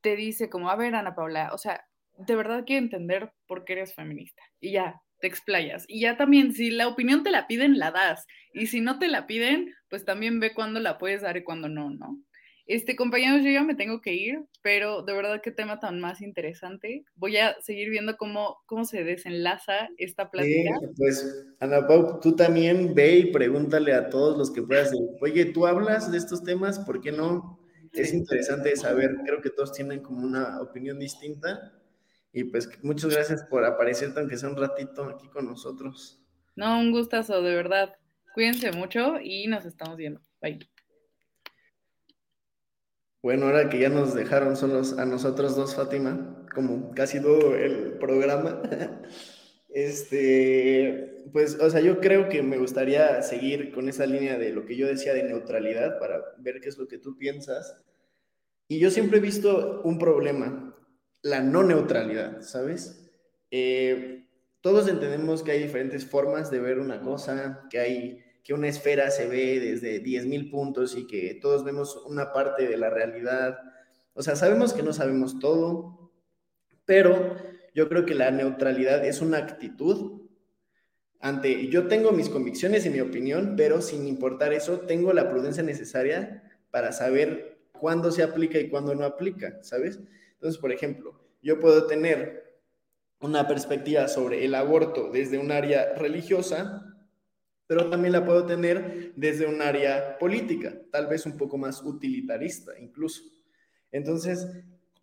te 0.00 0.16
dice 0.16 0.50
como, 0.50 0.68
a 0.68 0.76
ver, 0.76 0.94
Ana 0.94 1.14
Paula, 1.14 1.52
o 1.54 1.58
sea, 1.58 1.86
de 2.18 2.36
verdad 2.36 2.64
quiero 2.66 2.84
entender 2.84 3.32
por 3.46 3.64
qué 3.64 3.74
eres 3.74 3.94
feminista 3.94 4.42
y 4.60 4.72
ya, 4.72 5.00
te 5.24 5.28
explayas. 5.28 5.86
Y 5.88 6.00
ya 6.00 6.18
también, 6.18 6.52
si 6.52 6.70
la 6.70 6.86
opinión 6.86 7.22
te 7.22 7.30
la 7.30 7.46
piden, 7.46 7.78
la 7.78 7.90
das. 7.90 8.26
Y 8.52 8.66
si 8.66 8.82
no 8.82 8.98
te 8.98 9.08
la 9.08 9.26
piden, 9.26 9.72
pues 9.88 10.04
también 10.04 10.38
ve 10.38 10.52
cuándo 10.52 10.80
la 10.80 10.98
puedes 10.98 11.22
dar 11.22 11.38
y 11.38 11.42
cuándo 11.42 11.70
no, 11.70 11.88
¿no? 11.88 12.20
Este, 12.66 12.94
compañeros, 12.94 13.42
yo 13.42 13.50
ya 13.50 13.62
me 13.62 13.74
tengo 13.74 14.02
que 14.02 14.12
ir, 14.12 14.44
pero 14.60 15.00
de 15.02 15.14
verdad 15.14 15.40
qué 15.42 15.50
tema 15.50 15.80
tan 15.80 15.98
más 15.98 16.20
interesante. 16.20 17.06
Voy 17.14 17.38
a 17.38 17.56
seguir 17.62 17.88
viendo 17.88 18.18
cómo, 18.18 18.58
cómo 18.66 18.84
se 18.84 19.02
desenlaza 19.02 19.88
esta 19.96 20.30
plática. 20.30 20.78
pues, 20.98 21.46
Ana 21.58 21.86
Pau, 21.86 22.20
tú 22.20 22.36
también 22.36 22.94
ve 22.94 23.16
y 23.16 23.32
pregúntale 23.32 23.94
a 23.94 24.10
todos 24.10 24.36
los 24.36 24.50
que 24.50 24.62
puedas. 24.62 24.92
Oye, 25.22 25.46
¿tú 25.46 25.66
hablas 25.66 26.12
de 26.12 26.18
estos 26.18 26.44
temas? 26.44 26.80
¿Por 26.80 27.00
qué 27.00 27.12
no? 27.12 27.58
Es 27.92 28.12
interesante 28.12 28.76
saber, 28.76 29.16
creo 29.24 29.40
que 29.40 29.48
todos 29.48 29.72
tienen 29.72 30.02
como 30.02 30.22
una 30.22 30.60
opinión 30.60 30.98
distinta. 30.98 31.72
Y 32.34 32.44
pues 32.44 32.68
muchas 32.82 33.14
gracias 33.14 33.44
por 33.44 33.64
aparecer, 33.64 34.12
aunque 34.16 34.36
sea 34.36 34.48
un 34.48 34.56
ratito 34.56 35.04
aquí 35.04 35.28
con 35.28 35.46
nosotros. 35.46 36.20
No, 36.56 36.80
un 36.80 36.90
gustazo, 36.90 37.40
de 37.40 37.54
verdad. 37.54 37.94
Cuídense 38.34 38.72
mucho 38.72 39.20
y 39.22 39.46
nos 39.46 39.64
estamos 39.64 39.96
viendo. 39.96 40.20
Bye. 40.42 40.58
Bueno, 43.22 43.46
ahora 43.46 43.70
que 43.70 43.78
ya 43.78 43.88
nos 43.88 44.14
dejaron 44.14 44.56
solos 44.56 44.98
a 44.98 45.06
nosotros 45.06 45.54
dos, 45.54 45.76
Fátima, 45.76 46.44
como 46.52 46.92
casi 46.92 47.22
todo 47.22 47.54
el 47.54 47.98
programa, 47.98 48.60
este, 49.68 51.22
pues, 51.32 51.58
o 51.60 51.70
sea, 51.70 51.80
yo 51.80 52.00
creo 52.00 52.28
que 52.28 52.42
me 52.42 52.58
gustaría 52.58 53.22
seguir 53.22 53.72
con 53.72 53.88
esa 53.88 54.06
línea 54.06 54.36
de 54.38 54.50
lo 54.50 54.66
que 54.66 54.76
yo 54.76 54.88
decía 54.88 55.14
de 55.14 55.22
neutralidad 55.22 55.98
para 56.00 56.20
ver 56.38 56.60
qué 56.60 56.68
es 56.68 56.76
lo 56.76 56.88
que 56.88 56.98
tú 56.98 57.16
piensas. 57.16 57.80
Y 58.68 58.78
yo 58.78 58.90
siempre 58.90 59.18
he 59.18 59.22
visto 59.22 59.82
un 59.84 59.98
problema, 59.98 60.63
la 61.24 61.40
no 61.40 61.64
neutralidad, 61.64 62.42
¿sabes? 62.42 63.10
Eh, 63.50 64.26
todos 64.60 64.86
entendemos 64.88 65.42
que 65.42 65.50
hay 65.50 65.62
diferentes 65.62 66.06
formas 66.06 66.50
de 66.50 66.60
ver 66.60 66.78
una 66.78 67.00
cosa, 67.00 67.66
que 67.70 67.78
hay 67.80 68.20
que 68.44 68.52
una 68.52 68.68
esfera 68.68 69.10
se 69.10 69.26
ve 69.26 69.58
desde 69.58 70.02
10.000 70.02 70.50
puntos 70.50 70.96
y 70.96 71.06
que 71.06 71.34
todos 71.40 71.64
vemos 71.64 71.96
una 72.06 72.30
parte 72.30 72.68
de 72.68 72.76
la 72.76 72.90
realidad. 72.90 73.58
O 74.12 74.22
sea, 74.22 74.36
sabemos 74.36 74.74
que 74.74 74.82
no 74.82 74.92
sabemos 74.92 75.38
todo, 75.38 76.12
pero 76.84 77.36
yo 77.74 77.88
creo 77.88 78.04
que 78.04 78.14
la 78.14 78.30
neutralidad 78.30 79.04
es 79.04 79.22
una 79.22 79.38
actitud 79.38 80.24
ante, 81.24 81.68
yo 81.68 81.88
tengo 81.88 82.12
mis 82.12 82.28
convicciones 82.28 82.84
y 82.84 82.90
mi 82.90 83.00
opinión, 83.00 83.54
pero 83.56 83.80
sin 83.80 84.06
importar 84.06 84.52
eso, 84.52 84.80
tengo 84.80 85.14
la 85.14 85.30
prudencia 85.30 85.62
necesaria 85.62 86.42
para 86.70 86.92
saber 86.92 87.56
cuándo 87.72 88.12
se 88.12 88.22
aplica 88.22 88.58
y 88.58 88.68
cuándo 88.68 88.94
no 88.94 89.06
aplica, 89.06 89.58
¿sabes? 89.62 90.00
Entonces, 90.34 90.60
por 90.60 90.72
ejemplo, 90.72 91.20
yo 91.42 91.60
puedo 91.60 91.86
tener 91.86 92.44
una 93.20 93.46
perspectiva 93.48 94.08
sobre 94.08 94.44
el 94.44 94.54
aborto 94.54 95.10
desde 95.10 95.38
un 95.38 95.50
área 95.50 95.94
religiosa, 95.94 96.94
pero 97.66 97.88
también 97.88 98.12
la 98.12 98.24
puedo 98.24 98.44
tener 98.44 99.12
desde 99.16 99.46
un 99.46 99.62
área 99.62 100.18
política, 100.18 100.74
tal 100.90 101.06
vez 101.06 101.24
un 101.24 101.36
poco 101.36 101.56
más 101.56 101.82
utilitarista 101.82 102.78
incluso. 102.78 103.22
Entonces, 103.90 104.46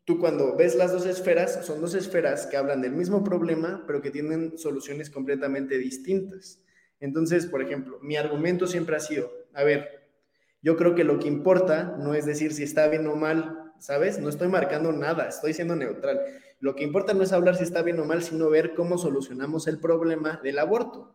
tú 0.06 0.20
cuando 0.20 0.56
ves 0.56 0.76
las 0.76 0.92
dos 0.92 1.06
esferas, 1.06 1.66
son 1.66 1.82
dos 1.82 1.96
esferas 1.96 2.46
que 2.46 2.58
hablan 2.58 2.82
del 2.82 2.92
mismo 2.92 3.24
problema, 3.24 3.84
pero 3.88 4.02
que 4.02 4.12
tienen 4.12 4.58
soluciones 4.58 5.10
completamente 5.10 5.78
distintas. 5.78 6.60
Entonces, 7.00 7.48
por 7.48 7.62
ejemplo, 7.62 8.00
mi 8.02 8.18
argumento 8.18 8.68
siempre 8.68 8.96
ha 8.96 9.00
sido, 9.00 9.32
a 9.54 9.64
ver, 9.64 10.10
yo 10.62 10.78
creo 10.78 10.94
que 10.94 11.04
lo 11.04 11.18
que 11.18 11.28
importa 11.28 11.96
no 11.98 12.14
es 12.14 12.26
decir 12.26 12.54
si 12.54 12.64
está 12.64 12.88
bien 12.88 13.08
o 13.08 13.16
mal, 13.16 13.61
¿sabes? 13.82 14.20
No 14.20 14.30
estoy 14.30 14.48
marcando 14.48 14.94
nada, 14.94 15.28
estoy 15.28 15.54
siendo 15.54 15.76
neutral. 15.76 16.22
Lo 16.62 16.76
que 16.76 16.86
importa 16.86 17.14
no 17.14 17.24
es 17.24 17.34
hablar 17.34 17.58
si 17.58 17.64
está 17.64 17.82
bien 17.82 18.00
o 18.00 18.06
mal, 18.06 18.24
sino 18.24 18.50
ver 18.50 18.74
cómo 18.74 18.98
solucionamos 18.98 19.68
el 19.68 19.80
problema 19.80 20.40
del 20.42 20.60
aborto 20.60 21.14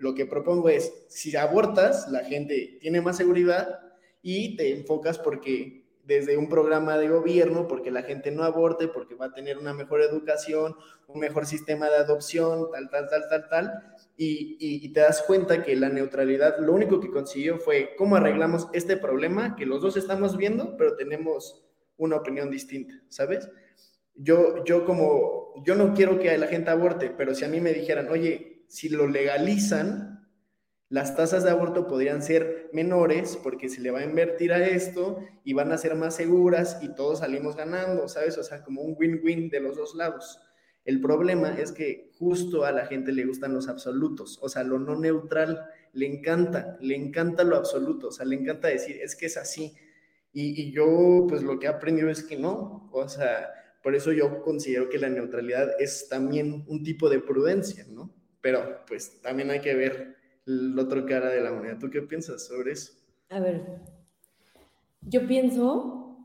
lo 0.00 0.14
que 0.14 0.26
propongo 0.26 0.70
es, 0.70 0.92
si 1.08 1.36
abortas, 1.36 2.08
la 2.10 2.24
gente 2.24 2.78
tiene 2.80 3.02
más 3.02 3.18
seguridad 3.18 3.80
y 4.22 4.56
te 4.56 4.72
enfocas 4.72 5.18
porque 5.18 5.84
desde 6.04 6.38
un 6.38 6.48
programa 6.48 6.96
de 6.96 7.08
gobierno, 7.08 7.68
porque 7.68 7.90
la 7.90 8.02
gente 8.02 8.30
no 8.30 8.42
aborte, 8.42 8.88
porque 8.88 9.14
va 9.14 9.26
a 9.26 9.34
tener 9.34 9.58
una 9.58 9.74
mejor 9.74 10.00
educación, 10.00 10.74
un 11.06 11.20
mejor 11.20 11.44
sistema 11.44 11.90
de 11.90 11.96
adopción, 11.96 12.70
tal, 12.72 12.88
tal, 12.88 13.08
tal, 13.10 13.28
tal, 13.28 13.48
tal, 13.48 13.96
y, 14.16 14.56
y, 14.58 14.88
te 14.92 15.00
das 15.00 15.22
cuenta 15.22 15.62
que 15.62 15.76
la 15.76 15.88
neutralidad 15.88 16.58
lo 16.58 16.72
único 16.72 16.98
que 16.98 17.10
consiguió 17.10 17.58
fue 17.58 17.94
cómo 17.96 18.16
arreglamos 18.16 18.68
este 18.72 18.96
problema 18.96 19.54
que 19.54 19.66
los 19.66 19.82
dos 19.82 19.96
estamos 19.96 20.36
viendo, 20.36 20.76
pero 20.76 20.96
tenemos 20.96 21.62
una 22.04 22.16
opinión 22.16 22.50
distinta, 22.50 22.94
¿sabes? 23.08 23.48
Yo, 24.14 24.64
yo 24.64 24.84
como, 24.84 25.54
yo 25.64 25.74
no 25.74 25.94
quiero 25.94 26.18
que 26.18 26.36
la 26.36 26.48
gente 26.48 26.70
aborte, 26.70 27.10
pero 27.10 27.34
si 27.34 27.44
a 27.44 27.48
mí 27.48 27.60
me 27.60 27.72
dijeran, 27.72 28.08
oye, 28.08 28.64
si 28.68 28.88
lo 28.88 29.06
legalizan, 29.06 30.28
las 30.88 31.14
tasas 31.14 31.44
de 31.44 31.50
aborto 31.50 31.86
podrían 31.86 32.20
ser 32.20 32.68
menores 32.72 33.38
porque 33.40 33.68
se 33.68 33.80
le 33.80 33.92
va 33.92 34.00
a 34.00 34.04
invertir 34.04 34.52
a 34.52 34.66
esto 34.66 35.20
y 35.44 35.52
van 35.52 35.70
a 35.70 35.78
ser 35.78 35.94
más 35.94 36.16
seguras 36.16 36.78
y 36.82 36.94
todos 36.94 37.20
salimos 37.20 37.54
ganando, 37.54 38.08
¿sabes? 38.08 38.36
O 38.38 38.42
sea, 38.42 38.64
como 38.64 38.82
un 38.82 38.96
win-win 38.98 39.50
de 39.50 39.60
los 39.60 39.76
dos 39.76 39.94
lados. 39.94 40.40
El 40.84 41.00
problema 41.00 41.56
es 41.58 41.72
que 41.72 42.10
justo 42.18 42.64
a 42.64 42.72
la 42.72 42.86
gente 42.86 43.12
le 43.12 43.24
gustan 43.24 43.54
los 43.54 43.68
absolutos, 43.68 44.38
o 44.42 44.48
sea, 44.48 44.64
lo 44.64 44.78
no 44.78 44.98
neutral 44.98 45.68
le 45.92 46.06
encanta, 46.06 46.76
le 46.80 46.96
encanta 46.96 47.44
lo 47.44 47.56
absoluto, 47.56 48.08
o 48.08 48.12
sea, 48.12 48.26
le 48.26 48.36
encanta 48.36 48.68
decir, 48.68 48.98
es 49.02 49.14
que 49.14 49.26
es 49.26 49.36
así. 49.36 49.74
Y, 50.32 50.70
yo, 50.70 51.26
pues 51.28 51.42
lo 51.42 51.58
que 51.58 51.66
he 51.66 51.68
aprendido 51.68 52.08
es 52.08 52.22
que 52.22 52.36
no, 52.36 52.88
o 52.92 53.08
sea, 53.08 53.50
por 53.82 53.94
eso 53.94 54.12
yo 54.12 54.42
considero 54.42 54.88
que 54.88 54.98
la 54.98 55.08
neutralidad 55.08 55.70
es 55.80 56.08
también 56.08 56.64
un 56.68 56.84
tipo 56.84 57.08
de 57.08 57.18
prudencia, 57.18 57.84
¿no? 57.88 58.14
Pero 58.40 58.84
pues 58.86 59.20
también 59.22 59.50
hay 59.50 59.60
que 59.60 59.74
ver 59.74 60.16
la 60.44 60.82
otra 60.82 61.04
cara 61.04 61.30
de 61.30 61.40
la 61.40 61.52
moneda. 61.52 61.78
¿Tú 61.78 61.90
qué 61.90 62.02
piensas 62.02 62.46
sobre 62.46 62.72
eso? 62.72 62.92
A 63.28 63.40
ver, 63.40 63.64
yo 65.02 65.26
pienso 65.26 66.18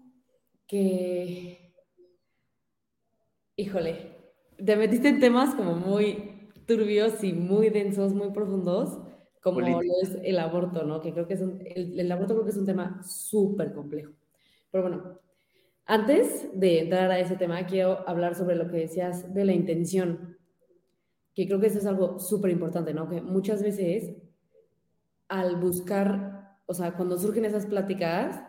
que, 0.68 1.74
híjole, 3.56 4.16
te 4.64 4.76
metiste 4.76 5.10
en 5.10 5.20
temas 5.20 5.56
como 5.56 5.76
muy 5.76 6.50
turbios 6.66 7.24
y 7.24 7.34
muy 7.34 7.70
densos, 7.70 8.14
muy 8.14 8.32
profundos, 8.32 9.00
como 9.46 9.62
lo 9.62 9.80
es 10.02 10.18
el 10.24 10.40
aborto, 10.40 10.84
¿no? 10.86 11.02
Que 11.02 11.14
creo 11.14 11.28
que 11.28 11.36
es 11.36 11.42
un, 11.42 11.62
el, 11.64 12.00
el 12.00 12.12
aborto 12.12 12.34
creo 12.34 12.46
que 12.46 12.50
es 12.50 12.58
un 12.58 12.66
tema 12.66 13.00
súper 13.04 13.74
complejo. 13.74 14.12
Pero 14.72 14.82
bueno, 14.82 15.20
antes 15.86 16.50
de 16.52 16.80
entrar 16.80 17.12
a 17.12 17.20
ese 17.20 17.36
tema, 17.36 17.64
quiero 17.68 18.10
hablar 18.10 18.34
sobre 18.34 18.56
lo 18.56 18.68
que 18.72 18.78
decías 18.78 19.32
de 19.36 19.46
la 19.46 19.54
intención 19.54 20.36
que 21.36 21.46
creo 21.46 21.60
que 21.60 21.68
eso 21.68 21.78
es 21.78 21.86
algo 21.86 22.18
súper 22.18 22.50
importante, 22.50 22.92
¿no? 22.92 23.08
Que 23.08 23.22
muchas 23.22 23.62
veces 23.62 24.16
al 25.28 25.58
buscar, 25.58 26.58
o 26.66 26.74
sea, 26.74 26.96
cuando 26.96 27.20
surgen 27.20 27.46
esas 27.46 27.68
pláticas, 27.68 28.42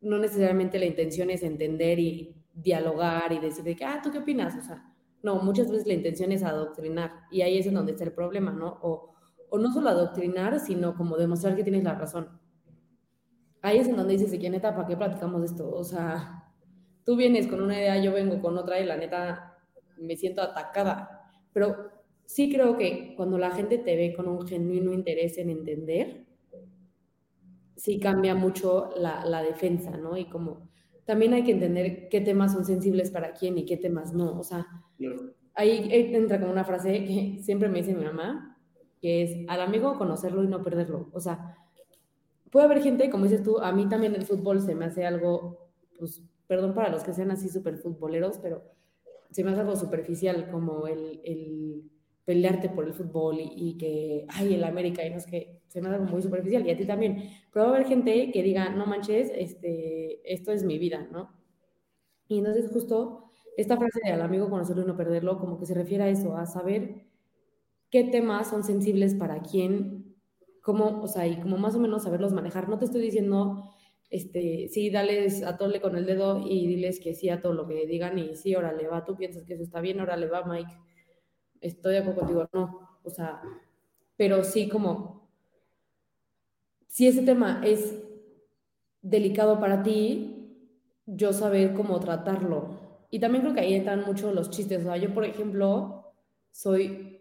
no 0.00 0.18
necesariamente 0.18 0.78
la 0.78 0.86
intención 0.86 1.28
es 1.28 1.42
entender 1.42 1.98
y 1.98 2.34
dialogar 2.54 3.30
y 3.32 3.40
decir 3.40 3.62
de 3.62 3.76
que, 3.76 3.84
ah, 3.84 4.00
¿tú 4.02 4.10
qué 4.10 4.18
opinas? 4.18 4.56
O 4.56 4.62
sea, 4.62 4.90
no, 5.22 5.42
muchas 5.42 5.70
veces 5.70 5.86
la 5.86 5.92
intención 5.92 6.32
es 6.32 6.42
adoctrinar 6.42 7.12
y 7.30 7.42
ahí 7.42 7.58
es 7.58 7.66
en 7.66 7.74
donde 7.74 7.92
está 7.92 8.04
el 8.04 8.12
problema, 8.12 8.52
¿no? 8.52 8.78
O, 8.80 9.14
o 9.50 9.58
no 9.58 9.72
solo 9.72 9.88
adoctrinar, 9.90 10.60
sino 10.60 10.94
como 10.94 11.16
demostrar 11.16 11.56
que 11.56 11.62
tienes 11.62 11.84
la 11.84 11.94
razón. 11.94 12.28
Ahí 13.62 13.78
es 13.78 13.88
en 13.88 13.96
donde 13.96 14.14
dices, 14.14 14.30
¿de 14.30 14.38
qué 14.38 14.50
neta, 14.50 14.74
para 14.74 14.86
qué 14.86 14.96
platicamos 14.96 15.42
esto? 15.44 15.70
O 15.70 15.84
sea, 15.84 16.52
tú 17.04 17.16
vienes 17.16 17.46
con 17.46 17.60
una 17.60 17.76
idea, 17.76 18.02
yo 18.02 18.12
vengo 18.12 18.40
con 18.40 18.56
otra 18.56 18.80
y 18.80 18.86
la 18.86 18.96
neta 18.96 19.56
me 19.96 20.16
siento 20.16 20.42
atacada 20.42 21.18
pero 21.52 21.90
sí 22.24 22.52
creo 22.52 22.76
que 22.76 23.14
cuando 23.16 23.36
la 23.36 23.50
gente 23.50 23.78
te 23.78 23.96
ve 23.96 24.14
con 24.14 24.28
un 24.28 24.46
genuino 24.46 24.92
interés 24.92 25.38
en 25.38 25.50
entender, 25.50 26.26
sí 27.76 27.98
cambia 27.98 28.36
mucho 28.36 28.90
la, 28.96 29.24
la 29.24 29.42
defensa, 29.42 29.96
¿no? 29.96 30.16
Y 30.16 30.26
como 30.26 30.68
también 31.04 31.32
hay 31.32 31.42
que 31.42 31.52
entender 31.52 32.08
qué 32.08 32.20
temas 32.20 32.52
son 32.52 32.64
sensibles 32.64 33.10
para 33.10 33.32
quién 33.32 33.56
y 33.58 33.64
qué 33.64 33.76
temas 33.76 34.12
no. 34.12 34.38
O 34.38 34.44
sea, 34.44 34.66
ahí 35.54 35.88
entra 35.90 36.38
como 36.38 36.52
una 36.52 36.64
frase 36.64 37.04
que 37.04 37.38
siempre 37.42 37.68
me 37.68 37.78
dice 37.78 37.94
mi 37.94 38.04
mamá, 38.04 38.57
que 39.00 39.22
es 39.22 39.48
al 39.48 39.60
amigo 39.60 39.96
conocerlo 39.98 40.42
y 40.44 40.48
no 40.48 40.62
perderlo. 40.62 41.08
O 41.12 41.20
sea, 41.20 41.56
puede 42.50 42.66
haber 42.66 42.82
gente, 42.82 43.10
como 43.10 43.24
dices 43.24 43.42
tú, 43.42 43.58
a 43.58 43.72
mí 43.72 43.88
también 43.88 44.14
el 44.14 44.24
fútbol 44.24 44.60
se 44.60 44.74
me 44.74 44.86
hace 44.86 45.06
algo, 45.06 45.68
pues, 45.98 46.22
perdón 46.46 46.74
para 46.74 46.88
los 46.88 47.02
que 47.02 47.12
sean 47.12 47.30
así 47.30 47.48
súper 47.48 47.78
futboleros, 47.78 48.38
pero 48.38 48.62
se 49.30 49.44
me 49.44 49.50
hace 49.50 49.60
algo 49.60 49.76
superficial 49.76 50.50
como 50.50 50.86
el, 50.86 51.20
el 51.24 51.90
pelearte 52.24 52.68
por 52.68 52.86
el 52.86 52.94
fútbol 52.94 53.38
y, 53.40 53.76
que, 53.78 54.26
ay, 54.28 54.54
el 54.54 54.64
América, 54.64 55.04
y 55.04 55.10
no 55.10 55.16
es 55.16 55.26
que 55.26 55.62
se 55.68 55.80
me 55.80 55.88
hace 55.88 55.96
algo 55.96 56.10
muy 56.10 56.22
superficial, 56.22 56.66
y 56.66 56.70
a 56.70 56.76
ti 56.76 56.84
también. 56.84 57.30
Pero 57.52 57.66
va 57.66 57.72
a 57.72 57.74
haber 57.74 57.86
gente 57.86 58.30
que 58.30 58.42
diga, 58.42 58.70
no 58.70 58.86
manches, 58.86 59.32
este, 59.34 60.20
esto 60.30 60.52
es 60.52 60.64
mi 60.64 60.78
vida, 60.78 61.08
¿no? 61.10 61.30
Y 62.28 62.38
entonces 62.38 62.70
justo 62.70 63.30
esta 63.56 63.76
frase 63.76 64.00
de 64.04 64.12
al 64.12 64.22
amigo 64.22 64.50
conocerlo 64.50 64.82
y 64.82 64.86
no 64.86 64.96
perderlo, 64.96 65.38
como 65.38 65.58
que 65.58 65.66
se 65.66 65.74
refiere 65.74 66.04
a 66.04 66.08
eso, 66.08 66.36
a 66.36 66.46
saber 66.46 67.07
qué 67.90 68.04
temas 68.04 68.50
son 68.50 68.64
sensibles 68.64 69.14
para 69.14 69.42
quién, 69.42 70.16
cómo, 70.62 71.02
o 71.02 71.08
sea, 71.08 71.26
y 71.26 71.40
como 71.40 71.58
más 71.58 71.74
o 71.74 71.80
menos 71.80 72.04
saberlos 72.04 72.32
manejar. 72.32 72.68
No 72.68 72.78
te 72.78 72.84
estoy 72.84 73.00
diciendo 73.00 73.64
este, 74.10 74.68
sí, 74.68 74.90
dales 74.90 75.42
a 75.42 75.56
tole 75.58 75.80
con 75.80 75.96
el 75.96 76.06
dedo 76.06 76.40
y 76.46 76.66
diles 76.66 77.00
que 77.00 77.14
sí 77.14 77.28
a 77.28 77.40
todo 77.40 77.52
lo 77.52 77.66
que 77.66 77.86
digan 77.86 78.18
y 78.18 78.34
sí, 78.36 78.54
órale, 78.54 78.86
va, 78.88 79.04
tú 79.04 79.16
piensas 79.16 79.44
que 79.44 79.54
eso 79.54 79.62
está 79.62 79.80
bien, 79.80 80.00
órale, 80.00 80.26
va, 80.26 80.44
Mike, 80.44 80.72
estoy 81.60 81.94
de 81.94 81.98
acuerdo 81.98 82.20
contigo, 82.20 82.48
no, 82.52 82.98
o 83.04 83.10
sea, 83.10 83.42
pero 84.16 84.44
sí 84.44 84.68
como, 84.68 85.28
si 86.86 87.06
ese 87.06 87.22
tema 87.22 87.60
es 87.64 88.02
delicado 89.02 89.60
para 89.60 89.82
ti, 89.82 90.34
yo 91.06 91.32
saber 91.32 91.72
cómo 91.72 92.00
tratarlo. 92.00 93.06
Y 93.10 93.20
también 93.20 93.42
creo 93.42 93.54
que 93.54 93.60
ahí 93.60 93.74
entran 93.74 94.04
mucho 94.04 94.32
los 94.32 94.50
chistes, 94.50 94.80
o 94.80 94.84
sea, 94.84 94.96
yo, 94.96 95.12
por 95.14 95.24
ejemplo, 95.24 96.14
soy, 96.50 97.17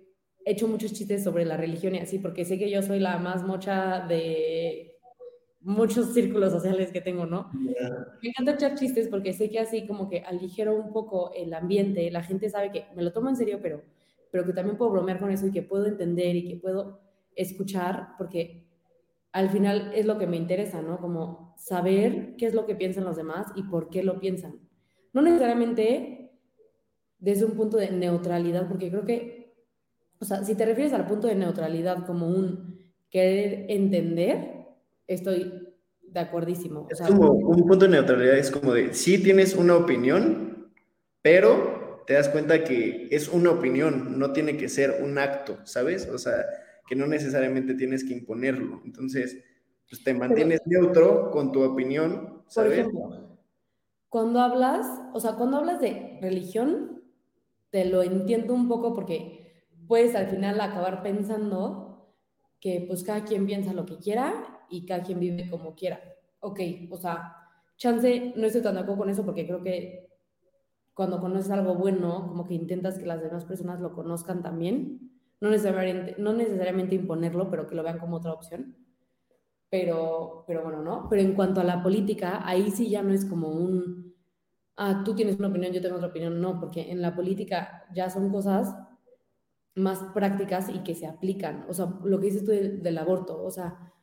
he 0.47 0.51
hecho 0.51 0.67
muchos 0.69 0.93
chistes 0.93 1.25
sobre 1.25 1.43
la 1.43 1.57
religión 1.57 1.93
y 1.93 1.99
así, 1.99 2.19
porque 2.19 2.45
sé 2.45 2.57
que 2.57 2.69
yo 2.69 2.81
soy 2.81 2.99
la 2.99 3.17
más 3.17 3.43
mocha 3.43 4.05
de 4.07 4.95
muchos 5.59 6.13
círculos 6.13 6.53
sociales 6.53 6.93
que 6.93 7.01
tengo, 7.01 7.25
¿no? 7.25 7.51
Me 7.51 8.29
encanta 8.29 8.53
echar 8.53 8.75
chistes 8.75 9.09
porque 9.09 9.33
sé 9.33 9.49
que 9.49 9.59
así 9.59 9.85
como 9.85 10.07
que 10.07 10.21
aligero 10.21 10.73
un 10.73 10.93
poco 10.93 11.33
el 11.35 11.53
ambiente, 11.53 12.09
la 12.11 12.23
gente 12.23 12.49
sabe 12.49 12.71
que 12.71 12.85
me 12.95 13.03
lo 13.03 13.11
tomo 13.11 13.27
en 13.27 13.35
serio, 13.35 13.59
pero, 13.61 13.81
pero 14.31 14.45
que 14.45 14.53
también 14.53 14.77
puedo 14.77 14.91
bromear 14.91 15.19
con 15.19 15.31
eso 15.31 15.47
y 15.47 15.51
que 15.51 15.63
puedo 15.63 15.85
entender 15.85 16.37
y 16.37 16.47
que 16.47 16.55
puedo 16.55 17.01
escuchar, 17.35 18.11
porque 18.17 18.65
al 19.33 19.49
final 19.49 19.91
es 19.93 20.05
lo 20.05 20.17
que 20.17 20.27
me 20.27 20.37
interesa, 20.37 20.81
¿no? 20.81 20.99
Como 20.99 21.55
saber 21.57 22.37
qué 22.37 22.45
es 22.45 22.53
lo 22.53 22.65
que 22.65 22.75
piensan 22.75 23.03
los 23.03 23.17
demás 23.17 23.47
y 23.53 23.63
por 23.63 23.89
qué 23.89 24.01
lo 24.01 24.21
piensan. 24.21 24.61
No 25.11 25.21
necesariamente 25.21 26.31
desde 27.19 27.43
un 27.43 27.51
punto 27.51 27.75
de 27.75 27.91
neutralidad, 27.91 28.69
porque 28.69 28.89
creo 28.89 29.03
que, 29.03 29.36
o 30.19 30.25
sea, 30.25 30.43
si 30.43 30.55
te 30.55 30.65
refieres 30.65 30.93
al 30.93 31.07
punto 31.07 31.27
de 31.27 31.35
neutralidad 31.35 32.05
como 32.05 32.27
un 32.27 32.91
querer 33.09 33.65
entender, 33.69 34.65
estoy 35.07 35.67
de 36.01 36.19
acuerdísimo. 36.19 36.87
es 36.89 37.01
como 37.01 37.31
un 37.31 37.67
punto 37.67 37.85
de 37.85 37.91
neutralidad, 37.91 38.37
es 38.37 38.51
como 38.51 38.73
de, 38.73 38.93
sí 38.93 39.21
tienes 39.21 39.55
una 39.55 39.75
opinión, 39.75 40.71
pero 41.21 42.03
te 42.07 42.13
das 42.13 42.29
cuenta 42.29 42.63
que 42.63 43.07
es 43.11 43.27
una 43.27 43.51
opinión, 43.51 44.17
no 44.17 44.31
tiene 44.31 44.57
que 44.57 44.69
ser 44.69 45.01
un 45.03 45.17
acto, 45.17 45.57
¿sabes? 45.65 46.07
O 46.07 46.17
sea, 46.17 46.45
que 46.87 46.95
no 46.95 47.05
necesariamente 47.05 47.73
tienes 47.73 48.03
que 48.05 48.13
imponerlo. 48.13 48.81
Entonces, 48.85 49.43
pues 49.89 50.03
te 50.03 50.13
mantienes 50.13 50.61
neutro 50.65 51.31
con 51.31 51.51
tu 51.51 51.61
opinión, 51.63 52.43
¿sabes? 52.47 52.71
Por 52.71 52.79
ejemplo, 52.79 53.37
cuando 54.09 54.39
hablas, 54.39 54.87
o 55.13 55.19
sea, 55.19 55.33
cuando 55.35 55.57
hablas 55.57 55.81
de 55.81 56.17
religión, 56.21 57.03
te 57.69 57.85
lo 57.85 58.01
entiendo 58.01 58.53
un 58.53 58.67
poco 58.67 58.93
porque 58.93 59.36
puedes 59.87 60.15
al 60.15 60.27
final 60.27 60.59
acabar 60.61 61.01
pensando 61.01 62.13
que 62.59 62.83
pues 62.87 63.03
cada 63.03 63.23
quien 63.23 63.45
piensa 63.45 63.73
lo 63.73 63.85
que 63.85 63.97
quiera 63.97 64.65
y 64.69 64.85
cada 64.85 65.03
quien 65.03 65.19
vive 65.19 65.49
como 65.49 65.75
quiera. 65.75 66.01
Ok, 66.39 66.59
o 66.91 66.97
sea, 66.97 67.35
chance, 67.77 68.33
no 68.35 68.47
estoy 68.47 68.61
tan 68.61 68.75
de 68.75 68.81
acuerdo 68.81 68.99
con 68.99 69.09
eso 69.09 69.25
porque 69.25 69.45
creo 69.45 69.63
que 69.63 70.09
cuando 70.93 71.19
conoces 71.19 71.51
algo 71.51 71.75
bueno, 71.75 72.27
como 72.27 72.45
que 72.45 72.55
intentas 72.55 72.97
que 72.97 73.05
las 73.05 73.21
demás 73.21 73.45
personas 73.45 73.79
lo 73.79 73.93
conozcan 73.93 74.41
también 74.41 75.07
no 75.39 75.49
necesariamente, 75.49 76.15
no 76.17 76.33
necesariamente 76.33 76.95
imponerlo, 76.95 77.49
pero 77.49 77.67
que 77.67 77.75
lo 77.75 77.83
vean 77.83 77.99
como 77.99 78.17
otra 78.17 78.33
opción. 78.33 78.75
Pero, 79.69 80.45
pero 80.47 80.63
bueno, 80.63 80.81
¿no? 80.81 81.07
Pero 81.09 81.21
en 81.21 81.33
cuanto 81.33 81.61
a 81.61 81.63
la 81.63 81.83
política, 81.83 82.41
ahí 82.47 82.71
sí 82.71 82.89
ya 82.89 83.03
no 83.03 83.13
es 83.13 83.25
como 83.25 83.49
un, 83.49 84.15
ah, 84.77 85.03
tú 85.03 85.13
tienes 85.13 85.37
una 85.37 85.49
opinión, 85.49 85.73
yo 85.73 85.81
tengo 85.81 85.97
otra 85.97 86.07
opinión, 86.07 86.39
no, 86.39 86.59
porque 86.59 86.91
en 86.91 87.01
la 87.01 87.15
política 87.15 87.85
ya 87.93 88.09
son 88.09 88.31
cosas 88.31 88.73
más 89.77 89.99
prácticas 90.13 90.69
y 90.69 90.79
que 90.79 90.95
se 90.95 91.07
aplican. 91.07 91.65
O 91.69 91.73
sea, 91.73 91.87
lo 92.03 92.19
que 92.19 92.27
dices 92.27 92.43
tú 92.43 92.51
del, 92.51 92.97
aborto, 92.97 93.43
o 93.43 93.51
sea, 93.51 93.93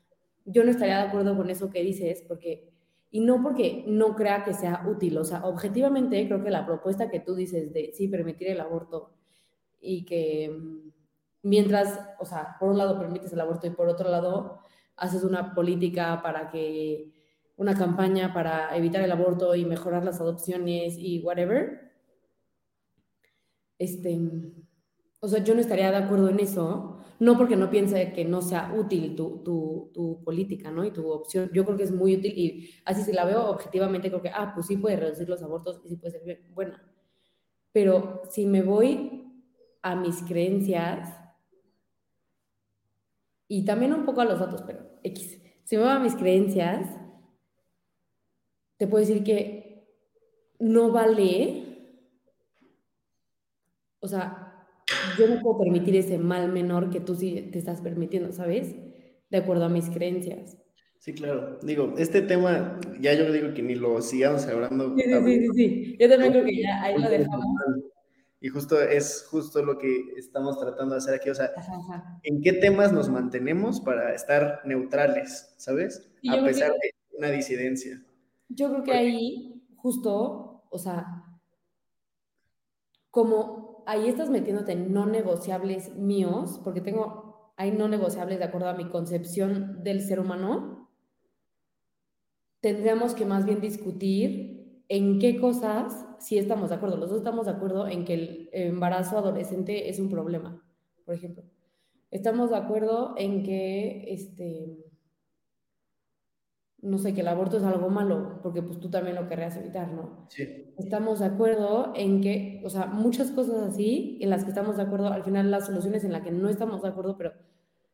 yo 0.44 0.64
no 0.64 0.70
estaría 0.70 0.98
de 0.98 1.08
acuerdo 1.08 1.36
con 1.36 1.50
eso 1.50 1.70
que 1.70 1.82
dices, 1.82 2.24
porque, 2.26 2.72
y 3.10 3.20
no 3.20 3.42
porque 3.42 3.84
no 3.86 4.14
crea 4.16 4.44
que 4.44 4.54
sea 4.54 4.84
útil, 4.88 5.18
o 5.18 5.24
sea, 5.24 5.44
objetivamente 5.44 6.26
creo 6.26 6.42
que 6.42 6.50
la 6.50 6.66
propuesta 6.66 7.10
que 7.10 7.20
tú 7.20 7.34
dices 7.34 7.72
de 7.72 7.92
sí 7.94 8.08
permitir 8.08 8.48
el 8.48 8.60
aborto 8.60 9.12
y 9.80 10.04
que 10.04 10.50
mientras, 11.42 12.00
o 12.18 12.24
sea, 12.24 12.56
por 12.58 12.70
un 12.70 12.78
lado 12.78 12.98
permites 12.98 13.32
el 13.32 13.40
aborto 13.40 13.66
y 13.66 13.70
por 13.70 13.88
otro 13.88 14.10
lado 14.10 14.60
haces 14.96 15.24
una 15.24 15.54
política 15.54 16.20
para 16.22 16.50
que, 16.50 17.12
una 17.56 17.76
campaña 17.76 18.32
para 18.32 18.76
evitar 18.76 19.02
el 19.02 19.12
aborto 19.12 19.54
y 19.54 19.64
mejorar 19.64 20.04
las 20.04 20.20
adopciones 20.20 20.96
y 20.98 21.20
whatever. 21.20 21.92
Este, 23.78 24.18
o 25.24 25.28
sea, 25.28 25.42
yo 25.42 25.54
no 25.54 25.60
estaría 25.62 25.90
de 25.90 25.96
acuerdo 25.96 26.28
en 26.28 26.38
eso, 26.38 26.98
no 27.18 27.38
porque 27.38 27.56
no 27.56 27.70
piense 27.70 28.12
que 28.12 28.26
no 28.26 28.42
sea 28.42 28.74
útil 28.76 29.16
tu, 29.16 29.38
tu, 29.42 29.90
tu, 29.94 30.22
política, 30.22 30.70
¿no? 30.70 30.84
Y 30.84 30.90
tu 30.90 31.10
opción. 31.10 31.50
Yo 31.54 31.64
creo 31.64 31.78
que 31.78 31.84
es 31.84 31.92
muy 31.92 32.16
útil 32.16 32.34
y 32.36 32.70
así 32.84 33.02
si 33.02 33.12
la 33.12 33.24
veo 33.24 33.48
objetivamente, 33.48 34.10
creo 34.10 34.20
que, 34.20 34.28
ah, 34.28 34.52
pues 34.54 34.66
sí 34.66 34.76
puede 34.76 34.96
reducir 34.96 35.26
los 35.26 35.42
abortos 35.42 35.80
y 35.82 35.88
sí 35.88 35.96
puede 35.96 36.12
ser 36.12 36.42
buena. 36.50 36.82
Pero 37.72 38.20
si 38.28 38.44
me 38.44 38.60
voy 38.60 39.32
a 39.80 39.96
mis 39.96 40.22
creencias, 40.24 41.08
y 43.48 43.64
también 43.64 43.94
un 43.94 44.04
poco 44.04 44.20
a 44.20 44.26
los 44.26 44.40
datos, 44.40 44.62
pero 44.66 44.84
X. 45.04 45.40
Si 45.64 45.76
me 45.78 45.84
voy 45.84 45.92
a 45.92 45.98
mis 46.00 46.16
creencias, 46.16 46.86
te 48.76 48.86
puedo 48.86 49.06
decir 49.06 49.24
que 49.24 49.88
no 50.58 50.90
vale, 50.90 51.64
o 54.00 54.06
sea, 54.06 54.43
yo 55.18 55.28
no 55.28 55.40
puedo 55.40 55.58
permitir 55.58 55.96
ese 55.96 56.18
mal 56.18 56.52
menor 56.52 56.90
que 56.90 57.00
tú 57.00 57.14
sí 57.14 57.48
te 57.52 57.58
estás 57.58 57.80
permitiendo, 57.80 58.32
¿sabes? 58.32 58.74
De 59.30 59.38
acuerdo 59.38 59.64
a 59.64 59.68
mis 59.68 59.90
creencias. 59.90 60.56
Sí, 60.98 61.12
claro. 61.12 61.58
Digo, 61.62 61.94
este 61.98 62.22
tema, 62.22 62.80
ya 62.98 63.12
yo 63.12 63.30
digo 63.30 63.52
que 63.52 63.62
ni 63.62 63.74
lo 63.74 64.00
sigamos 64.00 64.46
hablando. 64.46 64.94
Sí, 64.96 65.02
sí, 65.04 65.12
sí, 65.12 65.40
sí, 65.40 65.48
sí. 65.54 65.96
Yo 66.00 66.08
también 66.08 66.32
creo 66.32 66.44
que 66.44 66.62
ya 66.62 66.82
ahí 66.82 66.98
lo 66.98 67.10
dejamos. 67.10 67.46
Y 68.40 68.48
justo 68.48 68.80
es 68.80 69.26
justo 69.30 69.62
lo 69.62 69.78
que 69.78 70.12
estamos 70.16 70.58
tratando 70.58 70.94
de 70.94 70.98
hacer 70.98 71.14
aquí, 71.14 71.30
o 71.30 71.34
sea, 71.34 71.50
¿en 72.22 72.42
qué 72.42 72.52
temas 72.52 72.92
nos 72.92 73.08
mantenemos 73.08 73.80
para 73.80 74.14
estar 74.14 74.60
neutrales, 74.66 75.54
¿sabes? 75.56 76.10
A 76.28 76.44
pesar 76.44 76.70
de 76.72 76.94
una 77.16 77.30
disidencia. 77.30 78.02
Yo 78.48 78.70
creo 78.70 78.82
que 78.82 78.92
ahí, 78.92 79.62
justo, 79.76 80.64
o 80.70 80.78
sea, 80.78 81.06
como 83.10 83.73
ahí 83.86 84.08
estás 84.08 84.30
metiéndote 84.30 84.72
en 84.72 84.92
no 84.92 85.06
negociables 85.06 85.94
míos, 85.96 86.60
porque 86.64 86.80
tengo, 86.80 87.52
hay 87.56 87.72
no 87.72 87.88
negociables 87.88 88.38
de 88.38 88.44
acuerdo 88.44 88.68
a 88.68 88.74
mi 88.74 88.88
concepción 88.88 89.82
del 89.82 90.02
ser 90.02 90.20
humano, 90.20 90.90
tendríamos 92.60 93.14
que 93.14 93.26
más 93.26 93.44
bien 93.44 93.60
discutir 93.60 94.84
en 94.88 95.18
qué 95.18 95.40
cosas 95.40 96.06
sí 96.18 96.38
estamos 96.38 96.70
de 96.70 96.76
acuerdo, 96.76 96.96
los 96.96 97.10
dos 97.10 97.18
estamos 97.18 97.46
de 97.46 97.52
acuerdo 97.52 97.88
en 97.88 98.04
que 98.04 98.14
el 98.14 98.48
embarazo 98.52 99.18
adolescente 99.18 99.88
es 99.88 99.98
un 99.98 100.08
problema, 100.08 100.62
por 101.04 101.14
ejemplo. 101.14 101.44
Estamos 102.10 102.50
de 102.50 102.56
acuerdo 102.56 103.14
en 103.16 103.42
que, 103.42 104.04
este, 104.08 104.83
no 106.84 106.98
sé, 106.98 107.14
que 107.14 107.22
el 107.22 107.28
aborto 107.28 107.56
es 107.56 107.64
algo 107.64 107.90
malo, 107.90 108.40
porque 108.42 108.62
pues 108.62 108.78
tú 108.78 108.90
también 108.90 109.16
lo 109.16 109.26
querrías 109.26 109.56
evitar, 109.56 109.90
¿no? 109.92 110.26
Sí. 110.28 110.72
Estamos 110.76 111.20
de 111.20 111.26
acuerdo 111.26 111.92
en 111.96 112.20
que, 112.20 112.62
o 112.64 112.70
sea, 112.70 112.86
muchas 112.86 113.30
cosas 113.30 113.62
así, 113.62 114.18
en 114.20 114.30
las 114.30 114.44
que 114.44 114.50
estamos 114.50 114.76
de 114.76 114.82
acuerdo, 114.82 115.08
al 115.08 115.24
final 115.24 115.50
las 115.50 115.66
soluciones 115.66 116.04
en 116.04 116.12
las 116.12 116.22
que 116.22 116.30
no 116.30 116.48
estamos 116.48 116.82
de 116.82 116.88
acuerdo, 116.88 117.16
pero 117.16 117.32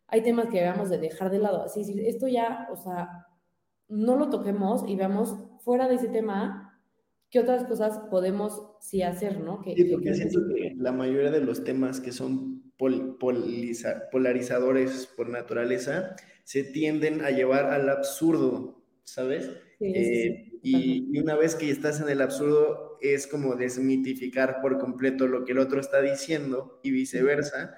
hay 0.09 0.23
temas 0.23 0.49
que 0.49 0.61
debemos 0.61 0.91
de 0.91 0.99
dejar 0.99 1.31
de 1.31 1.39
lado, 1.39 1.63
así, 1.63 1.81
esto 2.05 2.29
ya, 2.29 2.69
o 2.73 2.77
sea, 2.77 3.27
no 3.89 4.17
lo 4.17 4.29
toquemos 4.29 4.85
y 4.89 4.97
veamos 4.97 5.37
fuera 5.61 5.89
de 5.89 5.95
ese 5.95 6.09
tema 6.09 6.71
¿qué 7.31 7.39
otras 7.39 7.65
cosas 7.65 7.99
podemos 8.11 8.63
sí 8.81 9.03
hacer, 9.03 9.41
no? 9.41 9.63
sí, 9.65 9.85
porque 9.85 10.15
siento 10.15 10.41
que 10.49 10.75
la 10.77 10.93
mayoría 10.93 11.31
de 11.31 11.41
los 11.41 11.65
temas 11.65 12.01
que 12.01 12.13
son 12.13 12.73
polarizadores 12.77 15.07
por 15.17 15.29
naturaleza 15.29 16.17
se 16.45 16.65
tienden 16.65 17.25
a 17.25 17.31
llevar 17.31 17.67
al 17.67 17.89
absurdo, 17.89 18.80
¿sabes? 19.05 19.51
Eh, 19.81 20.53
y, 20.63 21.19
una 21.19 21.37
vez 21.37 21.55
que 21.55 21.71
estás 21.71 22.01
en 22.01 22.09
el 22.09 22.21
absurdo, 22.21 22.99
es 23.01 23.27
como 23.27 23.57
desmitificar 23.57 24.61
por 24.61 24.79
completo 24.79 25.27
lo 25.27 25.45
que 25.45 25.53
el 25.53 25.59
otro 25.59 25.81
está 25.81 26.03
diciendo 26.03 26.81
y 26.83 26.91
viceversa. 26.91 27.75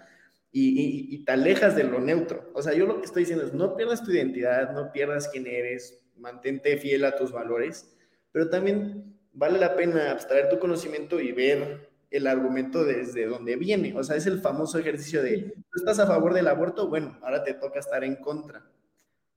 Y, 0.51 1.14
y, 1.14 1.25
te 1.25 1.33
alejas 1.33 1.77
de 1.77 1.85
lo 1.85 2.01
neutro. 2.01 2.51
O 2.55 2.62
sea, 2.62 2.75
yo 2.75 2.87
lo 2.87 2.99
que 3.01 3.07
estoy 3.07 3.23
diciendo 3.23 3.47
es, 3.47 3.55
no 3.55 3.77
pierdas 3.77 4.05
tu 4.05 4.11
identidad, 4.11 4.73
no 4.73 4.93
pierdas 4.93 5.29
quién 5.29 5.47
eres, 5.47 6.03
mantente 6.16 6.77
fiel 6.77 7.05
a 7.05 7.16
tus 7.16 7.33
valores, 7.33 7.97
pero 8.33 8.51
también 8.51 9.16
vale 9.33 9.59
la 9.59 9.77
pena 9.77 10.11
abstraer 10.11 10.49
tu 10.49 10.59
conocimiento 10.59 11.20
y 11.20 11.33
ver 11.33 11.91
el 12.11 12.27
argumento 12.27 12.85
desde 12.85 13.27
donde 13.27 13.57
viene. 13.57 13.95
O 13.97 14.05
sea, 14.05 14.16
es 14.16 14.27
el 14.27 14.41
famoso 14.41 14.79
ejercicio 14.79 15.23
de, 15.23 15.55
¿tú 15.55 15.79
estás 15.79 15.99
a 15.99 16.07
favor 16.07 16.35
del 16.35 16.49
aborto? 16.49 16.89
Bueno, 16.89 17.18
ahora 17.23 17.43
te 17.43 17.55
toca 17.55 17.81
estar 17.81 18.05
en 18.05 18.16
contra. 18.16 18.62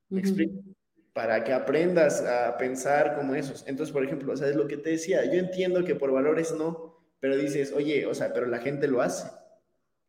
¿Me 0.09 0.19
explico? 0.19 0.61
Para 1.15 1.45
que 1.45 1.53
aprendas 1.53 2.21
a 2.21 2.57
pensar 2.57 3.15
como 3.15 3.35
esos. 3.35 3.63
Entonces, 3.67 3.93
por 3.93 4.03
ejemplo, 4.03 4.33
o 4.33 4.37
sea, 4.37 4.49
es 4.49 4.55
lo 4.55 4.67
que 4.67 4.75
te 4.75 4.89
decía, 4.89 5.23
yo 5.23 5.39
entiendo 5.39 5.85
que 5.85 5.95
por 5.95 6.11
valores 6.11 6.53
no, 6.53 6.99
pero 7.21 7.37
dices, 7.37 7.71
oye, 7.71 8.05
o 8.05 8.13
sea, 8.13 8.33
pero 8.33 8.47
la 8.47 8.59
gente 8.59 8.89
lo 8.89 9.01
hace. 9.01 9.29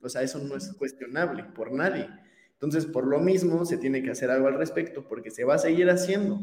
O 0.00 0.08
sea, 0.08 0.22
eso 0.22 0.40
no 0.40 0.56
es 0.56 0.72
cuestionable 0.72 1.44
por 1.54 1.70
nadie. 1.70 2.08
Entonces, 2.54 2.86
por 2.86 3.06
lo 3.06 3.20
mismo, 3.20 3.64
se 3.64 3.78
tiene 3.78 4.02
que 4.02 4.10
hacer 4.10 4.30
algo 4.30 4.48
al 4.48 4.58
respecto, 4.58 5.06
porque 5.06 5.30
se 5.30 5.44
va 5.44 5.54
a 5.54 5.58
seguir 5.58 5.88
haciendo 5.90 6.40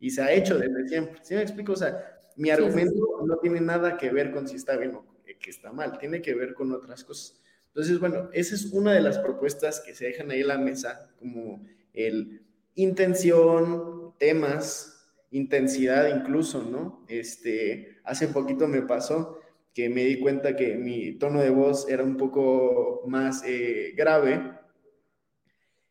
y 0.00 0.10
se 0.10 0.22
ha 0.22 0.32
hecho 0.32 0.56
desde 0.56 0.88
siempre. 0.88 1.20
¿Sí 1.22 1.34
me 1.34 1.42
explico? 1.42 1.72
O 1.72 1.76
sea, 1.76 2.18
mi 2.36 2.48
argumento 2.48 3.22
no 3.26 3.36
tiene 3.36 3.60
nada 3.60 3.98
que 3.98 4.10
ver 4.10 4.30
con 4.32 4.48
si 4.48 4.56
está 4.56 4.78
bien 4.78 4.94
o 4.94 5.04
que 5.38 5.50
está 5.50 5.72
mal, 5.72 5.98
tiene 5.98 6.22
que 6.22 6.34
ver 6.34 6.54
con 6.54 6.72
otras 6.72 7.04
cosas. 7.04 7.38
Entonces, 7.68 8.00
bueno, 8.00 8.30
esa 8.32 8.54
es 8.54 8.72
una 8.72 8.94
de 8.94 9.02
las 9.02 9.18
propuestas 9.18 9.80
que 9.80 9.94
se 9.94 10.06
dejan 10.06 10.30
ahí 10.30 10.40
en 10.40 10.48
la 10.48 10.56
mesa, 10.56 11.10
como 11.18 11.62
el 11.92 12.42
intención, 12.74 13.95
temas, 14.18 15.08
intensidad 15.30 16.08
incluso, 16.08 16.62
¿no? 16.62 17.04
Este, 17.08 17.98
hace 18.04 18.28
poquito 18.28 18.68
me 18.68 18.82
pasó 18.82 19.38
que 19.74 19.88
me 19.90 20.04
di 20.04 20.20
cuenta 20.20 20.56
que 20.56 20.76
mi 20.76 21.12
tono 21.18 21.40
de 21.42 21.50
voz 21.50 21.88
era 21.88 22.02
un 22.02 22.16
poco 22.16 23.02
más 23.06 23.42
eh, 23.44 23.92
grave 23.96 24.52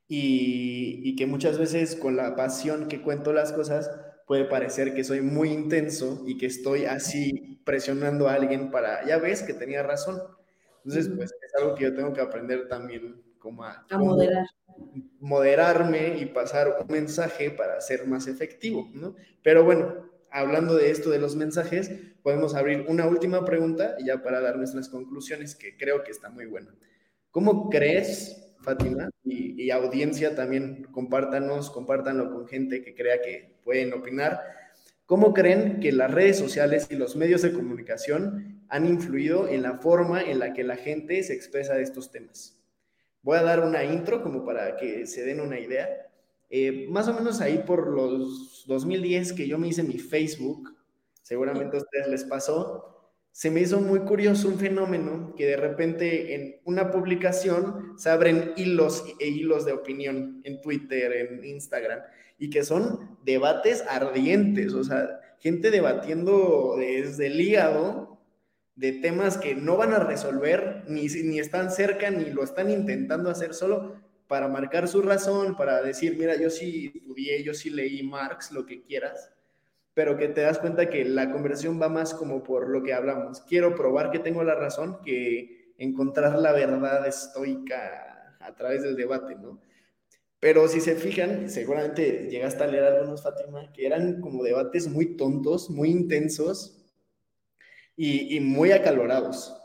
y, 0.08 1.02
y 1.04 1.16
que 1.16 1.26
muchas 1.26 1.58
veces 1.60 1.96
con 1.96 2.16
la 2.16 2.36
pasión 2.36 2.88
que 2.88 3.02
cuento 3.02 3.34
las 3.34 3.52
cosas, 3.52 3.92
puede 4.26 4.46
parecer 4.46 4.94
que 4.94 5.04
soy 5.04 5.22
muy 5.22 5.50
intenso 5.50 6.24
y 6.26 6.38
que 6.38 6.48
estoy 6.48 6.86
así 6.86 7.62
presionando 7.64 8.28
a 8.28 8.34
alguien 8.34 8.72
para, 8.72 9.06
ya 9.06 9.18
ves 9.18 9.44
que 9.44 9.54
tenía 9.54 9.84
razón. 9.84 10.22
Entonces, 10.84 11.12
pues 11.16 11.32
es 11.32 11.62
algo 11.62 11.76
que 11.76 11.84
yo 11.84 11.96
tengo 11.96 12.14
que 12.14 12.22
aprender 12.22 12.68
también 12.68 13.24
como 13.40 13.64
a... 13.64 13.86
A 13.90 13.98
moderar. 13.98 14.46
Moderarme 15.20 16.18
y 16.20 16.26
pasar 16.26 16.78
un 16.82 16.94
mensaje 16.94 17.52
para 17.52 17.82
ser 17.82 18.06
más 18.08 18.28
efectivo, 18.28 18.90
¿no? 18.94 19.16
Pero 19.44 19.64
bueno, 19.64 20.10
hablando 20.32 20.76
de 20.76 20.92
esto 20.92 21.10
de 21.10 21.20
los 21.20 21.36
mensajes, 21.36 21.92
podemos 22.22 22.56
abrir 22.56 22.86
una 22.88 23.08
última 23.08 23.46
pregunta 23.46 23.96
ya 24.04 24.22
para 24.22 24.42
dar 24.42 24.58
nuestras 24.58 24.90
conclusiones, 24.90 25.56
que 25.56 25.78
creo 25.78 26.04
que 26.04 26.12
está 26.12 26.30
muy 26.30 26.46
buena. 26.46 26.76
¿Cómo 27.32 27.70
crees, 27.70 28.54
Fátima, 28.62 29.10
y, 29.24 29.62
y 29.64 29.72
audiencia 29.72 30.36
también, 30.36 30.88
compártanos, 30.92 31.72
compártanlo 31.72 32.32
con 32.32 32.48
gente 32.48 32.84
que 32.84 32.96
crea 32.96 33.22
que 33.22 33.56
pueden 33.64 33.94
opinar, 33.94 34.42
¿cómo 35.06 35.34
creen 35.34 35.80
que 35.80 35.92
las 35.92 36.12
redes 36.12 36.38
sociales 36.38 36.88
y 36.90 36.96
los 36.96 37.16
medios 37.16 37.42
de 37.42 37.54
comunicación 37.54 38.66
han 38.70 38.86
influido 38.86 39.48
en 39.48 39.62
la 39.62 39.76
forma 39.76 40.22
en 40.22 40.40
la 40.40 40.54
que 40.54 40.64
la 40.64 40.78
gente 40.78 41.22
se 41.24 41.34
expresa 41.34 41.76
de 41.76 41.84
estos 41.84 42.12
temas? 42.12 42.55
Voy 43.26 43.40
a 43.40 43.42
dar 43.42 43.62
una 43.62 43.84
intro 43.84 44.22
como 44.22 44.46
para 44.46 44.78
que 44.78 45.08
se 45.08 45.26
den 45.26 45.42
una 45.42 45.60
idea. 45.60 45.90
Eh, 46.52 46.86
más 46.92 47.08
o 47.08 47.14
menos 47.16 47.42
ahí 47.42 47.64
por 47.66 47.88
los 47.88 48.66
2010 48.68 49.34
que 49.34 49.48
yo 49.48 49.58
me 49.58 49.68
hice 49.68 49.82
mi 49.82 49.98
Facebook, 49.98 50.76
seguramente 51.24 51.76
a 51.76 51.80
ustedes 51.80 52.08
les 52.08 52.24
pasó, 52.26 53.10
se 53.32 53.50
me 53.50 53.62
hizo 53.62 53.82
muy 53.82 54.02
curioso 54.02 54.48
un 54.48 54.60
fenómeno 54.60 55.34
que 55.36 55.48
de 55.48 55.58
repente 55.58 56.36
en 56.36 56.62
una 56.66 56.92
publicación 56.92 57.94
se 57.98 58.12
abren 58.12 58.54
hilos 58.58 59.04
e 59.20 59.28
hilos 59.28 59.66
de 59.66 59.74
opinión 59.74 60.42
en 60.44 60.62
Twitter, 60.62 61.12
en 61.12 61.44
Instagram, 61.44 62.02
y 62.38 62.52
que 62.52 62.64
son 62.64 63.18
debates 63.26 63.84
ardientes, 63.90 64.72
o 64.76 64.84
sea, 64.84 65.20
gente 65.40 65.72
debatiendo 65.72 66.76
desde 66.78 67.26
el 67.26 67.42
hígado 67.42 68.15
de 68.76 68.92
temas 68.92 69.38
que 69.38 69.56
no 69.56 69.78
van 69.78 69.94
a 69.94 70.00
resolver, 70.00 70.84
ni, 70.88 71.08
ni 71.08 71.40
están 71.40 71.72
cerca, 71.72 72.12
ni 72.12 72.30
lo 72.32 72.44
están 72.44 72.70
intentando 72.70 73.30
hacer 73.30 73.54
solo 73.54 73.96
para 74.28 74.48
marcar 74.48 74.88
su 74.88 75.02
razón, 75.02 75.56
para 75.56 75.82
decir, 75.82 76.18
mira, 76.18 76.36
yo 76.36 76.50
sí 76.50 76.92
estudié, 76.94 77.44
yo 77.44 77.54
sí 77.54 77.70
leí 77.70 78.04
Marx, 78.04 78.52
lo 78.52 78.66
que 78.66 78.84
quieras, 78.84 79.32
pero 79.94 80.18
que 80.18 80.28
te 80.28 80.42
das 80.42 80.60
cuenta 80.60 80.90
que 80.90 81.06
la 81.06 81.32
conversación 81.32 81.82
va 81.82 81.90
más 81.90 82.14
como 82.14 82.44
por 82.44 82.70
lo 82.70 82.84
que 82.84 82.94
hablamos. 82.94 83.42
Quiero 83.42 83.76
probar 83.76 84.12
que 84.12 84.20
tengo 84.20 84.44
la 84.44 84.56
razón 84.56 85.00
que 85.06 85.74
encontrar 85.78 86.38
la 86.40 86.52
verdad 86.52 87.08
estoica 87.08 88.36
a 88.40 88.56
través 88.56 88.84
del 88.84 88.96
debate, 88.96 89.36
¿no? 89.36 89.62
Pero 90.40 90.68
si 90.68 90.82
se 90.82 90.96
fijan, 90.96 91.50
seguramente 91.50 92.28
llegaste 92.30 92.64
a 92.64 92.68
leer 92.68 92.84
algunos, 92.84 93.24
Fátima, 93.24 93.72
que 93.72 93.86
eran 93.86 94.20
como 94.20 94.44
debates 94.44 94.88
muy 94.88 95.16
tontos, 95.16 95.70
muy 95.70 95.90
intensos 95.90 96.85
y, 97.98 98.40
muy 98.40 98.72
acalorados 98.72 99.56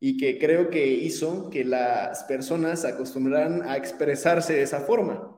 y 0.00 0.16
que 0.16 0.38
creo 0.38 0.70
que 0.70 0.86
hizo 0.86 1.50
que 1.50 1.64
las 1.64 2.24
personas 2.24 2.84
acostumbraran 2.84 3.62
a 3.62 3.76
expresarse 3.76 4.54
de 4.54 4.62
esa 4.62 4.80
forma 4.80 5.36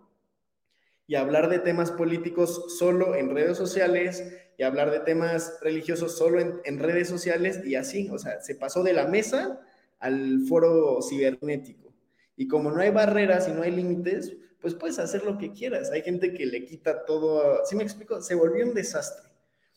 y 1.06 1.14
hablar 1.14 1.48
de 1.48 1.58
temas 1.58 1.90
políticos 1.90 2.76
solo 2.78 3.14
en 3.14 3.30
redes 3.30 3.56
sociales 3.56 4.22
y 4.58 4.62
hablar 4.62 4.90
de 4.90 5.00
temas 5.00 5.58
religiosos 5.62 6.18
solo 6.18 6.40
en, 6.40 6.78
redes 6.78 7.08
sociales 7.08 7.60
y 7.64 7.76
así, 7.76 8.08
o 8.10 8.18
sea, 8.18 8.40
se 8.40 8.56
pasó 8.56 8.82
de 8.82 8.92
la 8.92 9.06
mesa 9.06 9.60
al 10.00 10.40
foro 10.48 10.98
cibernético. 11.00 11.94
Y 12.36 12.46
como 12.46 12.70
no 12.70 12.80
hay 12.80 12.90
barreras 12.90 13.48
y 13.48 13.52
no 13.52 13.62
hay 13.62 13.70
límites, 13.70 14.36
pues 14.60 14.74
puedes 14.74 14.98
hacer 14.98 15.24
lo 15.24 15.38
que 15.38 15.52
quieras. 15.52 15.90
Hay 15.90 16.02
gente 16.02 16.34
que 16.34 16.46
le 16.46 16.64
quita 16.64 17.04
todo, 17.04 17.64
¿sí 17.64 17.74
me 17.74 17.84
explico? 17.84 18.20
Se 18.20 18.34
volvió 18.34 18.66
un 18.66 18.74
desastre. 18.74 19.30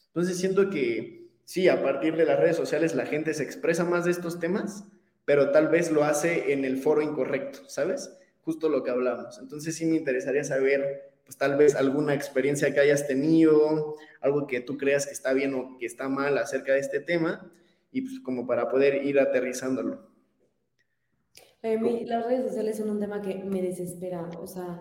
Entonces 0.08 0.38
siento 0.38 0.70
que 0.70 1.21
sí, 1.52 1.68
a 1.68 1.84
partir 1.84 2.16
de 2.16 2.24
las 2.24 2.40
redes 2.40 2.56
sociales 2.56 2.96
la 2.96 3.06
gente 3.06 3.34
se 3.34 3.44
expresa 3.44 3.84
más 3.84 4.06
de 4.06 4.12
estos 4.12 4.40
temas, 4.40 4.86
pero 5.26 5.52
tal 5.52 5.68
vez 5.68 5.92
lo 5.92 6.06
hace 6.06 6.54
en 6.54 6.64
el 6.64 6.78
foro 6.78 7.02
incorrecto, 7.02 7.68
¿sabes? 7.68 8.18
Justo 8.40 8.70
lo 8.70 8.84
que 8.84 8.92
hablamos. 8.92 9.38
Entonces 9.38 9.76
sí 9.76 9.86
me 9.86 9.98
interesaría 9.98 10.46
saber, 10.46 11.12
pues 11.26 11.38
tal 11.38 11.58
vez 11.58 11.76
alguna 11.76 12.14
experiencia 12.14 12.74
que 12.74 12.80
hayas 12.80 13.06
tenido, 13.06 13.98
algo 14.22 14.48
que 14.48 14.62
tú 14.62 14.78
creas 14.78 15.08
que 15.08 15.12
está 15.12 15.34
bien 15.34 15.54
o 15.54 15.78
que 15.78 15.86
está 15.86 16.08
mal 16.08 16.38
acerca 16.38 16.72
de 16.72 16.80
este 16.80 17.02
tema, 17.02 17.52
y 17.92 18.04
pues 18.04 18.22
como 18.22 18.48
para 18.48 18.70
poder 18.70 19.04
ir 19.04 19.20
aterrizándolo. 19.20 20.10
A 21.64 21.68
mí, 21.68 22.06
las 22.06 22.26
redes 22.26 22.46
sociales 22.48 22.78
son 22.78 22.92
un 22.92 23.00
tema 23.02 23.22
que 23.22 23.36
me 23.44 23.62
desespera, 23.62 24.30
o 24.40 24.48
sea, 24.48 24.80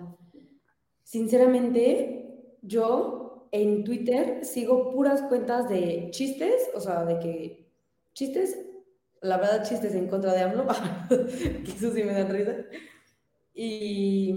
sinceramente, 1.02 2.54
yo 2.62 3.29
en 3.52 3.84
Twitter 3.84 4.44
sigo 4.44 4.90
puras 4.90 5.22
cuentas 5.22 5.68
de 5.68 6.08
chistes, 6.10 6.70
o 6.74 6.80
sea, 6.80 7.04
de 7.04 7.18
que 7.18 7.70
chistes, 8.12 8.58
la 9.20 9.38
verdad 9.38 9.64
chistes 9.64 9.94
en 9.94 10.08
contra 10.08 10.32
de 10.32 10.42
AMLO, 10.42 10.66
que 11.08 11.72
eso 11.76 11.92
sí 11.92 12.02
me 12.02 12.12
da 12.12 12.24
risa. 12.24 12.56
Y, 13.54 14.34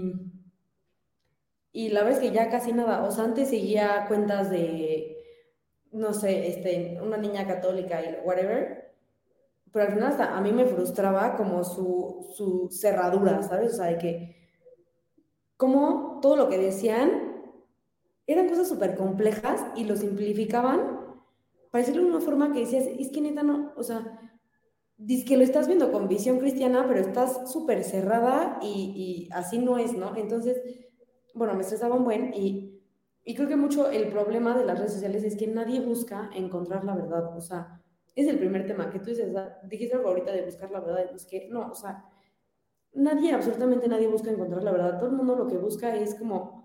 y 1.72 1.88
la 1.90 2.02
verdad 2.02 2.22
es 2.22 2.28
que 2.28 2.34
ya 2.34 2.50
casi 2.50 2.72
nada, 2.72 3.04
o 3.04 3.10
sea, 3.10 3.24
antes 3.24 3.48
seguía 3.48 4.06
cuentas 4.08 4.50
de, 4.50 5.16
no 5.92 6.12
sé, 6.12 6.48
este, 6.48 6.98
una 7.00 7.16
niña 7.16 7.46
católica 7.46 8.02
y 8.02 8.16
whatever, 8.24 8.94
pero 9.72 9.86
al 9.86 9.92
final 9.92 10.10
hasta 10.10 10.36
a 10.36 10.40
mí 10.40 10.52
me 10.52 10.66
frustraba 10.66 11.36
como 11.36 11.64
su, 11.64 12.32
su 12.36 12.68
cerradura, 12.70 13.42
¿sabes? 13.42 13.74
O 13.74 13.76
sea, 13.76 13.86
de 13.86 13.98
que, 13.98 14.36
como 15.56 16.20
todo 16.20 16.36
lo 16.36 16.48
que 16.48 16.58
decían 16.58 17.33
eran 18.26 18.48
cosas 18.48 18.68
súper 18.68 18.94
complejas 18.96 19.64
y 19.76 19.84
lo 19.84 19.96
simplificaban 19.96 21.04
para 21.70 21.84
decirlo 21.84 22.04
de 22.04 22.10
una 22.10 22.20
forma 22.20 22.52
que 22.52 22.60
decías, 22.60 22.84
es 22.86 23.10
que 23.10 23.20
neta 23.20 23.42
no, 23.42 23.72
o 23.76 23.82
sea, 23.82 24.20
dices 24.96 25.24
que 25.24 25.36
lo 25.36 25.42
estás 25.42 25.66
viendo 25.66 25.90
con 25.90 26.06
visión 26.06 26.38
cristiana, 26.38 26.86
pero 26.86 27.00
estás 27.00 27.50
súper 27.52 27.82
cerrada 27.82 28.60
y, 28.62 29.26
y, 29.28 29.28
así 29.32 29.58
no 29.58 29.76
es, 29.76 29.92
¿no? 29.92 30.14
Entonces, 30.16 30.62
bueno, 31.34 31.54
me 31.54 31.62
estresaba 31.62 31.96
un 31.96 32.04
buen 32.04 32.32
y, 32.32 32.80
y 33.24 33.34
creo 33.34 33.48
que 33.48 33.56
mucho 33.56 33.90
el 33.90 34.06
problema 34.08 34.56
de 34.56 34.64
las 34.64 34.78
redes 34.78 34.92
sociales 34.92 35.24
es 35.24 35.34
que 35.34 35.48
nadie 35.48 35.80
busca 35.80 36.30
encontrar 36.32 36.84
la 36.84 36.94
verdad, 36.94 37.36
o 37.36 37.40
sea, 37.40 37.82
es 38.14 38.28
el 38.28 38.38
primer 38.38 38.66
tema 38.66 38.90
que 38.90 39.00
tú 39.00 39.06
dices, 39.06 39.34
dijiste 39.64 39.96
algo 39.96 40.10
ahorita 40.10 40.30
de 40.30 40.44
buscar 40.44 40.70
la 40.70 40.78
verdad, 40.78 41.10
es 41.12 41.26
que 41.26 41.48
no, 41.50 41.72
o 41.72 41.74
sea, 41.74 42.04
nadie, 42.92 43.32
absolutamente 43.32 43.88
nadie 43.88 44.06
busca 44.06 44.30
encontrar 44.30 44.62
la 44.62 44.70
verdad, 44.70 44.98
todo 44.98 45.10
el 45.10 45.16
mundo 45.16 45.34
lo 45.34 45.48
que 45.48 45.58
busca 45.58 45.96
es 45.96 46.14
como 46.14 46.63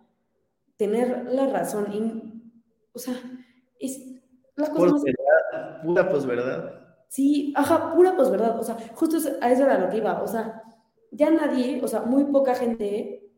tener 0.80 1.26
la 1.30 1.48
razón. 1.48 1.88
Y, 1.94 2.54
o 2.94 2.98
sea, 2.98 3.14
es 3.80 4.00
la 4.56 4.70
cosa 4.70 4.94
más... 4.94 5.04
Verdad, 5.04 5.82
pura 5.84 6.10
posverdad. 6.10 6.74
Sí, 7.10 7.54
ajá, 7.56 7.94
pura 7.94 8.16
posverdad. 8.16 8.58
O 8.58 8.64
sea, 8.64 8.78
justo 8.96 9.18
a 9.42 9.52
eso 9.52 9.64
era 9.64 9.78
lo 9.78 9.90
que 9.90 9.98
iba. 9.98 10.24
O 10.24 10.28
sea, 10.28 10.64
ya 11.12 11.30
nadie, 11.30 11.82
o 11.84 11.88
sea, 11.88 12.02
muy 12.02 12.24
poca 12.26 12.56
gente 12.56 13.30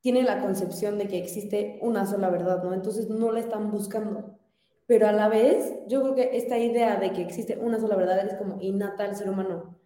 tiene 0.00 0.22
la 0.22 0.40
concepción 0.40 0.98
de 0.98 1.08
que 1.08 1.18
existe 1.18 1.78
una 1.80 2.06
sola 2.06 2.28
verdad, 2.28 2.62
¿no? 2.62 2.74
Entonces 2.74 3.08
no 3.08 3.32
la 3.32 3.40
están 3.40 3.70
buscando. 3.70 4.38
Pero 4.86 5.08
a 5.08 5.12
la 5.12 5.28
vez, 5.28 5.74
yo 5.88 6.02
creo 6.02 6.14
que 6.14 6.36
esta 6.36 6.58
idea 6.58 6.96
de 6.96 7.12
que 7.12 7.22
existe 7.22 7.58
una 7.58 7.80
sola 7.80 7.96
verdad 7.96 8.26
es 8.26 8.34
como 8.34 8.60
innata 8.60 9.04
al 9.04 9.16
ser 9.16 9.30
humano. 9.30 9.78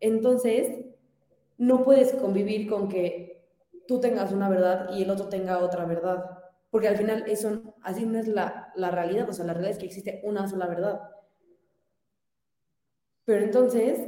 Entonces, 0.00 0.86
no 1.58 1.84
puedes 1.84 2.14
convivir 2.14 2.68
con 2.68 2.88
que 2.88 3.29
tú 3.90 3.98
tengas 3.98 4.30
una 4.30 4.48
verdad 4.48 4.88
y 4.92 5.02
el 5.02 5.10
otro 5.10 5.28
tenga 5.28 5.58
otra 5.58 5.84
verdad. 5.84 6.38
Porque 6.70 6.86
al 6.86 6.96
final 6.96 7.24
eso, 7.26 7.74
así 7.82 8.06
no 8.06 8.20
es 8.20 8.28
la, 8.28 8.72
la 8.76 8.92
realidad, 8.92 9.28
o 9.28 9.32
sea, 9.32 9.44
la 9.44 9.52
realidad 9.52 9.72
es 9.72 9.78
que 9.78 9.86
existe 9.86 10.20
una 10.22 10.46
sola 10.46 10.68
verdad. 10.68 11.00
Pero 13.24 13.44
entonces, 13.44 13.98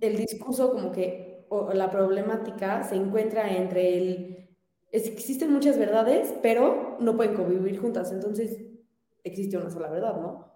el 0.00 0.16
discurso 0.16 0.72
como 0.72 0.90
que, 0.90 1.44
o 1.50 1.74
la 1.74 1.90
problemática 1.90 2.82
se 2.82 2.94
encuentra 2.94 3.54
entre 3.54 3.98
el, 3.98 4.48
es, 4.90 5.06
existen 5.06 5.52
muchas 5.52 5.78
verdades, 5.78 6.32
pero 6.40 6.96
no 6.98 7.16
pueden 7.16 7.34
convivir 7.34 7.78
juntas, 7.78 8.10
entonces 8.10 8.56
existe 9.22 9.58
una 9.58 9.68
sola 9.68 9.90
verdad, 9.90 10.16
¿no? 10.16 10.50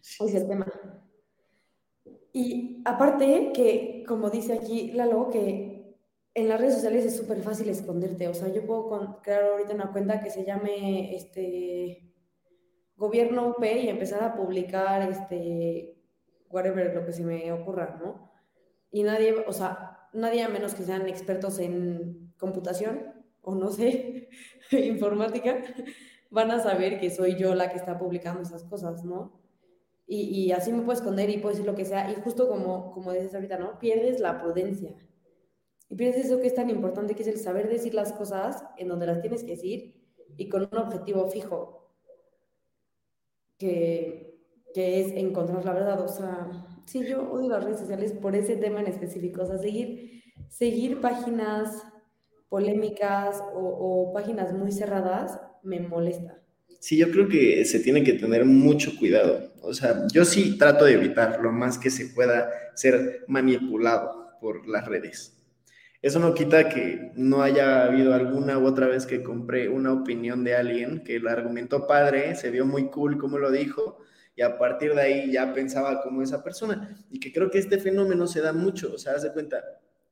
Ese 0.00 0.24
es 0.24 0.34
el 0.34 0.48
tema. 0.48 0.66
Y 2.32 2.82
aparte 2.84 3.52
que, 3.54 4.02
como 4.08 4.28
dice 4.28 4.54
aquí 4.54 4.90
Lalo, 4.90 5.30
que 5.30 5.69
en 6.34 6.48
las 6.48 6.60
redes 6.60 6.74
sociales 6.74 7.04
es 7.04 7.16
súper 7.16 7.42
fácil 7.42 7.68
esconderte. 7.68 8.28
O 8.28 8.34
sea, 8.34 8.48
yo 8.48 8.64
puedo 8.66 9.20
crear 9.22 9.44
ahorita 9.44 9.74
una 9.74 9.92
cuenta 9.92 10.20
que 10.20 10.30
se 10.30 10.44
llame 10.44 11.14
este 11.14 12.14
gobierno 12.96 13.48
UP 13.48 13.64
y 13.64 13.88
empezar 13.88 14.22
a 14.22 14.34
publicar 14.34 15.10
este 15.10 15.96
whatever 16.50 16.94
lo 16.94 17.04
que 17.04 17.12
se 17.12 17.24
me 17.24 17.50
ocurra, 17.52 17.98
¿no? 18.02 18.30
Y 18.90 19.02
nadie, 19.02 19.34
o 19.46 19.52
sea, 19.52 20.08
nadie 20.12 20.42
a 20.42 20.48
menos 20.48 20.74
que 20.74 20.82
sean 20.82 21.08
expertos 21.08 21.58
en 21.60 22.34
computación 22.38 23.14
o 23.42 23.54
no 23.54 23.70
sé, 23.70 24.28
informática, 24.70 25.62
van 26.30 26.50
a 26.50 26.60
saber 26.60 27.00
que 27.00 27.10
soy 27.10 27.36
yo 27.36 27.54
la 27.54 27.70
que 27.70 27.78
está 27.78 27.98
publicando 27.98 28.42
esas 28.42 28.64
cosas, 28.64 29.04
¿no? 29.04 29.40
Y, 30.06 30.22
y 30.22 30.52
así 30.52 30.72
me 30.72 30.82
puedo 30.82 30.98
esconder 30.98 31.30
y 31.30 31.38
puedo 31.38 31.54
decir 31.54 31.66
lo 31.66 31.76
que 31.76 31.84
sea. 31.84 32.10
Y 32.10 32.16
justo 32.16 32.48
como, 32.48 32.92
como 32.92 33.12
dices 33.12 33.34
ahorita, 33.34 33.58
¿no? 33.58 33.78
Pierdes 33.78 34.18
la 34.18 34.40
prudencia. 34.40 34.96
Y 35.90 35.96
piensas 35.96 36.24
eso 36.24 36.40
que 36.40 36.46
es 36.46 36.54
tan 36.54 36.70
importante, 36.70 37.14
que 37.14 37.22
es 37.22 37.28
el 37.28 37.38
saber 37.38 37.68
decir 37.68 37.92
las 37.92 38.12
cosas 38.12 38.64
en 38.78 38.88
donde 38.88 39.06
las 39.06 39.20
tienes 39.20 39.42
que 39.42 39.50
decir 39.50 40.00
y 40.38 40.48
con 40.48 40.62
un 40.70 40.78
objetivo 40.78 41.28
fijo, 41.28 41.92
que, 43.58 44.38
que 44.72 45.00
es 45.00 45.12
encontrar 45.12 45.64
la 45.64 45.74
verdad. 45.74 46.00
O 46.00 46.08
sea, 46.08 46.70
Sí, 46.90 47.04
yo 47.08 47.22
odio 47.22 47.50
las 47.50 47.62
redes 47.62 47.78
sociales 47.78 48.12
por 48.12 48.34
ese 48.34 48.56
tema 48.56 48.80
en 48.80 48.88
específico, 48.88 49.42
o 49.42 49.46
sea, 49.46 49.58
seguir, 49.58 50.24
seguir 50.48 51.00
páginas 51.00 51.84
polémicas 52.48 53.40
o, 53.54 54.12
páginas 54.12 54.52
muy 54.52 54.72
cerradas 54.72 55.40
me 55.62 55.78
molesta. 55.78 56.42
Sí, 56.80 56.96
yo 56.96 57.12
creo 57.12 57.28
que 57.28 57.64
se 57.64 57.78
tiene 57.78 58.02
que 58.02 58.14
tener 58.14 58.44
mucho 58.44 58.98
cuidado. 58.98 59.52
O 59.62 59.72
sea, 59.72 60.08
yo 60.12 60.24
sí 60.24 60.58
trato 60.58 60.84
de 60.84 60.94
evitar 60.94 61.40
lo 61.40 61.52
más 61.52 61.78
que 61.78 61.90
se 61.90 62.06
pueda 62.06 62.50
ser 62.74 63.24
manipulado 63.28 64.26
por 64.40 64.66
las 64.66 64.88
redes. 64.88 65.39
Eso 66.02 66.18
no 66.18 66.32
quita 66.34 66.68
que 66.68 67.12
no 67.14 67.42
haya 67.42 67.84
habido 67.84 68.14
alguna 68.14 68.58
u 68.58 68.66
otra 68.66 68.86
vez 68.86 69.06
que 69.06 69.22
compré 69.22 69.68
una 69.68 69.92
opinión 69.92 70.44
de 70.44 70.56
alguien 70.56 71.04
que 71.04 71.16
el 71.16 71.28
argumentó 71.28 71.86
padre, 71.86 72.34
se 72.36 72.50
vio 72.50 72.64
muy 72.64 72.88
cool 72.88 73.18
como 73.18 73.38
lo 73.38 73.50
dijo, 73.50 73.98
y 74.34 74.42
a 74.42 74.56
partir 74.56 74.94
de 74.94 75.02
ahí 75.02 75.32
ya 75.32 75.52
pensaba 75.52 76.02
como 76.02 76.22
esa 76.22 76.42
persona. 76.42 76.96
Y 77.10 77.20
que 77.20 77.32
creo 77.32 77.50
que 77.50 77.58
este 77.58 77.78
fenómeno 77.78 78.26
se 78.26 78.40
da 78.40 78.52
mucho, 78.52 78.94
o 78.94 78.98
sea, 78.98 79.12
haz 79.12 79.22
de 79.22 79.32
cuenta, 79.32 79.62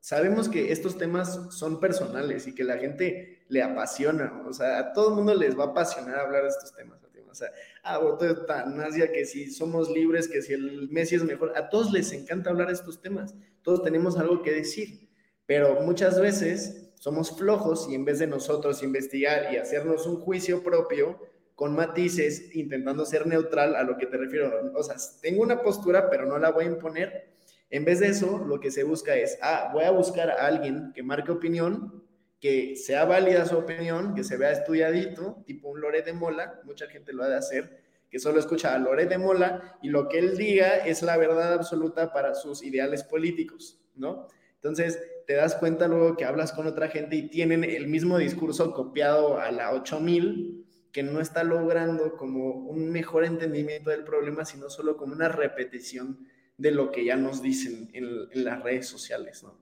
sabemos 0.01 0.49
que 0.49 0.72
estos 0.72 0.99
temas 0.99 1.49
son 1.51 1.80
personales 1.80 2.47
y 2.47 2.55
que 2.55 2.64
la 2.64 2.76
gente 2.76 3.45
le 3.49 3.62
apasiona, 3.62 4.43
o 4.47 4.53
sea, 4.53 4.78
a 4.78 4.93
todo 4.93 5.11
el 5.11 5.14
mundo 5.16 5.34
les 5.34 5.59
va 5.59 5.64
a 5.64 5.68
apasionar 5.68 6.18
hablar 6.18 6.43
de 6.43 6.49
estos 6.49 6.74
temas. 6.74 6.99
O 7.30 7.34
sea, 7.34 7.53
ah, 7.84 8.66
Nasia, 8.66 9.12
que 9.12 9.24
si 9.24 9.51
somos 9.51 9.91
libres, 9.91 10.28
que 10.28 10.43
si 10.43 10.55
el 10.55 10.89
Messi 10.91 11.16
es 11.16 11.24
mejor, 11.24 11.53
a 11.57 11.68
todos 11.68 11.93
les 11.93 12.12
encanta 12.12 12.51
hablar 12.51 12.68
de 12.68 12.74
estos 12.74 13.01
temas, 13.01 13.34
todos 13.62 13.82
tenemos 13.82 14.18
algo 14.18 14.43
que 14.43 14.53
decir, 14.53 15.07
pero 15.49 15.80
muchas 15.80 16.20
veces 16.20 16.90
somos 16.96 17.34
flojos 17.34 17.88
y 17.90 17.94
en 17.94 18.05
vez 18.05 18.18
de 18.18 18.26
nosotros 18.26 18.82
investigar 18.82 19.51
y 19.51 19.57
hacernos 19.57 20.07
un 20.07 20.20
juicio 20.20 20.62
propio, 20.62 21.18
con 21.55 21.74
matices, 21.74 22.55
intentando 22.55 23.07
ser 23.07 23.26
neutral 23.26 23.74
a 23.74 23.82
lo 23.82 23.96
que 23.96 24.05
te 24.05 24.18
refiero. 24.18 24.53
O 24.74 24.82
sea, 24.82 24.96
tengo 25.22 25.42
una 25.42 25.62
postura, 25.62 26.11
pero 26.11 26.26
no 26.26 26.38
la 26.38 26.51
voy 26.51 26.66
a 26.66 26.68
imponer. 26.68 27.30
En 27.70 27.86
vez 27.86 28.01
de 28.01 28.09
eso, 28.09 28.44
lo 28.46 28.61
que 28.61 28.70
se 28.70 28.82
busca 28.84 29.16
es, 29.16 29.38
ah, 29.40 29.70
voy 29.72 29.84
a 29.84 29.90
buscar 29.90 30.28
a 30.28 30.46
alguien 30.46 30.92
que 30.94 31.03
marque 31.03 31.32
opinión, 31.32 32.05
que 32.40 32.76
sea 32.76 33.07
válida 33.07 33.46
su 33.46 33.57
opinión, 33.57 34.14
que 34.14 34.24
se 34.24 34.36
vea 34.36 34.53
estudiadito, 34.53 35.42
tipo 35.46 35.70
un 35.70 35.80
Lore 35.80 36.03
de 36.03 36.12
Mola, 36.12 36.61
mucha 36.64 36.88
gente 36.88 37.14
lo 37.14 37.24
ha 37.24 37.28
de 37.28 37.36
hacer, 37.36 37.82
que 38.11 38.18
solo 38.18 38.38
escucha 38.38 38.74
a 38.74 38.78
Lore 38.78 39.07
de 39.07 39.16
Mola 39.16 39.78
y 39.82 39.88
lo 39.88 40.09
que 40.09 40.18
él 40.18 40.36
diga 40.36 40.76
es 40.76 41.03
la 41.03 41.16
verdad 41.16 41.55
absoluta 41.55 42.12
para 42.12 42.34
sus 42.34 42.62
ideales 42.62 43.03
políticos, 43.03 43.80
¿no? 43.96 44.28
Entonces, 44.57 45.01
te 45.29 45.35
das 45.35 45.57
cuenta 45.57 45.89
luego 45.89 46.16
que 46.16 46.24
hablas 46.24 46.53
con 46.53 46.66
otra 46.66 46.89
gente 46.89 47.14
y 47.14 47.29
tienen 47.29 47.62
el 47.62 47.87
mismo 47.87 48.16
discurso 48.16 48.72
copiado 48.72 49.39
a 49.39 49.53
la 49.53 49.74
8000 49.74 50.64
que 50.91 51.03
no 51.03 51.20
está 51.20 51.45
logrando 51.45 52.16
como 52.16 52.55
un 52.55 52.91
mejor 52.91 53.26
entendimiento 53.26 53.91
del 53.91 54.05
problema, 54.05 54.47
sino 54.47 54.70
solo 54.70 54.97
como 54.97 55.12
una 55.12 55.29
repetición 55.29 56.26
de 56.57 56.70
lo 56.70 56.91
que 56.91 57.05
ya 57.05 57.16
nos 57.16 57.43
dicen 57.43 57.91
en, 57.93 58.43
las 58.43 58.62
redes 58.62 58.87
sociales, 58.87 59.43
¿no? 59.43 59.55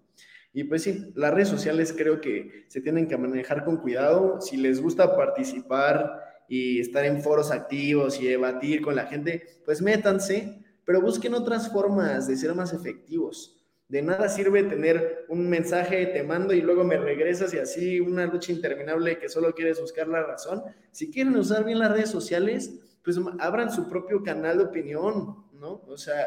Y 0.53 0.63
pues 0.63 0.85
sí, 0.85 1.11
las 1.17 1.35
redes 1.35 1.49
sociales 1.49 1.93
creo 1.93 2.21
que 2.21 2.67
se 2.69 2.81
tienen 2.81 3.09
que 3.09 3.17
manejar 3.17 3.65
con 3.65 3.79
cuidado. 3.79 4.41
Si 4.41 4.57
les 4.57 4.81
gusta 4.81 5.17
participar 5.17 6.45
y 6.49 6.79
estar 6.79 7.05
en 7.05 7.21
foros 7.23 7.51
activos 7.51 8.21
y 8.21 8.29
debatir 8.29 8.83
con 8.83 8.95
la 8.95 9.07
gente, 9.07 9.43
pues 9.65 9.83
métanse, 9.83 10.63
pero 10.85 11.01
busquen 11.01 11.35
otras 11.35 11.73
formas 11.73 12.29
de 12.29 12.37
ser 12.37 12.55
más 12.55 12.73
efectivos. 12.73 13.56
De 13.89 14.03
nada 14.03 14.29
sirve 14.29 14.65
tener 14.65 15.27
un 15.29 15.49
mensaje, 15.49 16.07
te 16.07 16.25
mando 16.25 16.53
y 16.53 16.61
luego 16.61 16.83
me 16.83 16.97
regresas 16.97 17.55
y 17.55 17.59
así 17.59 18.01
una 18.01 18.27
lucha 18.27 18.51
interminable 18.51 19.19
que 19.19 19.29
solo 19.29 19.55
quieres 19.55 19.81
buscar 19.81 20.09
la 20.09 20.25
razón. 20.25 20.63
Si 20.91 21.11
quieren 21.11 21.37
usar 21.37 21.65
bien 21.65 21.79
las 21.79 21.93
redes 21.93 22.11
sociales, 22.11 22.81
pues 23.05 23.17
abran 23.39 23.71
su 23.71 23.89
propio 23.89 24.25
canal 24.25 24.59
de 24.59 24.65
opinión, 24.65 25.45
¿no? 25.53 25.83
O 25.87 25.97
sea, 25.97 26.27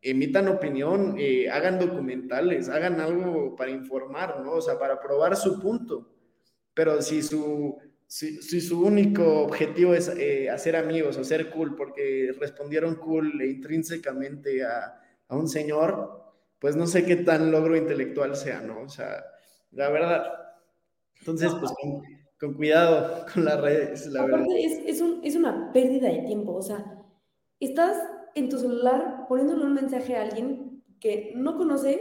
emitan 0.00 0.48
opinión, 0.48 1.16
eh, 1.18 1.50
hagan 1.50 1.78
documentales, 1.78 2.70
hagan 2.70 2.98
algo 3.00 3.54
para 3.56 3.70
informar, 3.72 4.40
¿no? 4.40 4.52
O 4.52 4.62
sea, 4.62 4.78
para 4.78 4.98
probar 4.98 5.36
su 5.36 5.60
punto. 5.60 6.08
Pero 6.72 7.02
si 7.02 7.22
su, 7.22 7.76
si, 8.06 8.40
su 8.62 8.82
único 8.82 9.42
objetivo 9.42 9.92
es 9.92 10.08
eh, 10.08 10.48
hacer 10.48 10.76
amigos 10.76 11.18
o 11.18 11.24
ser 11.24 11.50
cool 11.50 11.76
porque 11.76 12.34
respondieron 12.40 12.94
cool 12.94 13.38
e 13.42 13.48
intrínsecamente 13.48 14.64
a, 14.64 14.98
a 15.28 15.36
un 15.36 15.48
señor, 15.48 16.25
pues 16.58 16.76
no 16.76 16.86
sé 16.86 17.04
qué 17.04 17.16
tan 17.16 17.50
logro 17.50 17.76
intelectual 17.76 18.36
sea, 18.36 18.60
¿no? 18.60 18.80
O 18.82 18.88
sea, 18.88 19.24
la 19.72 19.90
verdad. 19.90 20.24
Entonces, 21.20 21.52
pues 21.58 21.72
con, 22.38 22.54
cuidado 22.54 23.26
con 23.32 23.44
las 23.44 23.60
redes, 23.60 24.06
la 24.06 24.24
verdad. 24.24 24.44
Es, 24.56 25.00
es, 25.22 25.36
una 25.36 25.72
pérdida 25.72 26.08
de 26.08 26.22
tiempo, 26.22 26.54
o 26.54 26.62
sea, 26.62 27.02
estás 27.60 27.96
en 28.34 28.48
tu 28.48 28.58
celular 28.58 29.26
poniéndole 29.28 29.64
un 29.64 29.74
mensaje 29.74 30.16
a 30.16 30.22
alguien 30.22 30.82
que 31.00 31.32
no 31.34 31.56
conoces, 31.56 32.00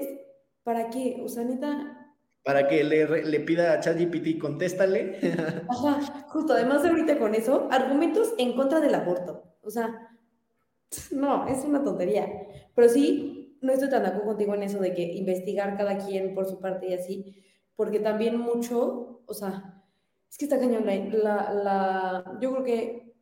¿para 0.63 0.89
qué? 0.89 1.21
O 1.23 1.27
sea, 1.27 1.43
neta... 1.43 2.01
Para 2.43 2.67
que 2.67 2.83
le, 2.83 3.23
le 3.23 3.39
pida 3.39 3.73
a 3.73 3.79
ChatGPT, 3.79 4.39
contéstale. 4.39 5.19
Ajá, 5.69 5.99
justo, 6.27 6.53
además 6.53 6.85
ahorita 6.85 7.17
con 7.17 7.33
eso, 7.33 7.67
argumentos 7.71 8.33
en 8.37 8.55
contra 8.55 8.79
del 8.79 8.93
aborto. 8.93 9.55
O 9.61 9.69
sea, 9.71 10.15
no, 11.11 11.47
es 11.47 11.63
una 11.65 11.83
tontería. 11.83 12.27
Pero 12.75 12.89
sí, 12.89 13.34
no 13.65 13.73
estoy 13.73 13.89
tan 13.89 14.03
de 14.03 14.09
acuerdo 14.09 14.27
contigo 14.29 14.55
en 14.55 14.63
eso 14.63 14.79
de 14.79 14.93
que 14.93 15.03
investigar 15.03 15.75
cada 15.77 15.97
quien 15.97 16.33
por 16.33 16.45
su 16.45 16.59
parte 16.59 16.87
y 16.87 16.93
así, 16.93 17.35
porque 17.75 17.99
también 17.99 18.37
mucho, 18.37 19.21
o 19.25 19.33
sea, 19.33 19.83
es 20.29 20.37
que 20.37 20.45
está 20.45 20.59
cañón, 20.59 20.85
la, 20.85 21.51
la, 21.51 22.37
yo 22.41 22.51
creo 22.51 22.63
que 22.63 23.15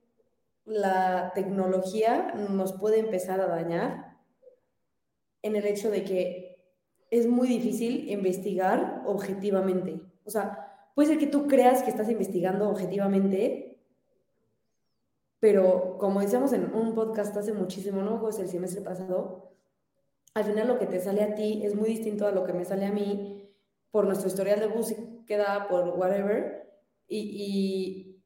la 0.65 1.31
tecnología 1.35 2.33
nos 2.49 2.73
puede 2.73 2.99
empezar 2.99 3.41
a 3.41 3.47
dañar 3.47 4.17
en 5.41 5.55
el 5.55 5.65
hecho 5.65 5.91
de 5.91 6.03
que 6.03 6.53
es 7.11 7.27
muy 7.27 7.47
difícil 7.47 8.09
investigar 8.09 9.03
objetivamente. 9.05 10.01
O 10.25 10.31
sea, 10.31 10.89
puede 10.95 11.09
ser 11.09 11.17
que 11.19 11.27
tú 11.27 11.47
creas 11.47 11.83
que 11.83 11.89
estás 11.89 12.09
investigando 12.09 12.69
objetivamente, 12.69 13.77
pero 15.39 15.97
como 15.99 16.21
decíamos 16.21 16.53
en 16.53 16.73
un 16.73 16.95
podcast 16.95 17.35
hace 17.35 17.53
muchísimo, 17.53 18.01
¿no? 18.01 18.19
Pues 18.19 18.39
el 18.39 18.47
semestre 18.47 18.81
pasado, 18.81 19.52
al 20.33 20.43
final 20.45 20.67
lo 20.67 20.79
que 20.79 20.87
te 20.87 20.99
sale 20.99 21.21
a 21.21 21.35
ti 21.35 21.61
es 21.63 21.75
muy 21.75 21.89
distinto 21.89 22.25
a 22.25 22.31
lo 22.31 22.43
que 22.43 22.53
me 22.53 22.65
sale 22.65 22.85
a 22.85 22.91
mí 22.91 23.51
por 23.91 24.05
nuestro 24.05 24.27
historial 24.27 24.59
de 24.59 24.67
búsqueda, 24.67 25.67
por 25.69 25.89
whatever, 25.89 26.67
y, 27.07 28.23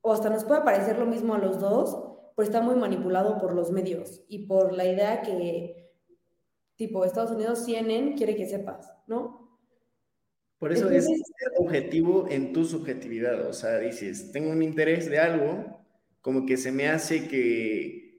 o 0.00 0.12
hasta 0.12 0.30
nos 0.30 0.44
puede 0.44 0.62
parecer 0.62 0.98
lo 0.98 1.04
mismo 1.04 1.34
a 1.34 1.38
los 1.38 1.60
dos, 1.60 1.94
pero 2.34 2.46
está 2.46 2.62
muy 2.62 2.76
manipulado 2.76 3.38
por 3.38 3.52
los 3.54 3.70
medios 3.70 4.22
y 4.28 4.46
por 4.46 4.72
la 4.72 4.86
idea 4.86 5.20
que, 5.20 5.90
tipo, 6.76 7.04
Estados 7.04 7.32
Unidos 7.32 7.64
CNN 7.66 8.14
quiere 8.14 8.34
que 8.34 8.46
sepas, 8.46 8.90
¿no? 9.06 9.58
Por 10.58 10.72
eso 10.72 10.90
es 10.90 11.06
objetivo 11.58 12.26
en 12.30 12.52
tu 12.54 12.64
subjetividad, 12.64 13.46
o 13.46 13.52
sea, 13.52 13.78
dices, 13.78 14.32
tengo 14.32 14.50
un 14.50 14.62
interés 14.62 15.10
de 15.10 15.18
algo, 15.18 15.82
como 16.22 16.46
que 16.46 16.56
se 16.56 16.72
me 16.72 16.88
hace 16.88 17.28
que 17.28 18.09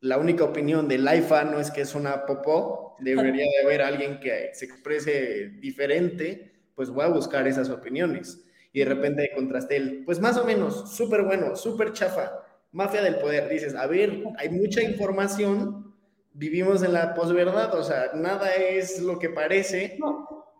la 0.00 0.18
única 0.18 0.44
opinión 0.44 0.88
del 0.88 1.08
IFA 1.12 1.44
no 1.44 1.60
es 1.60 1.70
que 1.70 1.80
es 1.80 1.94
una 1.94 2.24
popó, 2.24 2.96
debería 3.00 3.44
de 3.44 3.66
haber 3.66 3.82
alguien 3.82 4.20
que 4.20 4.50
se 4.52 4.64
exprese 4.64 5.48
diferente, 5.60 6.52
pues 6.74 6.90
voy 6.90 7.04
a 7.04 7.08
buscar 7.08 7.46
esas 7.48 7.70
opiniones. 7.70 8.44
Y 8.72 8.80
de 8.80 8.84
repente 8.84 9.30
contrasté 9.34 9.76
el, 9.76 10.04
pues 10.04 10.20
más 10.20 10.36
o 10.36 10.44
menos, 10.44 10.94
súper 10.94 11.22
bueno, 11.22 11.56
súper 11.56 11.92
chafa, 11.92 12.44
mafia 12.70 13.02
del 13.02 13.16
poder. 13.16 13.48
Dices, 13.48 13.74
a 13.74 13.86
ver, 13.86 14.22
hay 14.36 14.50
mucha 14.50 14.82
información, 14.82 15.94
vivimos 16.32 16.82
en 16.82 16.92
la 16.92 17.14
posverdad, 17.14 17.74
o 17.74 17.82
sea, 17.82 18.12
nada 18.14 18.54
es 18.54 19.00
lo 19.02 19.18
que 19.18 19.30
parece, 19.30 19.98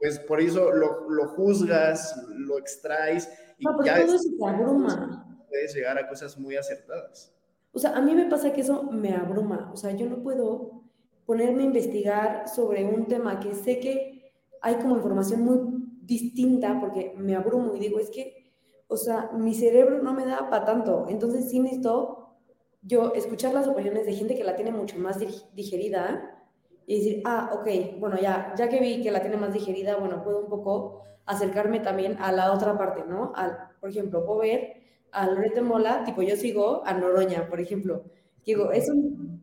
pues 0.01 0.19
por 0.19 0.41
eso 0.41 0.73
lo, 0.73 1.29
juzgas, 1.29 2.21
lo 2.31 2.59
extraes 2.59 3.29
y 3.59 3.65
ya 3.85 4.05
todo 4.05 4.17
eso 4.17 4.29
te 4.39 4.49
abruma. 4.49 5.45
puedes 5.49 5.75
llegar 5.75 5.99
a 5.99 6.09
cosas 6.09 6.37
muy 6.39 6.57
acertadas. 6.57 7.38
O 7.73 7.79
sea, 7.79 7.97
a 7.97 8.01
mí 8.01 8.15
me 8.15 8.27
pasa 8.27 8.53
que 8.53 8.63
eso 8.63 8.85
me 8.85 9.15
abruma. 9.15 9.71
O 9.73 9.77
sea, 9.77 9.93
yo 9.93 10.09
no 10.09 10.23
puedo 10.23 10.83
ponerme 11.27 11.63
a 11.63 11.67
investigar 11.67 12.49
sobre 12.49 12.85
un 12.85 13.07
tema 13.07 13.39
que 13.39 13.55
sé 13.55 13.79
que 13.79 14.33
hay 14.63 14.77
como 14.77 14.97
información 14.97 15.43
muy 15.43 15.61
distinta 16.03 16.81
porque 16.81 17.15
me 17.17 17.37
abrumo 17.37 17.75
y 17.75 17.81
digo, 17.81 17.99
es 17.99 18.11
que, 18.11 18.53
o 18.89 18.97
sea, 18.97 19.31
mi 19.35 19.55
cerebro 19.55 20.03
no 20.03 20.15
me 20.15 20.25
da 20.25 20.49
para 20.49 20.65
tanto. 20.65 21.07
Entonces 21.09 21.51
sí 21.51 21.61
necesito 21.61 22.37
yo 22.83 23.13
escuchar 23.15 23.53
las 23.53 23.69
opiniones 23.69 24.07
de 24.07 24.15
gente 24.15 24.35
que 24.35 24.45
la 24.45 24.57
tiene 24.57 24.71
mucho 24.71 24.99
más 24.99 25.19
digerida 25.55 26.47
y 26.87 26.97
decir, 26.97 27.23
ah, 27.27 27.51
ok, 27.53 27.99
bueno, 27.99 28.19
ya, 28.19 28.55
ya 28.57 28.69
que 28.71 28.81
vi 28.81 29.03
que 29.03 29.11
la 29.11 29.21
tiene 29.21 29.37
más 29.37 29.53
digerida, 29.53 29.97
bueno, 29.97 30.23
puedo 30.25 30.41
un 30.41 30.49
poco 30.49 31.03
acercarme 31.27 31.81
también 31.81 32.17
a 32.21 32.33
la 32.33 32.53
otra 32.53 32.79
parte, 32.79 33.05
¿no? 33.07 33.33
Al, 33.35 33.59
por 33.79 33.91
ejemplo, 33.91 34.25
puedo 34.25 34.41
ver 34.41 34.78
a 35.13 35.27
Loreto 35.27 35.63
Mola, 35.63 36.05
tipo 36.05 36.23
yo 36.23 36.37
sigo 36.37 36.83
a 36.87 36.95
Noroña, 36.95 37.49
por 37.49 37.61
ejemplo. 37.61 38.05
Digo, 38.45 38.73
es 38.73 38.89
un, 38.89 39.43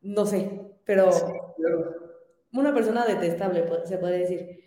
no 0.00 0.26
sé, 0.26 0.60
pero 0.84 1.10
una 2.52 2.74
persona 2.74 3.06
detestable, 3.06 3.64
se 3.84 3.98
puede 3.98 4.18
decir. 4.18 4.60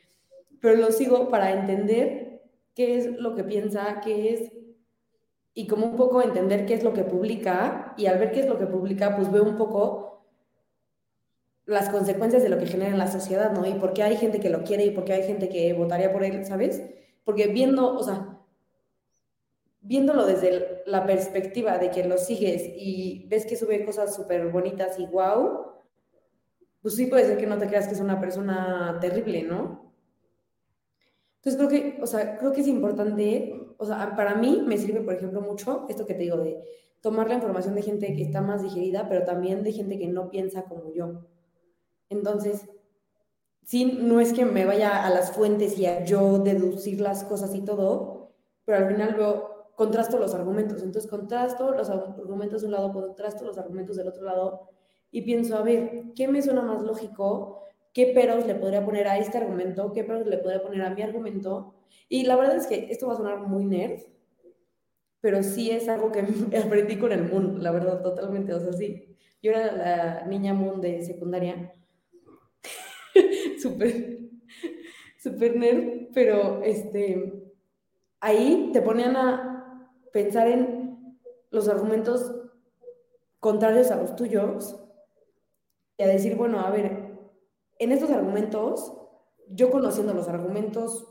Pero 0.61 0.77
lo 0.77 0.91
sigo 0.91 1.29
para 1.29 1.51
entender 1.51 2.41
qué 2.73 2.97
es 2.97 3.11
lo 3.19 3.35
que 3.35 3.43
piensa, 3.43 4.01
qué 4.03 4.33
es, 4.33 4.51
y 5.53 5.67
como 5.67 5.85
un 5.85 5.95
poco 5.95 6.21
entender 6.21 6.65
qué 6.65 6.73
es 6.73 6.83
lo 6.83 6.93
que 6.93 7.03
publica, 7.03 7.93
y 7.97 8.07
al 8.07 8.19
ver 8.19 8.31
qué 8.31 8.41
es 8.41 8.47
lo 8.47 8.57
que 8.57 8.65
publica, 8.65 9.15
pues 9.15 9.31
veo 9.31 9.43
un 9.43 9.55
poco 9.55 10.25
las 11.65 11.89
consecuencias 11.89 12.43
de 12.43 12.49
lo 12.49 12.59
que 12.59 12.67
genera 12.67 12.91
en 12.91 12.97
la 12.97 13.11
sociedad, 13.11 13.51
¿no? 13.51 13.65
Y 13.65 13.73
por 13.73 13.93
qué 13.93 14.03
hay 14.03 14.17
gente 14.17 14.39
que 14.39 14.49
lo 14.49 14.63
quiere 14.63 14.85
y 14.85 14.91
por 14.91 15.03
qué 15.03 15.13
hay 15.13 15.23
gente 15.23 15.49
que 15.49 15.73
votaría 15.73 16.13
por 16.13 16.23
él, 16.23 16.45
¿sabes? 16.45 16.83
Porque 17.23 17.47
viendo, 17.47 17.95
o 17.95 18.03
sea, 18.03 18.34
viéndolo 19.85 20.25
desde 20.25 20.81
la 20.87 21.05
perspectiva 21.05 21.77
de 21.77 21.91
que 21.91 22.03
lo 22.03 22.17
sigues 22.17 22.63
y 22.75 23.27
ves 23.29 23.45
que 23.45 23.55
sube 23.55 23.85
cosas 23.85 24.15
súper 24.15 24.49
bonitas 24.49 24.97
y 24.99 25.05
wow, 25.05 25.73
pues 26.81 26.95
sí 26.95 27.05
puede 27.05 27.25
ser 27.25 27.37
que 27.37 27.45
no 27.45 27.57
te 27.57 27.67
creas 27.67 27.87
que 27.87 27.93
es 27.93 27.99
una 27.99 28.19
persona 28.19 28.97
terrible, 28.99 29.43
¿no? 29.43 29.93
Entonces 31.37 31.57
creo 31.57 31.69
que, 31.69 32.01
o 32.01 32.07
sea, 32.07 32.37
creo 32.37 32.51
que 32.51 32.61
es 32.61 32.67
importante, 32.67 33.75
o 33.77 33.85
sea, 33.85 34.15
para 34.15 34.33
mí 34.33 34.63
me 34.65 34.77
sirve, 34.77 35.01
por 35.01 35.13
ejemplo, 35.13 35.41
mucho 35.41 35.85
esto 35.87 36.07
que 36.07 36.15
te 36.15 36.23
digo 36.23 36.37
de 36.37 36.63
tomar 37.01 37.27
la 37.27 37.35
información 37.35 37.75
de 37.75 37.83
gente 37.83 38.15
que 38.15 38.23
está 38.23 38.41
más 38.41 38.63
digerida, 38.63 39.07
pero 39.07 39.23
también 39.23 39.61
de 39.61 39.71
gente 39.71 39.99
que 39.99 40.07
no 40.07 40.31
piensa 40.31 40.63
como 40.63 40.91
yo. 40.91 41.27
Entonces, 42.09 42.67
sí, 43.63 43.99
no 44.01 44.19
es 44.19 44.33
que 44.33 44.45
me 44.45 44.65
vaya 44.65 45.05
a 45.05 45.11
las 45.11 45.31
fuentes 45.31 45.77
y 45.77 45.85
a 45.85 46.03
yo 46.03 46.39
deducir 46.39 47.01
las 47.01 47.23
cosas 47.23 47.53
y 47.53 47.61
todo, 47.61 48.31
pero 48.65 48.79
al 48.79 48.87
final 48.87 49.13
veo, 49.13 49.54
contrasto 49.75 50.17
los 50.17 50.33
argumentos. 50.33 50.81
Entonces, 50.83 51.09
contrasto 51.09 51.71
los 51.71 51.89
argumentos 51.89 52.61
de 52.61 52.67
un 52.67 52.73
lado, 52.73 52.93
contrasto 52.93 53.45
los 53.45 53.57
argumentos 53.57 53.95
del 53.97 54.07
otro 54.07 54.23
lado 54.23 54.69
y 55.11 55.21
pienso, 55.21 55.55
a 55.57 55.61
ver, 55.61 56.11
¿qué 56.13 56.27
me 56.27 56.41
suena 56.41 56.61
más 56.61 56.81
lógico? 56.81 57.61
¿Qué 57.93 58.07
peros 58.07 58.45
le 58.45 58.55
podría 58.55 58.83
poner 58.83 59.07
a 59.07 59.17
este 59.17 59.37
argumento? 59.37 59.93
¿Qué 59.93 60.03
peros 60.03 60.27
le 60.27 60.37
podría 60.39 60.61
poner 60.61 60.81
a 60.81 60.89
mi 60.89 61.01
argumento? 61.01 61.73
Y 62.09 62.25
la 62.25 62.35
verdad 62.35 62.57
es 62.57 62.67
que 62.67 62.87
esto 62.91 63.07
va 63.07 63.13
a 63.13 63.15
sonar 63.17 63.39
muy 63.39 63.63
nerd, 63.65 64.01
pero 65.21 65.41
sí 65.41 65.71
es 65.71 65.87
algo 65.87 66.11
que 66.11 66.19
aprendí 66.65 66.97
con 66.97 67.13
el 67.13 67.23
Moon, 67.31 67.63
la 67.63 67.71
verdad, 67.71 68.01
totalmente. 68.01 68.53
O 68.53 68.59
sea, 68.59 68.73
sí, 68.73 69.15
yo 69.41 69.51
era 69.51 69.71
la 69.71 70.27
niña 70.27 70.53
Moon 70.53 70.81
de 70.81 71.01
secundaria 71.01 71.71
súper, 73.61 74.19
súper 75.17 75.55
nerd, 75.55 76.09
pero 76.13 76.61
este, 76.61 77.41
ahí 78.19 78.71
te 78.73 78.81
ponían 78.81 79.15
a 79.15 79.54
pensar 80.15 80.47
en 80.47 81.19
los 81.51 81.67
argumentos 81.67 82.33
contrarios 83.41 83.91
a 83.91 83.97
los 83.97 84.15
tuyos 84.15 84.81
y 85.97 86.03
a 86.03 86.07
decir, 86.07 86.37
bueno, 86.37 86.61
a 86.61 86.69
ver, 86.69 87.19
en 87.79 87.91
estos 87.91 88.09
argumentos, 88.11 88.95
yo 89.49 89.69
conociendo 89.69 90.13
los 90.13 90.29
argumentos 90.29 91.05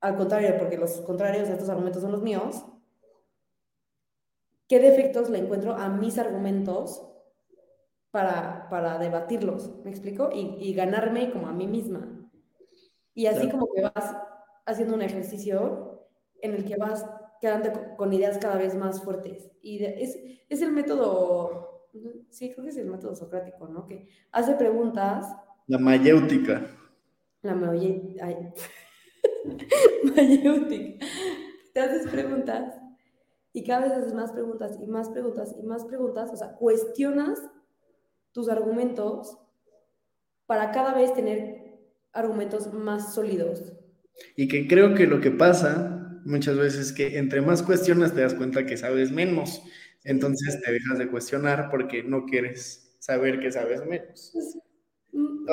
al 0.00 0.16
contrario, 0.16 0.56
porque 0.58 0.78
los 0.78 1.02
contrarios 1.02 1.50
a 1.50 1.52
estos 1.52 1.68
argumentos 1.68 2.00
son 2.00 2.12
los 2.12 2.22
míos, 2.22 2.64
¿qué 4.68 4.80
defectos 4.80 5.28
le 5.28 5.40
encuentro 5.40 5.74
a 5.74 5.90
mis 5.90 6.16
argumentos 6.18 7.06
para, 8.10 8.70
para 8.70 8.96
debatirlos, 8.96 9.84
¿me 9.84 9.90
explico? 9.90 10.30
Y, 10.32 10.56
y, 10.58 10.72
ganarme 10.72 11.30
como 11.30 11.46
a 11.48 11.52
mí 11.52 11.66
misma. 11.66 12.08
Y 13.12 13.26
así 13.26 13.50
como 13.50 13.70
que 13.70 13.82
vas 13.82 14.16
haciendo 14.64 14.94
un 14.94 15.02
ejercicio 15.02 16.08
en 16.40 16.54
el 16.54 16.64
que 16.64 16.78
vas 16.78 17.04
quedando 17.40 17.96
con 17.96 18.12
ideas 18.12 18.38
cada 18.38 18.56
vez 18.56 18.74
más 18.74 19.02
fuertes. 19.02 19.50
Y 19.62 19.84
es, 19.84 20.18
es 20.48 20.62
el 20.62 20.72
método, 20.72 21.88
sí, 22.30 22.50
creo 22.52 22.64
que 22.64 22.70
es 22.70 22.76
el 22.76 22.86
método 22.86 23.14
socrático, 23.14 23.68
¿no? 23.68 23.86
Que 23.86 24.08
hace 24.32 24.54
preguntas. 24.54 25.26
La 25.66 25.78
mayéutica. 25.78 26.66
La 27.42 27.54
mayéutica. 27.54 28.26
mayéutica. 30.16 31.06
Te 31.72 31.80
haces 31.80 32.08
preguntas 32.08 32.74
y 33.52 33.64
cada 33.64 33.86
vez 33.86 33.92
haces 33.92 34.14
más 34.14 34.32
preguntas 34.32 34.78
y 34.80 34.86
más 34.86 35.08
preguntas 35.08 35.54
y 35.58 35.62
más 35.64 35.84
preguntas, 35.84 36.30
o 36.32 36.36
sea, 36.36 36.52
cuestionas 36.52 37.42
tus 38.32 38.48
argumentos 38.48 39.38
para 40.46 40.70
cada 40.70 40.94
vez 40.94 41.12
tener 41.14 41.78
argumentos 42.12 42.72
más 42.72 43.14
sólidos. 43.14 43.72
Y 44.36 44.48
que 44.48 44.66
creo 44.66 44.94
que 44.94 45.06
lo 45.06 45.20
que 45.20 45.30
pasa 45.30 45.97
muchas 46.24 46.56
veces 46.56 46.88
es 46.88 46.92
que 46.92 47.18
entre 47.18 47.40
más 47.40 47.62
cuestionas 47.62 48.14
te 48.14 48.20
das 48.20 48.34
cuenta 48.34 48.66
que 48.66 48.76
sabes 48.76 49.10
menos. 49.10 49.62
Entonces 50.04 50.60
te 50.62 50.72
dejas 50.72 50.98
de 50.98 51.08
cuestionar 51.08 51.68
porque 51.70 52.02
no 52.02 52.24
quieres 52.26 52.96
saber 52.98 53.40
que 53.40 53.52
sabes 53.52 53.84
menos. 53.86 54.32
Pues, 54.32 54.56
mm, 55.12 55.48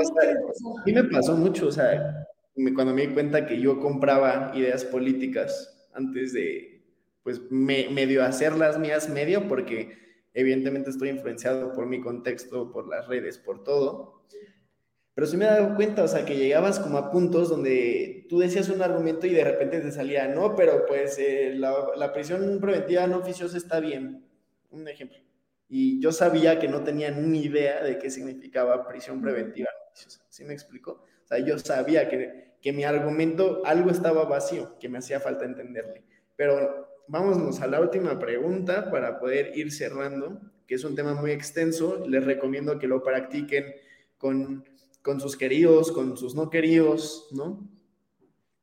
a 0.80 0.86
mí 0.86 0.94
me 0.94 1.04
pasó 1.06 1.36
mucho, 1.36 1.68
o 1.68 1.72
sea, 1.72 2.28
cuando 2.76 2.94
me 2.94 3.08
di 3.08 3.14
cuenta 3.14 3.46
que 3.46 3.60
yo 3.60 3.80
compraba 3.80 4.52
ideas 4.56 4.86
políticas 4.86 5.88
antes 5.94 6.34
de, 6.34 6.84
pues, 7.24 7.42
medio 7.52 8.24
hacerlas 8.24 8.80
mías, 8.80 9.10
medio, 9.10 9.48
porque 9.48 9.98
evidentemente 10.34 10.90
estoy 10.90 11.10
influenciado 11.10 11.74
por 11.74 11.88
mi 11.88 12.02
contexto, 12.02 12.72
por 12.72 12.88
las 12.88 13.08
redes, 13.08 13.38
por 13.38 13.64
todo. 13.64 14.26
Pero 15.16 15.28
sí 15.28 15.38
me 15.38 15.46
he 15.46 15.48
dado 15.48 15.76
cuenta, 15.76 16.04
o 16.04 16.08
sea, 16.10 16.26
que 16.26 16.36
llegabas 16.36 16.78
como 16.78 16.98
a 16.98 17.10
puntos 17.10 17.50
donde 17.50 18.26
tú 18.28 18.40
decías 18.40 18.68
un 18.68 18.82
argumento 18.82 19.26
y 19.26 19.30
de 19.30 19.46
repente 19.46 19.80
te 19.80 19.92
salía, 19.94 20.28
no, 20.28 20.56
pero 20.58 20.86
pues 20.86 21.18
eh, 21.20 21.54
la, 21.56 22.12
prisión 22.12 22.60
preventiva 22.60 23.08
no 23.08 23.20
oficiosa 23.20 23.58
está 23.58 23.80
bien. 23.80 24.26
Un 24.72 24.86
ejemplo. 24.90 25.18
Y 25.70 26.02
yo 26.02 26.12
sabía 26.12 26.60
que 26.60 26.68
no 26.68 26.84
tenía 26.84 27.12
ni 27.12 27.44
idea 27.44 27.82
de 27.82 27.98
qué 27.98 28.10
significaba 28.10 28.86
prisión 28.86 29.22
preventiva 29.22 29.70
no 29.74 29.92
oficiosa. 29.94 30.22
¿Sí 30.30 30.44
me 30.44 30.54
explico? 30.54 31.06
O 31.24 31.28
sea, 31.28 31.40
yo 31.40 31.58
sabía 31.60 32.10
que, 32.10 32.58
que 32.62 32.74
mi 32.74 32.84
argumento 32.84 33.62
algo 33.66 33.92
estaba 33.92 34.26
vacío, 34.26 34.78
que 34.80 34.90
me 34.90 34.98
hacía 34.98 35.22
falta 35.22 35.46
entenderle. 35.46 36.04
Pero 36.36 36.90
vámonos 37.08 37.62
a 37.62 37.68
la 37.68 37.80
última 37.80 38.20
pregunta 38.20 38.92
para 38.92 39.18
poder 39.18 39.58
ir 39.58 39.72
cerrando, 39.72 40.42
que 40.68 40.76
es 40.76 40.84
un 40.84 40.94
tema 40.94 41.14
muy 41.14 41.32
extenso. 41.32 42.06
Les 42.06 42.26
recomiendo 42.26 42.78
que 42.78 42.88
lo 42.88 43.02
practiquen 43.02 43.76
con, 44.18 44.66
con 45.06 45.22
sus 45.22 45.38
queridos, 45.38 45.94
con 45.94 46.18
sus 46.18 46.36
no 46.36 46.50
queridos, 46.50 47.30
¿no? 47.32 47.70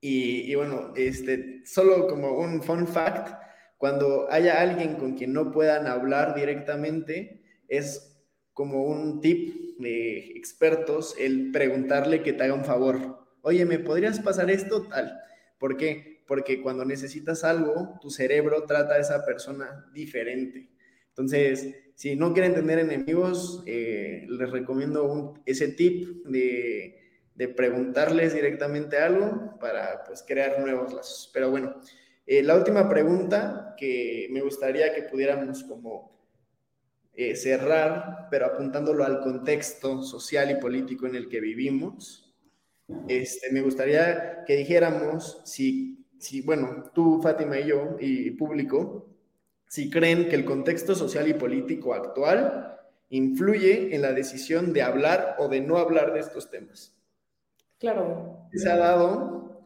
Y, 0.02 0.50
y, 0.52 0.54
bueno, 0.56 0.92
este, 0.96 1.62
solo 1.64 2.06
como 2.06 2.36
un 2.38 2.62
fun 2.62 2.86
fact, 2.86 3.40
cuando 3.78 4.30
haya 4.30 4.60
alguien 4.60 4.96
con 4.96 5.14
quien 5.14 5.32
no 5.32 5.52
puedan 5.52 5.86
hablar 5.86 6.34
directamente, 6.34 7.42
es 7.68 8.22
como 8.52 8.82
un 8.84 9.22
tip 9.22 9.78
de 9.78 10.32
expertos 10.36 11.14
el 11.18 11.52
preguntarle 11.52 12.22
que 12.22 12.32
te 12.34 12.42
haga 12.42 12.54
un 12.54 12.64
favor. 12.64 13.24
Oye, 13.40 13.64
¿me 13.64 13.78
podrías 13.78 14.20
pasar 14.20 14.50
esto? 14.50 14.82
Tal. 14.88 15.18
¿Por 15.58 15.76
qué? 15.76 16.12
porque 16.32 16.62
cuando 16.62 16.86
necesitas 16.86 17.44
algo, 17.44 17.98
tu 18.00 18.08
cerebro 18.10 18.64
trata 18.64 18.94
a 18.94 18.98
esa 18.98 19.22
persona 19.24 19.84
diferente. 19.92 20.70
Entonces, 21.08 21.74
si 21.94 22.16
no 22.16 22.32
quieren 22.32 22.54
tener 22.54 22.78
enemigos, 22.78 23.62
eh, 23.66 24.26
les 24.28 24.50
recomiendo 24.50 25.34
ese 25.46 25.68
tip 25.68 26.24
de, 26.26 26.98
preguntarles 27.56 28.34
directamente 28.34 28.98
algo 28.98 29.58
para 29.58 30.04
pues, 30.04 30.22
crear 30.22 30.60
nuevos 30.60 30.92
lazos. 30.92 31.30
Pero 31.34 31.50
bueno, 31.50 31.74
eh, 32.24 32.42
la 32.42 32.56
última 32.56 32.88
pregunta 32.88 33.74
que 33.76 34.28
me 34.30 34.40
gustaría 34.42 34.94
que 34.94 35.02
pudiéramos 35.02 35.64
como 35.64 36.12
eh, 37.14 37.34
cerrar, 37.34 38.28
pero 38.30 38.46
apuntándolo 38.46 39.04
al 39.04 39.20
contexto 39.20 40.02
social 40.02 40.52
y 40.52 40.60
político 40.60 41.06
en 41.06 41.16
el 41.16 41.28
que 41.28 41.40
vivimos, 41.40 42.32
este, 43.08 43.50
me 43.50 43.62
gustaría 43.62 44.44
que 44.44 44.56
dijéramos 44.56 45.42
si 45.44 46.02
si, 46.22 46.40
bueno, 46.40 46.84
tú, 46.94 47.20
Fátima 47.20 47.58
y 47.58 47.66
yo, 47.66 47.96
y 47.98 48.30
público, 48.30 49.11
si 49.72 49.88
creen 49.88 50.28
que 50.28 50.36
el 50.36 50.44
contexto 50.44 50.94
social 50.94 51.28
y 51.28 51.32
político 51.32 51.94
actual 51.94 52.78
influye 53.08 53.94
en 53.94 54.02
la 54.02 54.12
decisión 54.12 54.74
de 54.74 54.82
hablar 54.82 55.36
o 55.38 55.48
de 55.48 55.62
no 55.62 55.78
hablar 55.78 56.12
de 56.12 56.20
estos 56.20 56.50
temas. 56.50 56.94
Claro. 57.80 58.50
Se 58.52 58.70
ha 58.70 58.76
dado, 58.76 59.62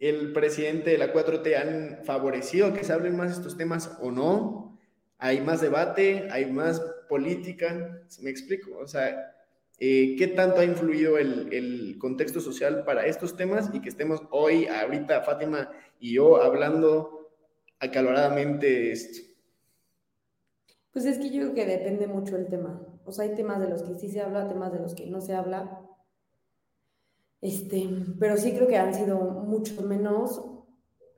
el 0.00 0.32
presidente 0.32 0.90
de 0.90 0.98
la 0.98 1.12
4T 1.12 1.54
han 1.54 2.04
favorecido 2.04 2.74
que 2.74 2.82
se 2.82 2.92
hablen 2.92 3.16
más 3.16 3.28
de 3.28 3.36
estos 3.36 3.56
temas 3.56 3.96
o 4.00 4.10
no. 4.10 4.76
Hay 5.18 5.40
más 5.42 5.60
debate, 5.60 6.26
hay 6.32 6.46
más 6.50 6.80
política, 7.08 8.02
¿me 8.22 8.30
explico? 8.30 8.76
O 8.78 8.88
sea, 8.88 9.32
eh, 9.78 10.16
¿qué 10.18 10.26
tanto 10.26 10.60
ha 10.60 10.64
influido 10.64 11.18
el, 11.18 11.52
el, 11.52 11.98
contexto 12.00 12.40
social 12.40 12.82
para 12.82 13.06
estos 13.06 13.36
temas 13.36 13.70
y 13.72 13.80
que 13.80 13.90
estemos 13.90 14.22
hoy, 14.32 14.66
ahorita, 14.66 15.22
Fátima 15.22 15.70
y 16.00 16.14
yo, 16.14 16.42
hablando 16.42 17.30
acaloradamente 17.78 18.66
de 18.66 18.90
esto? 18.90 19.25
Pues 20.96 21.04
es 21.04 21.18
que 21.18 21.28
yo 21.28 21.42
creo 21.42 21.54
que 21.54 21.66
depende 21.66 22.06
mucho 22.06 22.38
el 22.38 22.46
tema. 22.46 22.82
O 23.04 23.12
sea, 23.12 23.26
hay 23.26 23.34
temas 23.34 23.60
de 23.60 23.68
los 23.68 23.82
que 23.82 23.96
sí 23.96 24.08
se 24.08 24.22
habla, 24.22 24.48
temas 24.48 24.72
de 24.72 24.78
los 24.78 24.94
que 24.94 25.04
no 25.04 25.20
se 25.20 25.34
habla. 25.34 25.86
Este, 27.42 27.86
pero 28.18 28.38
sí 28.38 28.52
creo 28.52 28.66
que 28.66 28.78
han 28.78 28.94
sido 28.94 29.18
mucho 29.18 29.82
menos, 29.82 30.38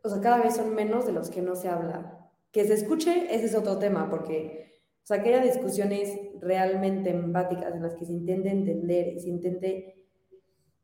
o 0.02 0.08
sea, 0.08 0.20
cada 0.20 0.42
vez 0.42 0.56
son 0.56 0.74
menos 0.74 1.06
de 1.06 1.12
los 1.12 1.30
que 1.30 1.42
no 1.42 1.54
se 1.54 1.68
habla. 1.68 2.28
Que 2.50 2.64
se 2.64 2.74
escuche, 2.74 3.32
ese 3.32 3.46
es 3.46 3.54
otro 3.54 3.78
tema, 3.78 4.10
porque 4.10 4.82
o 5.04 5.06
sea, 5.06 5.22
que 5.22 5.32
haya 5.32 5.44
discusiones 5.44 6.12
realmente 6.40 7.10
empáticas 7.10 7.72
en 7.72 7.82
las 7.84 7.94
que 7.94 8.04
se 8.04 8.14
intente 8.14 8.50
entender 8.50 9.20
se 9.20 9.28
intente 9.28 10.08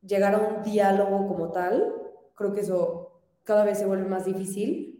llegar 0.03 0.36
a 0.36 0.38
un 0.38 0.62
diálogo 0.62 1.26
como 1.26 1.51
tal, 1.51 1.92
creo 2.36 2.53
que 2.53 2.61
eso 2.61 3.24
cada 3.42 3.64
vez 3.64 3.76
se 3.76 3.86
vuelve 3.86 4.09
más 4.09 4.24
difícil, 4.24 4.93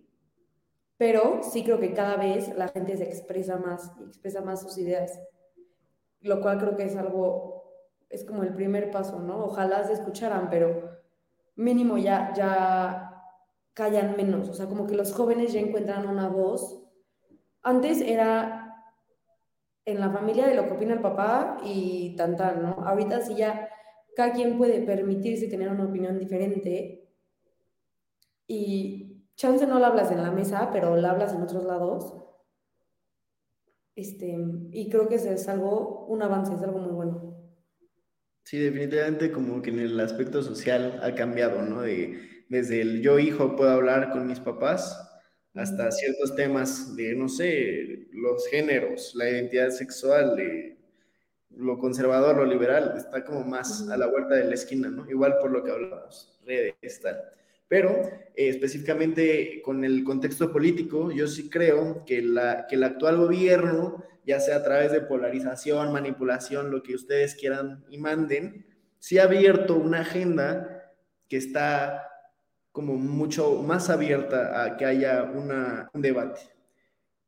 pero 1.05 1.43
sí 1.43 1.63
creo 1.65 1.79
que 1.79 1.93
cada 1.93 2.17
vez 2.17 2.57
la 2.57 2.69
gente 2.69 2.97
se 2.97 3.05
expresa 3.05 3.59
más 3.59 3.93
y 4.01 4.05
expresa 4.05 4.41
más 4.41 4.63
sus 4.63 4.79
ideas, 4.79 5.21
lo 6.23 6.41
cual 6.41 6.57
creo 6.57 6.77
que 6.77 6.85
es 6.85 6.97
algo 6.97 7.75
es 8.09 8.25
como 8.25 8.43
el 8.43 8.55
primer 8.55 8.91
paso, 8.91 9.21
¿no? 9.21 9.45
Ojalá 9.45 9.85
se 9.85 9.93
escucharan, 9.93 10.49
pero 10.49 10.97
mínimo 11.57 11.99
ya, 11.99 12.33
ya 12.35 13.23
callan 13.75 14.17
menos, 14.17 14.49
o 14.49 14.55
sea, 14.55 14.65
como 14.65 14.87
que 14.87 14.95
los 14.95 15.13
jóvenes 15.13 15.53
ya 15.53 15.61
encuentran 15.61 16.09
una 16.09 16.29
voz. 16.29 16.83
Antes 17.61 18.01
era 18.01 18.75
en 19.85 20.01
la 20.01 20.09
familia 20.09 20.47
de 20.47 20.55
lo 20.55 20.65
que 20.65 20.73
opina 20.73 20.95
el 20.95 21.03
papá 21.03 21.59
y 21.63 22.17
tan 22.17 22.35
tal, 22.35 22.63
¿no? 22.63 22.83
Ahorita 22.83 23.21
sí 23.21 23.35
ya 23.35 23.69
cada 24.17 24.33
quien 24.33 24.57
puede 24.57 24.81
permitirse 24.81 25.49
tener 25.49 25.69
una 25.69 25.85
opinión 25.85 26.19
diferente 26.19 27.11
y 28.47 29.14
chance 29.37 29.67
no 29.67 29.79
la 29.79 29.89
hablas 29.89 30.11
en 30.11 30.23
la 30.23 30.31
mesa, 30.31 30.71
pero 30.73 30.97
la 30.97 31.11
hablas 31.11 31.35
en 31.35 31.43
otros 31.43 31.65
lados. 31.65 32.15
Este, 33.97 34.37
y 34.73 34.89
creo 34.91 35.09
que 35.09 35.15
es 35.17 35.49
algo, 35.49 36.07
un 36.07 36.23
avance, 36.23 36.55
es 36.55 36.63
algo 36.63 36.79
muy 36.79 36.93
bueno. 36.93 37.35
Sí, 38.45 38.59
definitivamente 38.59 39.33
como 39.33 39.63
que 39.63 39.71
en 39.71 39.81
el 39.81 39.99
aspecto 40.01 40.43
social 40.43 41.01
ha 41.03 41.15
cambiado, 41.15 41.63
¿no? 41.63 41.81
De, 41.81 42.45
desde 42.49 42.83
el 42.83 43.01
yo 43.01 43.19
hijo 43.19 43.57
puedo 43.57 43.71
hablar 43.71 44.11
con 44.13 44.27
mis 44.27 44.39
papás 44.41 45.01
hasta 45.55 45.91
ciertos 45.91 46.35
temas 46.37 46.95
de, 46.97 47.15
no 47.15 47.29
sé, 47.29 48.09
los 48.13 48.47
géneros, 48.49 49.15
la 49.15 49.31
identidad 49.31 49.71
sexual, 49.71 50.37
lo 51.51 51.79
conservador, 51.79 52.37
lo 52.37 52.45
liberal, 52.45 52.95
está 52.97 53.25
como 53.25 53.45
más 53.45 53.89
a 53.89 53.97
la 53.97 54.07
vuelta 54.09 54.35
de 54.35 54.45
la 54.45 54.55
esquina, 54.55 54.89
¿no? 54.89 55.09
Igual 55.09 55.39
por 55.41 55.51
lo 55.51 55.63
que 55.63 55.71
hablábamos, 55.71 56.39
redes, 56.45 57.01
tal. 57.01 57.17
Pero 57.75 58.09
eh, 58.37 58.51
específicamente 58.51 59.61
con 59.61 59.85
el 59.85 60.05
contexto 60.05 60.53
político, 60.53 61.11
yo 61.11 61.27
sí 61.27 61.51
creo 61.51 62.05
que, 62.05 62.23
la, 62.23 62.69
que 62.69 62.77
el 62.77 62.85
actual 62.85 63.17
gobierno, 63.17 64.05
ya 64.25 64.39
sea 64.39 64.59
a 64.59 64.63
través 64.63 64.93
de 64.93 65.01
polarización, 65.01 65.93
manipulación, 65.93 66.71
lo 66.71 66.85
que 66.85 66.95
ustedes 66.95 67.35
quieran 67.35 67.85
y 67.91 67.99
manden, 67.99 68.65
sí 69.01 69.19
ha 69.19 69.25
abierto 69.25 69.75
una 69.75 70.03
agenda 70.03 70.95
que 71.29 71.37
está 71.37 72.07
como 72.71 72.95
mucho 72.95 73.61
más 73.61 73.91
abierta 73.91 74.63
a 74.63 74.77
que 74.77 74.85
haya 74.85 75.25
una, 75.25 75.91
un 75.93 76.01
debate. 76.01 76.43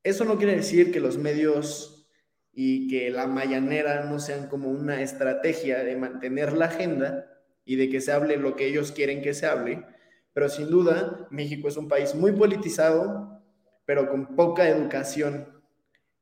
Eso 0.05 0.25
no 0.25 0.39
quiere 0.39 0.55
decir 0.55 0.93
que 0.93 1.01
los 1.01 1.19
medios 1.19 2.07
y 2.53 2.87
que 2.87 3.11
la 3.11 3.27
mayanera 3.27 4.05
no 4.05 4.21
sean 4.21 4.47
como 4.47 4.69
una 4.71 5.03
estrategia 5.03 5.83
de 5.83 5.97
mantener 5.97 6.53
la 6.53 6.67
agenda 6.67 7.33
y 7.65 7.75
de 7.75 7.89
que 7.91 8.01
se 8.01 8.13
hable 8.13 8.37
lo 8.37 8.55
que 8.55 8.69
ellos 8.69 8.93
quieren 8.93 9.23
que 9.23 9.35
se 9.35 9.47
hable, 9.47 9.85
pero 10.37 10.51
sin 10.51 10.69
duda 10.69 11.27
México 11.31 11.67
es 11.67 11.79
un 11.79 11.89
país 11.89 12.15
muy 12.15 12.31
politizado, 12.31 13.43
pero 13.87 14.07
con 14.11 14.37
poca 14.37 14.69
educación. 14.69 15.49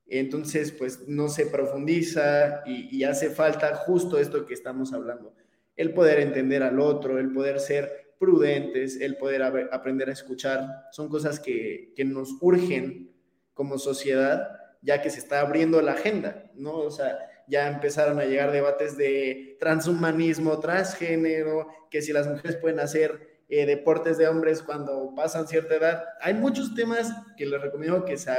Entonces, 0.06 0.70
pues 0.70 1.08
no 1.08 1.28
se 1.28 1.46
profundiza 1.46 2.62
y, 2.64 3.02
hace 3.02 3.30
falta 3.30 3.74
justo 3.74 4.16
esto 4.20 4.46
que 4.46 4.54
estamos 4.54 4.92
hablando, 4.92 5.34
el 5.74 5.92
poder 5.92 6.20
entender 6.20 6.62
al 6.62 6.78
otro, 6.78 7.18
el 7.18 7.32
poder 7.32 7.58
ser 7.58 8.14
prudentes, 8.20 9.00
el 9.00 9.16
poder 9.16 9.42
aprender 9.72 10.08
a 10.08 10.12
escuchar, 10.12 10.64
son 10.92 11.08
cosas 11.08 11.40
que, 11.40 11.92
que, 11.96 12.04
nos 12.04 12.36
urgen 12.40 13.10
como 13.52 13.78
sociedad, 13.78 14.48
ya 14.80 15.02
que 15.02 15.10
se 15.10 15.18
está 15.18 15.40
abriendo 15.40 15.82
la 15.82 15.94
agenda, 15.94 16.52
¿no? 16.54 16.76
O 16.76 16.90
sea, 16.92 17.18
ya 17.48 17.66
empezaron 17.66 18.20
a 18.20 18.26
llegar 18.26 18.52
debates 18.52 18.96
de 18.96 19.56
transhumanismo, 19.58 20.60
transgénero, 20.60 21.66
que 21.90 22.00
si 22.00 22.12
las 22.12 22.28
mujeres 22.28 22.56
pueden 22.58 22.78
hacer 22.78 23.34
eh, 23.57 23.66
deportes 23.66 24.18
de 24.18 24.26
hombres 24.26 24.62
cuando 24.64 25.12
pasan 25.14 25.46
cierta 25.46 25.76
edad. 25.76 26.05
Hay 26.20 26.34
muchos 26.34 26.74
temas 26.74 27.14
que 27.36 27.46
les 27.46 27.62
recomiendo 27.62 28.05
que 28.05 28.16
se, 28.16 28.32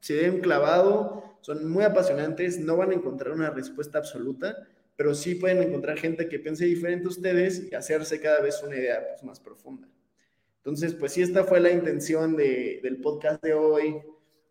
se 0.00 0.14
den 0.14 0.40
clavado, 0.40 1.36
son 1.42 1.70
muy 1.70 1.84
apasionantes, 1.84 2.58
no 2.58 2.74
van 2.78 2.92
a 2.92 2.94
encontrar 2.94 3.34
una 3.34 3.50
respuesta 3.50 3.98
absoluta, 3.98 4.56
pero 4.96 5.14
sí 5.14 5.34
pueden 5.34 5.62
encontrar 5.62 5.98
gente 5.98 6.30
que 6.30 6.38
piense 6.38 6.64
diferente 6.64 7.04
a 7.04 7.10
ustedes 7.10 7.70
y 7.70 7.74
hacerse 7.74 8.22
cada 8.22 8.40
vez 8.40 8.62
una 8.62 8.76
idea 8.76 9.06
pues, 9.10 9.22
más 9.22 9.38
profunda. 9.38 9.86
Entonces, 10.56 10.94
pues 10.94 11.12
sí, 11.12 11.20
esta 11.20 11.44
fue 11.44 11.60
la 11.60 11.70
intención 11.70 12.34
de, 12.34 12.80
del 12.82 13.02
podcast 13.02 13.42
de 13.42 13.52
hoy, 13.52 13.96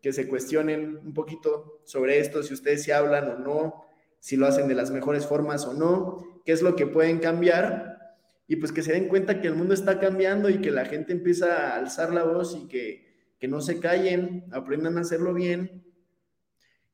que 0.00 0.12
se 0.12 0.28
cuestionen 0.28 0.98
un 0.98 1.12
poquito 1.12 1.80
sobre 1.82 2.20
esto, 2.20 2.44
si 2.44 2.54
ustedes 2.54 2.84
se 2.84 2.92
hablan 2.92 3.28
o 3.30 3.38
no, 3.38 3.84
si 4.20 4.36
lo 4.36 4.46
hacen 4.46 4.68
de 4.68 4.76
las 4.76 4.92
mejores 4.92 5.26
formas 5.26 5.66
o 5.66 5.74
no, 5.74 6.40
qué 6.44 6.52
es 6.52 6.62
lo 6.62 6.76
que 6.76 6.86
pueden 6.86 7.18
cambiar 7.18 7.97
y 8.48 8.56
pues 8.56 8.72
que 8.72 8.82
se 8.82 8.92
den 8.92 9.08
cuenta 9.08 9.40
que 9.40 9.46
el 9.46 9.54
mundo 9.54 9.74
está 9.74 10.00
cambiando 10.00 10.48
y 10.48 10.62
que 10.62 10.70
la 10.70 10.86
gente 10.86 11.12
empieza 11.12 11.68
a 11.68 11.76
alzar 11.76 12.14
la 12.14 12.24
voz 12.24 12.56
y 12.56 12.66
que, 12.66 13.34
que 13.38 13.46
no 13.46 13.60
se 13.60 13.78
callen, 13.78 14.46
aprendan 14.50 14.96
a 14.96 15.02
hacerlo 15.02 15.34
bien. 15.34 15.84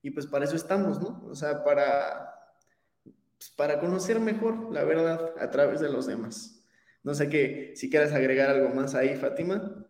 Y 0.02 0.11
pues 0.11 0.26
para 0.26 0.44
eso 0.44 0.57
estamos, 0.57 1.00
¿no? 1.00 1.24
O 1.28 1.34
sea, 1.36 1.62
para, 1.62 2.34
pues, 3.38 3.50
para 3.50 3.78
conocer 3.78 4.18
mejor 4.18 4.72
la 4.72 4.82
verdad 4.82 5.32
a 5.38 5.50
través 5.50 5.80
de 5.80 5.90
los 5.90 6.07
demás. 6.07 6.66
No 7.05 7.14
sé 7.14 7.28
qué, 7.28 7.72
si 7.76 7.88
quieres 7.88 8.12
agregar 8.12 8.50
algo 8.50 8.74
más 8.74 8.96
ahí, 8.96 9.14
Fátima. 9.14 9.86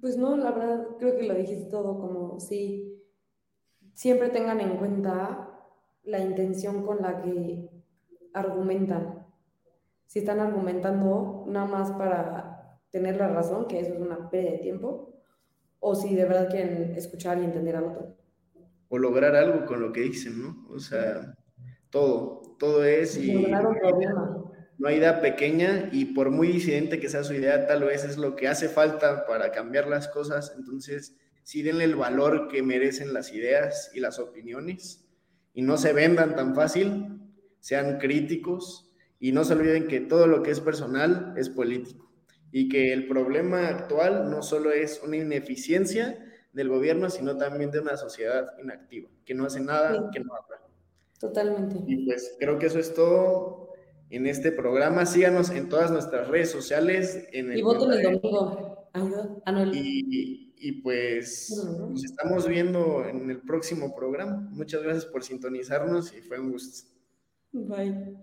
Pues 0.00 0.16
no, 0.16 0.34
la 0.36 0.50
verdad 0.50 0.86
creo 0.98 1.18
que 1.18 1.24
lo 1.24 1.34
dijiste 1.34 1.68
todo, 1.68 2.00
como 2.00 2.40
si 2.40 3.04
siempre 3.92 4.30
tengan 4.30 4.60
en 4.60 4.78
cuenta 4.78 5.50
la 6.04 6.20
intención 6.20 6.86
con 6.86 7.02
la 7.02 7.20
que 7.20 7.68
argumentan. 8.32 9.19
Si 10.10 10.18
están 10.18 10.40
argumentando 10.40 11.44
nada 11.46 11.66
más 11.66 11.92
para 11.92 12.80
tener 12.90 13.14
la 13.14 13.28
razón, 13.28 13.68
que 13.68 13.78
eso 13.78 13.94
es 13.94 14.00
una 14.00 14.28
pérdida 14.28 14.50
de 14.50 14.58
tiempo, 14.58 15.22
o 15.78 15.94
si 15.94 16.16
de 16.16 16.24
verdad 16.24 16.50
quieren 16.50 16.96
escuchar 16.96 17.38
y 17.38 17.44
entender 17.44 17.76
al 17.76 17.84
otro. 17.84 18.16
O 18.88 18.98
lograr 18.98 19.36
algo 19.36 19.66
con 19.66 19.80
lo 19.80 19.92
que 19.92 20.00
dicen, 20.00 20.42
¿no? 20.42 20.66
O 20.68 20.80
sea, 20.80 21.38
todo, 21.90 22.56
todo 22.58 22.82
es 22.82 23.16
y 23.18 23.46
no 24.78 24.88
hay 24.88 24.96
idea 24.96 25.20
pequeña 25.20 25.90
y 25.92 26.06
por 26.06 26.32
muy 26.32 26.48
disidente 26.48 26.98
que 26.98 27.08
sea 27.08 27.22
su 27.22 27.34
idea, 27.34 27.68
tal 27.68 27.84
vez 27.84 28.02
es 28.02 28.18
lo 28.18 28.34
que 28.34 28.48
hace 28.48 28.68
falta 28.68 29.26
para 29.26 29.52
cambiar 29.52 29.86
las 29.86 30.08
cosas. 30.08 30.54
Entonces, 30.58 31.16
sí 31.44 31.62
denle 31.62 31.84
el 31.84 31.94
valor 31.94 32.48
que 32.48 32.64
merecen 32.64 33.14
las 33.14 33.32
ideas 33.32 33.92
y 33.94 34.00
las 34.00 34.18
opiniones 34.18 35.08
y 35.54 35.62
no 35.62 35.76
se 35.76 35.92
vendan 35.92 36.34
tan 36.34 36.56
fácil, 36.56 37.20
sean 37.60 37.98
críticos 37.98 38.89
y 39.20 39.32
no 39.32 39.44
se 39.44 39.52
olviden 39.52 39.86
que 39.86 40.00
todo 40.00 40.26
lo 40.26 40.42
que 40.42 40.50
es 40.50 40.60
personal 40.60 41.34
es 41.36 41.50
político 41.50 42.10
y 42.50 42.68
que 42.68 42.92
el 42.92 43.06
problema 43.06 43.68
actual 43.68 44.30
no 44.30 44.42
solo 44.42 44.72
es 44.72 45.00
una 45.04 45.18
ineficiencia 45.18 46.26
del 46.52 46.68
gobierno, 46.68 47.10
sino 47.10 47.36
también 47.36 47.70
de 47.70 47.80
una 47.80 47.96
sociedad 47.96 48.54
inactiva, 48.60 49.08
que 49.24 49.34
no 49.34 49.44
hace 49.44 49.60
nada, 49.60 50.10
que 50.12 50.20
no 50.20 50.34
habla. 50.34 50.60
Totalmente. 51.20 51.76
Y 51.86 52.06
pues 52.06 52.34
creo 52.40 52.58
que 52.58 52.66
eso 52.66 52.78
es 52.78 52.94
todo 52.94 53.70
en 54.08 54.26
este 54.26 54.50
programa. 54.50 55.06
Síganos 55.06 55.50
en 55.50 55.68
todas 55.68 55.90
nuestras 55.90 56.28
redes 56.28 56.50
sociales. 56.50 57.28
En 57.32 57.52
el 57.52 57.58
y 57.58 57.62
voten 57.62 57.92
el 57.92 58.02
domingo. 58.02 58.88
Y, 59.72 60.54
y, 60.58 60.72
pues 60.82 61.48
nos 61.78 62.04
estamos 62.04 62.48
viendo 62.48 63.04
en 63.04 63.30
el 63.30 63.40
próximo 63.42 63.94
programa. 63.94 64.48
Muchas 64.50 64.82
gracias 64.82 65.06
por 65.06 65.22
sintonizarnos 65.22 66.12
y 66.12 66.22
fue 66.22 66.40
un 66.40 66.50
gusto. 66.50 66.88
Bye. 67.52 68.16